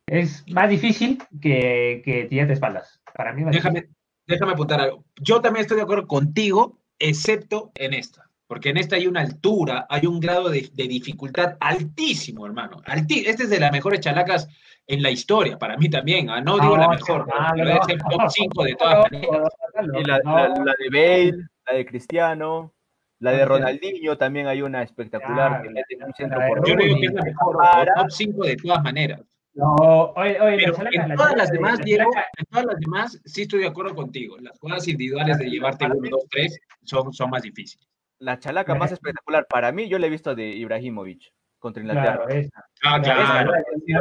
[0.07, 3.01] es más difícil que, que tirarte espaldas.
[3.15, 3.89] Para mí más Déjame,
[4.27, 5.05] déjame apuntar algo.
[5.21, 8.28] Yo también estoy de acuerdo contigo, excepto en esta.
[8.49, 12.81] Porque en esta hay una altura, hay un grado de, de dificultad altísimo, hermano.
[12.87, 14.49] Alti este es de las mejores chalacas
[14.87, 16.31] en la historia, para mí también.
[16.31, 16.41] ¿ah?
[16.41, 17.81] No, digo la No, mejor, pero no.
[17.83, 19.53] es el top 5 de todas maneras.
[20.01, 22.73] Y la, No, la- la de Bale, la de Cristiano,
[23.21, 26.83] la de Ronaldinho también hay una espectacular que Claro, mete un centro por Yo no
[26.85, 29.21] digo que es la mejor, Para- top 5 de todas maneras.
[29.53, 29.75] no,
[30.17, 33.43] oye, oye, Pero en la todas las de- demás, Diego, en todas las demás, sí
[33.43, 34.39] estoy de acuerdo contigo.
[34.39, 37.87] Las jugadas individuales de llevarte Para 1, mí- 2, 3 son, son más difíciles.
[38.21, 41.23] La chalaca más espectacular para mí, yo la he visto de Ibrahimovic
[41.59, 42.25] contra Inglaterra.
[42.25, 42.65] Claro, esa.
[42.85, 43.53] Ah, Claro,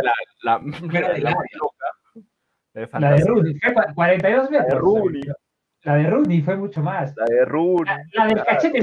[0.02, 0.14] la,
[0.44, 0.62] la,
[0.92, 1.42] Pero la de más larga.
[1.60, 1.86] loca.
[3.00, 4.68] La de 42 La metros.
[4.68, 5.22] de Rooney,
[5.84, 7.14] La de Rooney fue mucho más.
[7.16, 7.86] la de Rooney.
[7.86, 8.78] La, la del cachete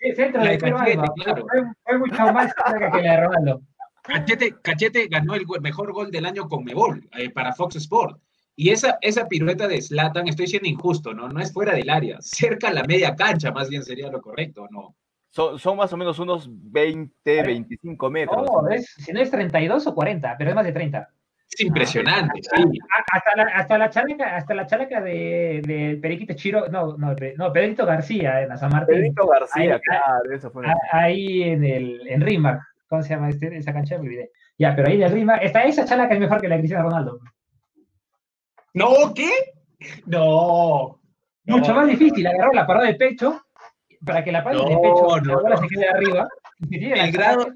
[0.00, 1.46] el centro La de Cachete, claro.
[1.48, 3.60] fue, fue mucho más que la de Ronaldo.
[4.02, 8.20] Cachete, Cachete ganó el mejor gol del año con Mebol eh, para Fox Sport.
[8.60, 11.28] Y esa, esa pirueta de Slatan, estoy siendo injusto, ¿no?
[11.28, 14.66] No es fuera del área, cerca a la media cancha, más bien sería lo correcto,
[14.70, 14.96] ¿no?
[15.30, 18.44] Son, son más o menos unos 20, 25 metros.
[18.50, 21.08] No, es, si no es 32 o 40, pero es más de 30.
[21.50, 22.62] Es impresionante, sí.
[22.90, 27.14] A- Hasta la, hasta la chalaca, hasta la chalaca de, de Periquito Chiro, no, no,
[27.36, 31.64] no, Pedrito García en la San Martín, Pedrito García, Ahí- claro, eso fue ahí en
[31.64, 33.96] el en Rimac, ¿cómo se llama este, esa cancha?
[33.98, 34.30] Me olvidé.
[34.58, 36.84] Ya, pero ahí en el Rimac, está esa chalaca es mejor que la de Cristiano
[36.88, 37.20] Ronaldo.
[38.74, 39.12] ¿No?
[39.14, 39.30] ¿Qué?
[40.06, 41.00] No.
[41.44, 41.74] Mucho No.
[41.80, 43.40] más difícil, agarró la parada de pecho
[44.04, 45.60] para que la pares de pecho no, la bola no.
[45.62, 46.28] se quede arriba.
[46.70, 47.46] y El grado-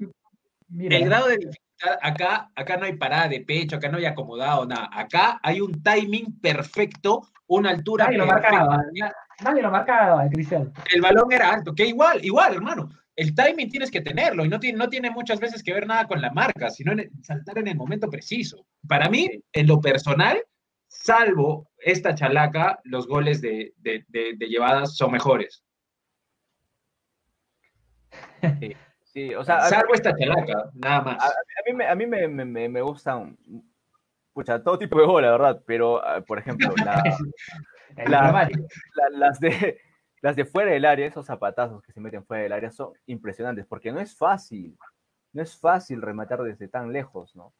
[0.69, 4.05] mira, El grado de dificultad, acá, acá no hay parada de pecho, acá no hay
[4.05, 4.89] acomodado, nada.
[4.91, 9.13] Acá hay un timing perfecto, una altura nadie lo marcaba, na-
[9.43, 10.71] nadie lo marcaba, Cristiano.
[10.93, 12.89] El balón era alto, que igual, igual, hermano.
[13.15, 16.07] El timing tienes que tenerlo y no tiene, no tiene muchas veces que ver nada
[16.07, 18.65] con la marca, sino en saltar en el momento preciso.
[18.87, 20.41] Para mí, en lo personal,
[20.93, 25.63] salvo esta chalaca, los goles de, de- de- de llevadas son mejores.
[29.03, 31.23] Sí, o sea, Salvo esta chalaca, nada más.
[31.23, 33.37] a- a mí, me, a mí me, me, me- gustan,
[34.33, 37.03] pucha, todo tipo de gol, la verdad, pero, ah, por ejemplo, la-
[37.95, 38.65] El La- diplomático.
[38.95, 39.79] la- las, de,
[40.21, 43.67] las de fuera del área, esos zapatazos que se meten fuera del área, son impresionantes,
[43.67, 44.75] porque no es fácil,
[45.31, 47.53] no es fácil rematar desde tan lejos, ¿no?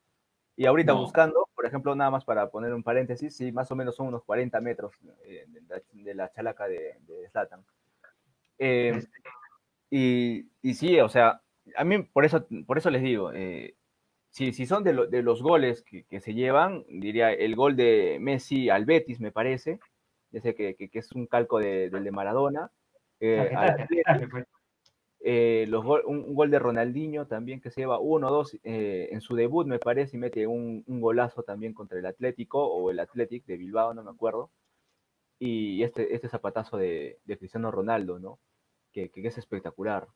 [0.55, 0.99] Y ahorita No.
[0.99, 4.23] buscando, por ejemplo, nada más para poner un paréntesis, sí, más o menos son unos
[4.23, 4.93] 40 metros
[5.25, 7.63] eh, de, la, de la chalaca de, de Zlatan.
[8.59, 9.03] Eh,
[9.89, 11.41] y, y sí, o sea,
[11.75, 13.75] a mí por eso, por eso les digo, eh,
[14.29, 18.17] si, si son de, de los goles que, que, se llevan, diría el gol de
[18.19, 19.79] Messi al Betis, me parece,
[20.31, 22.71] ese que, que, que es un calco de, del de Maradona.
[23.19, 23.51] Eh,
[25.25, 29.21] eh, los un, gol de Ronaldinho también que se lleva uno o dos eh, en
[29.21, 33.45] su debut, me parece, y mete un, golazo también contra el Atlético o el Athletic
[33.45, 34.51] de Bilbao, no me acuerdo.
[35.39, 38.39] Y este, este zapatazo de, Cristiano Ronaldo, ¿no?
[38.91, 40.09] Que, que, es espectacular.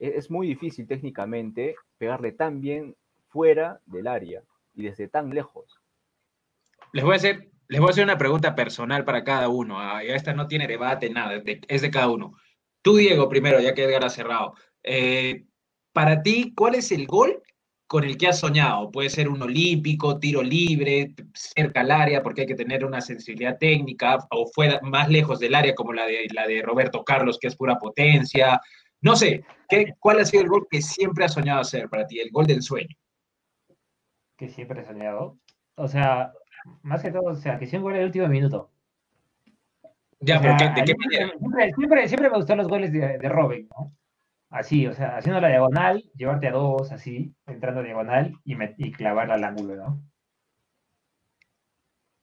[0.00, 2.96] Es, es muy difícil técnicamente pegarle tan bien
[3.28, 4.42] fuera del área
[4.74, 5.80] y desde tan lejos.
[6.92, 9.78] Les voy a hacer, les voy a hacer una pregunta personal para cada uno.
[9.78, 12.34] Ah, esta no tiene debate, nada, es de cada uno.
[12.84, 14.56] Tú, Diego, primero, ya que Edgar ha cerrado.
[14.82, 15.46] Eh,
[15.94, 17.42] para ti, ¿cuál es el gol
[17.86, 18.90] con el que has soñado?
[18.90, 23.56] Puede ser un olímpico, tiro libre, cerca al área, porque hay que tener una sensibilidad
[23.56, 27.78] técnica, o fuera más lejos del área, como la de, Roberto Carlos, que es pura
[27.78, 28.60] potencia.
[29.00, 32.20] No sé, ¿qué, ¿cuál ha sido el gol que siempre has soñado hacer para ti?
[32.20, 32.94] El gol del sueño.
[34.36, 35.38] Que siempre he soñado.
[35.76, 36.34] O sea,
[36.82, 38.73] más que todo, o sea, que siempre el último minuto.
[40.24, 41.28] Ya, o sea, ¿pero qué, ¿de qué manera?
[41.38, 43.94] Siempre, siempre, siempre, me gustan los goles de, de, Robin, ¿no?
[44.50, 48.74] Así, o sea, haciendo la diagonal, llevarte a dos, así, entrando a diagonal y, me,
[48.78, 50.00] y clavarla al ángulo, ¿no?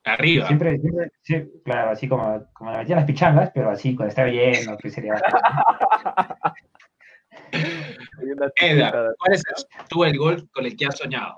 [0.03, 0.47] Arriba.
[0.47, 4.29] Siempre, siempre, siempre, claro, así como, como me metían las pichangas, pero así, cuando estaba
[4.29, 5.13] lleno, que sería.
[8.55, 9.43] Edgar, ¿cuál es
[9.89, 11.35] tú el gol con el que has soñado?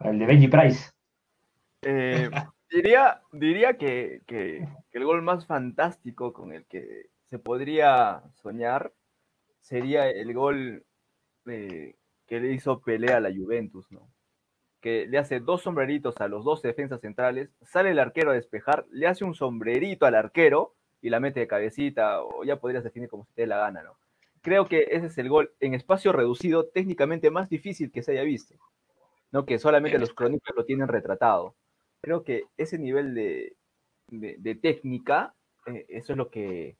[0.00, 0.90] El de Benji Price.
[1.82, 2.28] Eh,
[2.70, 8.92] diría diría que, que, que, el gol más fantástico con el que se podría soñar
[9.60, 10.84] sería el gol
[11.46, 11.96] eh,
[12.26, 14.10] que le hizo pelea a la Juventus, ¿no?
[14.80, 18.86] Que le hace dos sombreritos a los dos defensas centrales, sale el arquero a despejar,
[18.90, 23.08] le hace un sombrerito al arquero y la mete de cabecita, o ya podrías definir
[23.08, 23.98] como si te dé la gana, ¿no?
[24.42, 28.22] Creo que ese es el gol en espacio reducido técnicamente más difícil que se haya
[28.22, 28.54] visto.
[29.30, 29.44] ¿no?
[29.44, 31.54] que solamente los crónicos lo tienen retratado.
[32.02, 33.56] Creo que ese nivel de,
[34.08, 35.34] de, de técnica,
[35.66, 36.76] eh, eso es lo que,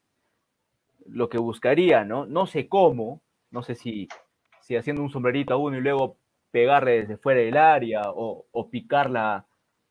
[1.07, 2.27] lo que buscaría, ¿no?
[2.27, 3.21] No sé cómo,
[3.51, 4.09] no sé si,
[4.61, 6.17] si haciendo un sombrerito a uno y luego
[6.51, 9.47] pegarle desde fuera del área o, o picarla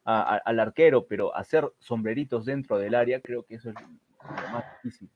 [0.05, 4.49] a, a, al arquero, pero hacer sombreritos dentro del área, creo que eso es lo
[4.49, 5.09] más difícil.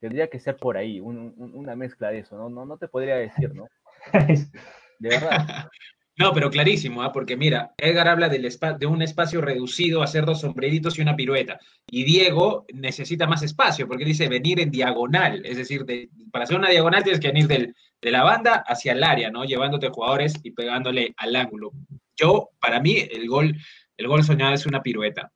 [0.00, 2.48] Tendría que ser por ahí, un, un, una mezcla de eso, ¿no?
[2.50, 3.66] No, no te podría decir, ¿no?
[4.98, 5.70] De verdad.
[6.18, 7.10] No, pero clarísimo, ¿eh?
[7.12, 8.48] porque mira, Edgar habla del
[8.78, 11.60] de un espacio reducido, hacer dos sombreritos y una pirueta.
[11.90, 16.56] Y Diego necesita más espacio, porque dice venir en diagonal, es decir, de, para hacer
[16.56, 19.44] una diagonal tienes que venir del, de la banda hacia el área, ¿no?
[19.44, 21.72] Llevándote jugadores y pegándole al ángulo.
[22.16, 23.54] Yo, para mí, el gol,
[23.98, 25.30] el gol soñado es una pirueta,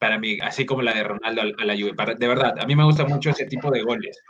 [0.00, 1.92] para mí, así como la de Ronaldo a la Juve.
[2.18, 4.20] De verdad, a mí me gusta mucho ese tipo de goles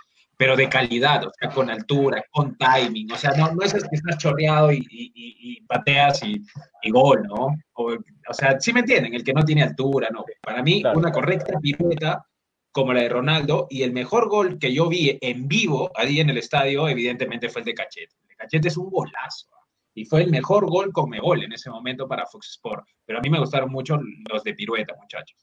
[0.44, 3.78] pero de calidad, o sea, con altura, con timing, o sea, no, no es que
[3.92, 6.38] estás chorreado y, y, y pateas y,
[6.82, 7.46] y, gol, ¿no?
[7.72, 10.22] O, o, sea, sí me entienden, el que no tiene altura, ¿no?
[10.42, 10.98] Para mí, claro.
[10.98, 12.26] una correcta pirueta
[12.72, 16.28] como la de Ronaldo, y el mejor gol que yo vi en vivo ahí en
[16.28, 18.14] el estadio, evidentemente fue el de Cachete.
[18.20, 19.46] El de Cachete es un golazo,
[19.94, 23.22] y fue el mejor gol con gol en ese momento para Fox Sport, pero a
[23.22, 23.98] mí me gustaron mucho
[24.30, 25.38] los de pirueta, muchachos.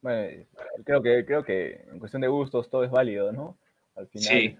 [0.00, 0.44] Bueno,
[0.84, 3.58] creo que, creo que en cuestión de gustos todo es válido, ¿no?
[3.96, 4.28] Al final.
[4.28, 4.56] Sí.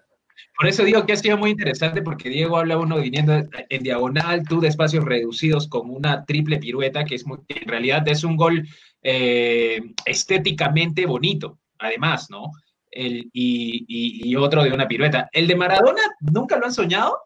[0.57, 3.33] Por eso digo que ha sido muy interesante porque Diego habla uno viniendo
[3.69, 8.07] en diagonal, tú de espacios reducidos con una triple pirueta que es muy, en realidad
[8.09, 8.67] es un gol
[9.03, 12.51] eh, estéticamente bonito, además, ¿no?
[12.91, 15.29] El, y, y, y, otro de una pirueta.
[15.33, 17.21] ¿El de Maradona nunca lo han soñado?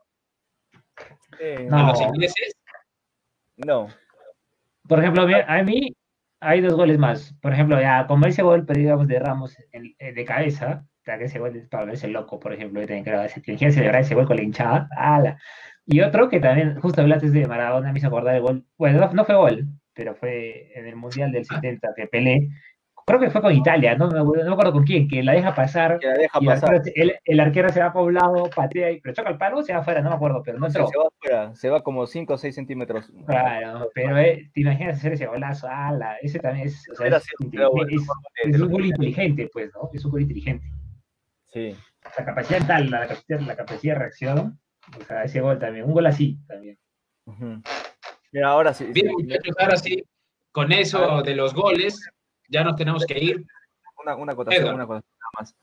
[1.39, 1.77] Eh, no.
[1.77, 2.57] ¿A los ingleses?
[3.57, 3.89] No.
[4.89, 5.95] Por ejemplo, a mí
[6.43, 7.35] hay dos goles más.
[7.41, 11.39] Por ejemplo, ya como ese gol, pero digamos, de Ramos en, de cabeza, que ese
[11.39, 14.27] gol es para verse loco, por ejemplo, yo también creo que quiere celebrar ese gol
[14.27, 15.39] con la hinchada, ¡ala!
[15.85, 19.13] Y otro que también, justo hablaste de Maradona, me hizo acordar el gol, bueno, no,
[19.13, 22.49] no, fue gol, pero fue en el Mundial del 70 que Pelé,
[23.07, 25.55] creo que fue con Italia, no, no, no me acuerdo con quién, que la deja
[25.55, 26.83] pasar, que la deja y pasar.
[26.95, 29.81] El, el, arquero se va poblado, patea, y, pero choca el palo o se va
[29.81, 30.87] afuera, no me acuerdo, pero no entró.
[30.87, 33.13] Sí, se va afuera, se va como 5 o 6 centímetros.
[33.27, 37.15] Claro, pero eh, te imaginas hacer ese golazo, ala, ese también es, o sea, es,
[37.15, 37.25] es,
[38.45, 39.91] es, un gol inteligente, pues, ¿no?
[39.93, 40.67] Es un gol inteligente.
[41.49, 41.77] Sí.
[42.19, 44.61] La capacidad tal, la capacidad, la capacidad de reacción,
[44.99, 46.79] o sea, ese gol también, un gol así también.
[47.27, 47.63] Uh -huh.
[48.33, 48.87] Mira, ahora sí.
[48.87, 50.03] Bien, muchachos, ahora sí,
[50.51, 52.01] con eso de los goles,
[52.53, 53.47] ya nos tenemos que ir.
[54.03, 55.57] Una, una acotación, una acotación nada más.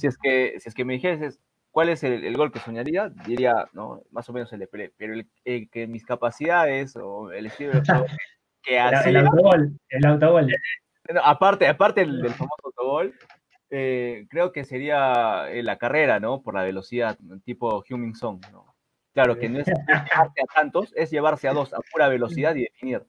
[0.00, 1.40] Si es que, si es que me dijeses
[1.70, 4.92] cuál es el, el, gol que soñaría, diría, no, más o menos el de Pelé,
[4.96, 8.06] pero el, el que mis capacidades o el estilo de juego
[8.62, 9.10] que hacía...
[9.10, 10.46] El autogol, el autogol.
[11.12, 13.14] No, aparte, aparte del, del famoso autogol,
[13.70, 16.40] Eh, creo que sería eh, la carrera, ¿no?
[16.40, 18.76] Por la velocidad, tipo Huming Song, ¿no?
[19.12, 22.62] Claro, que no es llevarse a tantos, es llevarse a dos a pura velocidad y
[22.62, 23.02] definir.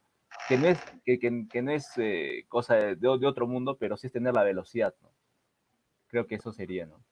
[0.47, 4.07] Que no es, que, que, no es eh, cosa de, de, otro mundo, pero sí
[4.07, 5.11] es tener la velocidad, ¿no?
[6.07, 7.03] Creo que eso sería, ¿no?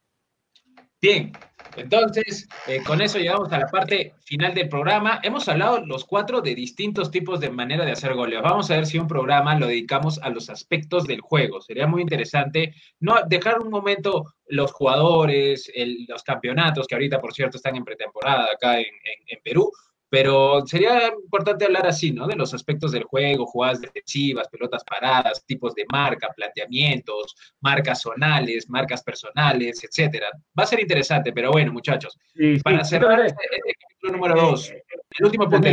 [1.01, 1.33] Bien,
[1.75, 5.19] entonces, eh, con eso llegamos a la parte final del programa.
[5.21, 8.41] Hemos hablado los cuatro de distintos tipos de manera de hacer goles.
[8.41, 11.61] Vamos a ver si un programa lo dedicamos a los aspectos del juego.
[11.61, 15.71] Sería muy interesante no dejar un momento los jugadores,
[16.07, 19.69] los campeonatos, que ahorita, por cierto, están en pretemporada acá en Perú,
[20.15, 22.25] pero sería importante hablar así, ¿no?
[22.25, 28.69] De los aspectos del juego, jugadas defensivas, pelotas paradas, tipos de marca, planteamientos, marcas zonales,
[28.69, 30.27] marcas personales, etcétera.
[30.57, 32.17] Va a ser interesante, pero bueno, muchachos,
[32.63, 35.67] para cerrar el este, este capítulo número dos, el último punto.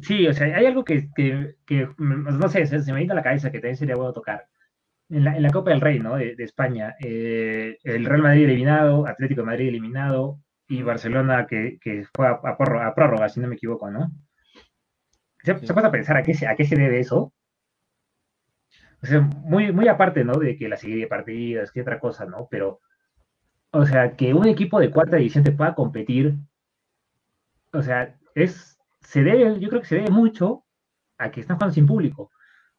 [0.00, 3.22] Sí, o sea, hay algo que, que, que, no sé, se me viene a la
[3.22, 4.48] cabeza que también sería bueno tocar.
[5.10, 6.16] En la, en la Copa del Rey, ¿no?
[6.16, 11.78] De, de España, eh, el Real Madrid eliminado, Atlético de Madrid eliminado, y Barcelona que,
[12.14, 14.10] fue a, a, prórroga, si no me equivoco, ¿no?
[15.42, 17.32] ¿Se, se puede pensar a qué, se, a qué se debe eso?
[19.02, 20.34] O sea, muy, muy aparte, ¿no?
[20.34, 22.48] De que la serie de partidas, que otra cosa, ¿no?
[22.50, 22.80] Pero,
[23.70, 26.36] o sea, que un equipo de cuarta división te pueda competir,
[27.72, 30.64] o sea, es, se debe, yo creo que se debe mucho
[31.18, 32.30] a que están jugando sin público.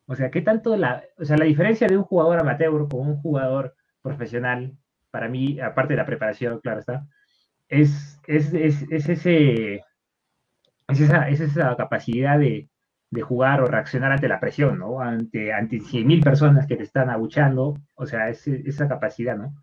[0.06, 3.18] O sea, ¿qué tanto la, o sea, la diferencia de un jugador amateur con un
[3.22, 4.78] jugador profesional,
[5.12, 7.08] para mí, aparte de la preparación, claro está,
[7.70, 9.76] es, es, es, es ese,
[10.88, 12.70] es esa, es esa capacidad de,
[13.12, 15.02] de, jugar o reaccionar ante la presión, ¿no?
[15.02, 19.54] Ante, ante 100.000 personas que te están abuchando, o sea, es, esa capacidad, ¿no?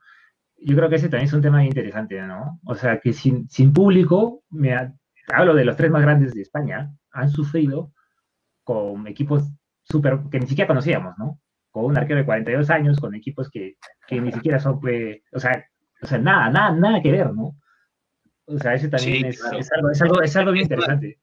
[0.56, 2.60] Yo creo que ese también es un tema interesante, ¿no?
[2.64, 4.74] O sea, que sin, sin público, me
[5.32, 7.93] hablo de los tres más grandes de España, han sufrido
[8.62, 9.51] con equipos
[9.82, 11.40] súper que ni siquiera conocíamos, ¿no?
[11.70, 13.76] Con un arquero de 42 años, con equipos que,
[14.06, 15.64] que ni siquiera son, pues, o sea,
[16.02, 17.56] o sea, nada, nada, nada que ver, ¿no?
[18.46, 19.72] O sea, ese también es, algo, es,
[20.02, 21.18] algo, es, algo, bien interesante.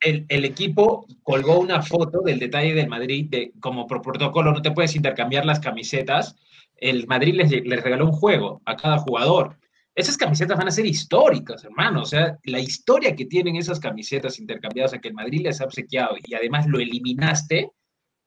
[0.00, 4.62] El, el, equipo colgó una foto del detalle del Madrid, de, como por protocolo no
[4.62, 6.36] te puedes intercambiar las camisetas,
[6.76, 9.58] el Madrid les, les regaló un juego a cada jugador.
[9.94, 12.02] Esas camisetas van a ser históricas, hermano.
[12.02, 15.64] O sea, la historia que tienen esas camisetas intercambiadas a que el Madrid les ha
[15.64, 17.70] obsequiado y además lo eliminaste,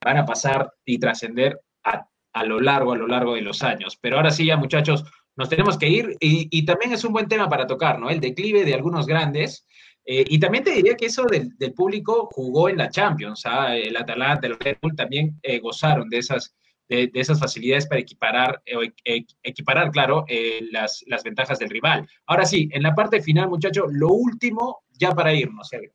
[0.04, 3.98] van a pasar y trascender a, a, lo largo, a lo largo de los años.
[4.00, 5.04] Pero ahora sí, ya muchachos,
[5.36, 8.10] nos tenemos que ir y, también es un buen tema para tocar, ¿no?
[8.10, 9.68] El declive de algunos grandes.
[10.06, 13.76] Eh, y también te diría que eso del, público jugó en la Champions, ¿ah?
[13.76, 16.56] el Atalanta, el Red Bull también eh, gozaron de esas,
[16.88, 20.26] de, esas facilidades para equiparar, eh, equiparar claro,
[20.72, 22.08] las, las, ventajas del rival.
[22.28, 25.92] Ahora sí, en la parte final, muchachos, lo último ya para irnos, Sergio.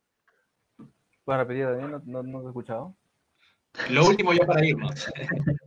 [1.23, 2.01] ¿Puedes repetir, Daniel?
[2.05, 2.95] No, no, he escuchado.
[3.89, 5.07] Lo último ya para irnos.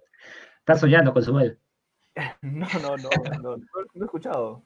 [0.59, 1.32] Está soñando con su
[2.43, 3.11] No, no, no,
[3.43, 4.62] no, no, he escuchado.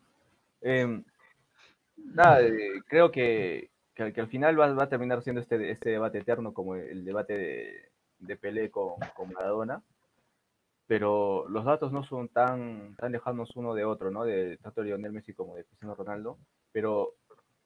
[0.61, 1.05] Em,
[1.97, 6.53] nada, eh, creo que, que, al final va, a terminar siendo este, este debate eterno
[6.53, 9.83] como el debate de, de Pelé con, con, Maradona,
[10.87, 14.25] pero los datos no son tan, tan lejanos uno de otro, ¿no?
[14.25, 16.39] De tanto Lionel Messi como de Cristiano Ronaldo,
[16.73, 17.15] pero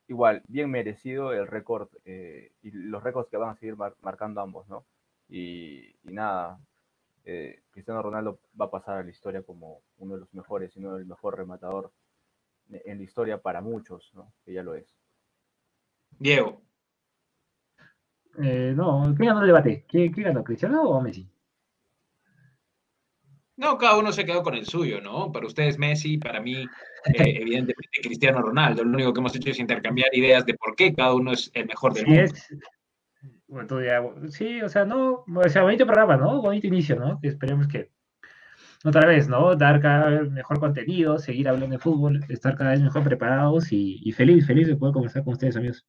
[0.08, 4.68] igual, bien merecido el récord eh, y los récords que van a seguir marcando ambos,
[4.68, 4.84] ¿no?
[5.28, 6.58] Y, y nada,
[7.24, 10.96] eh, Cristiano Ronaldo va a pasar a la historia como uno de los mejores, sino
[10.96, 11.92] el mejor rematador
[12.70, 14.32] en la historia para muchos, ¿no?
[14.44, 14.96] Que ya lo es.
[16.18, 16.62] Diego.
[18.38, 19.84] Eh, no, ¿qué ganó el debate?
[19.86, 21.28] ¿Qué, ganó, Cristiano o Messi?
[23.56, 25.30] No, cada uno se quedó con el suyo, ¿no?
[25.30, 26.66] Para ustedes Messi, para mí, eh,
[27.42, 28.82] evidentemente Cristiano Ronaldo.
[28.82, 31.66] Lo único que hemos hecho es intercambiar ideas de por qué cada uno es el
[31.66, 32.32] mejor del mundo.
[33.52, 36.40] Bueno, sí, o sea, no, o sea, bonito programa, ¿no?
[36.40, 37.18] Bonito inicio, ¿no?
[37.22, 37.90] Esperemos que
[38.82, 39.54] otra vez, ¿no?
[39.56, 44.10] Dar cada vez mejor contenido, seguir hablando de fútbol, estar cada vez mejor preparados y,
[44.12, 45.84] feliz, feliz de poder conversar con ustedes, amigos.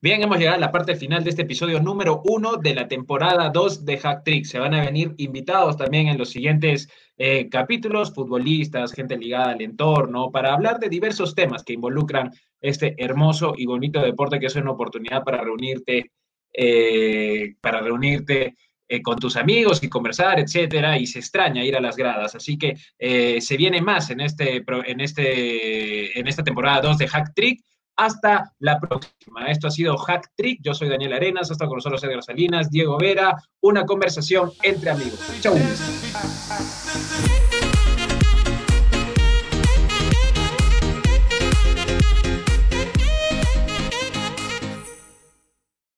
[0.00, 3.50] Bien, hemos llegado a la parte final de este episodio número uno de la temporada
[3.50, 4.44] 2 de Hack Trick.
[4.44, 9.60] Se van a venir invitados también en los siguientes eh, capítulos, futbolistas, gente ligada al
[9.60, 14.54] entorno, para hablar de diversos temas que involucran este hermoso y bonito deporte que es
[14.54, 16.12] una oportunidad para reunirte
[16.56, 18.54] eh, para reunirte
[18.86, 22.34] eh, con tus amigos y conversar, etcétera, y se extraña ir a las gradas.
[22.34, 27.08] Así que eh, se viene más en, este, en, este, en esta temporada 2 de
[27.08, 27.64] Hack Trick.
[27.96, 29.46] Hasta la próxima.
[29.46, 30.60] Esto ha sido Hack Trick.
[30.62, 31.50] Yo soy Daniel Arenas.
[31.50, 33.36] Hasta con nosotros Edgar Salinas, Diego Vera.
[33.60, 35.20] Una conversación entre amigos.
[35.40, 35.54] Chau.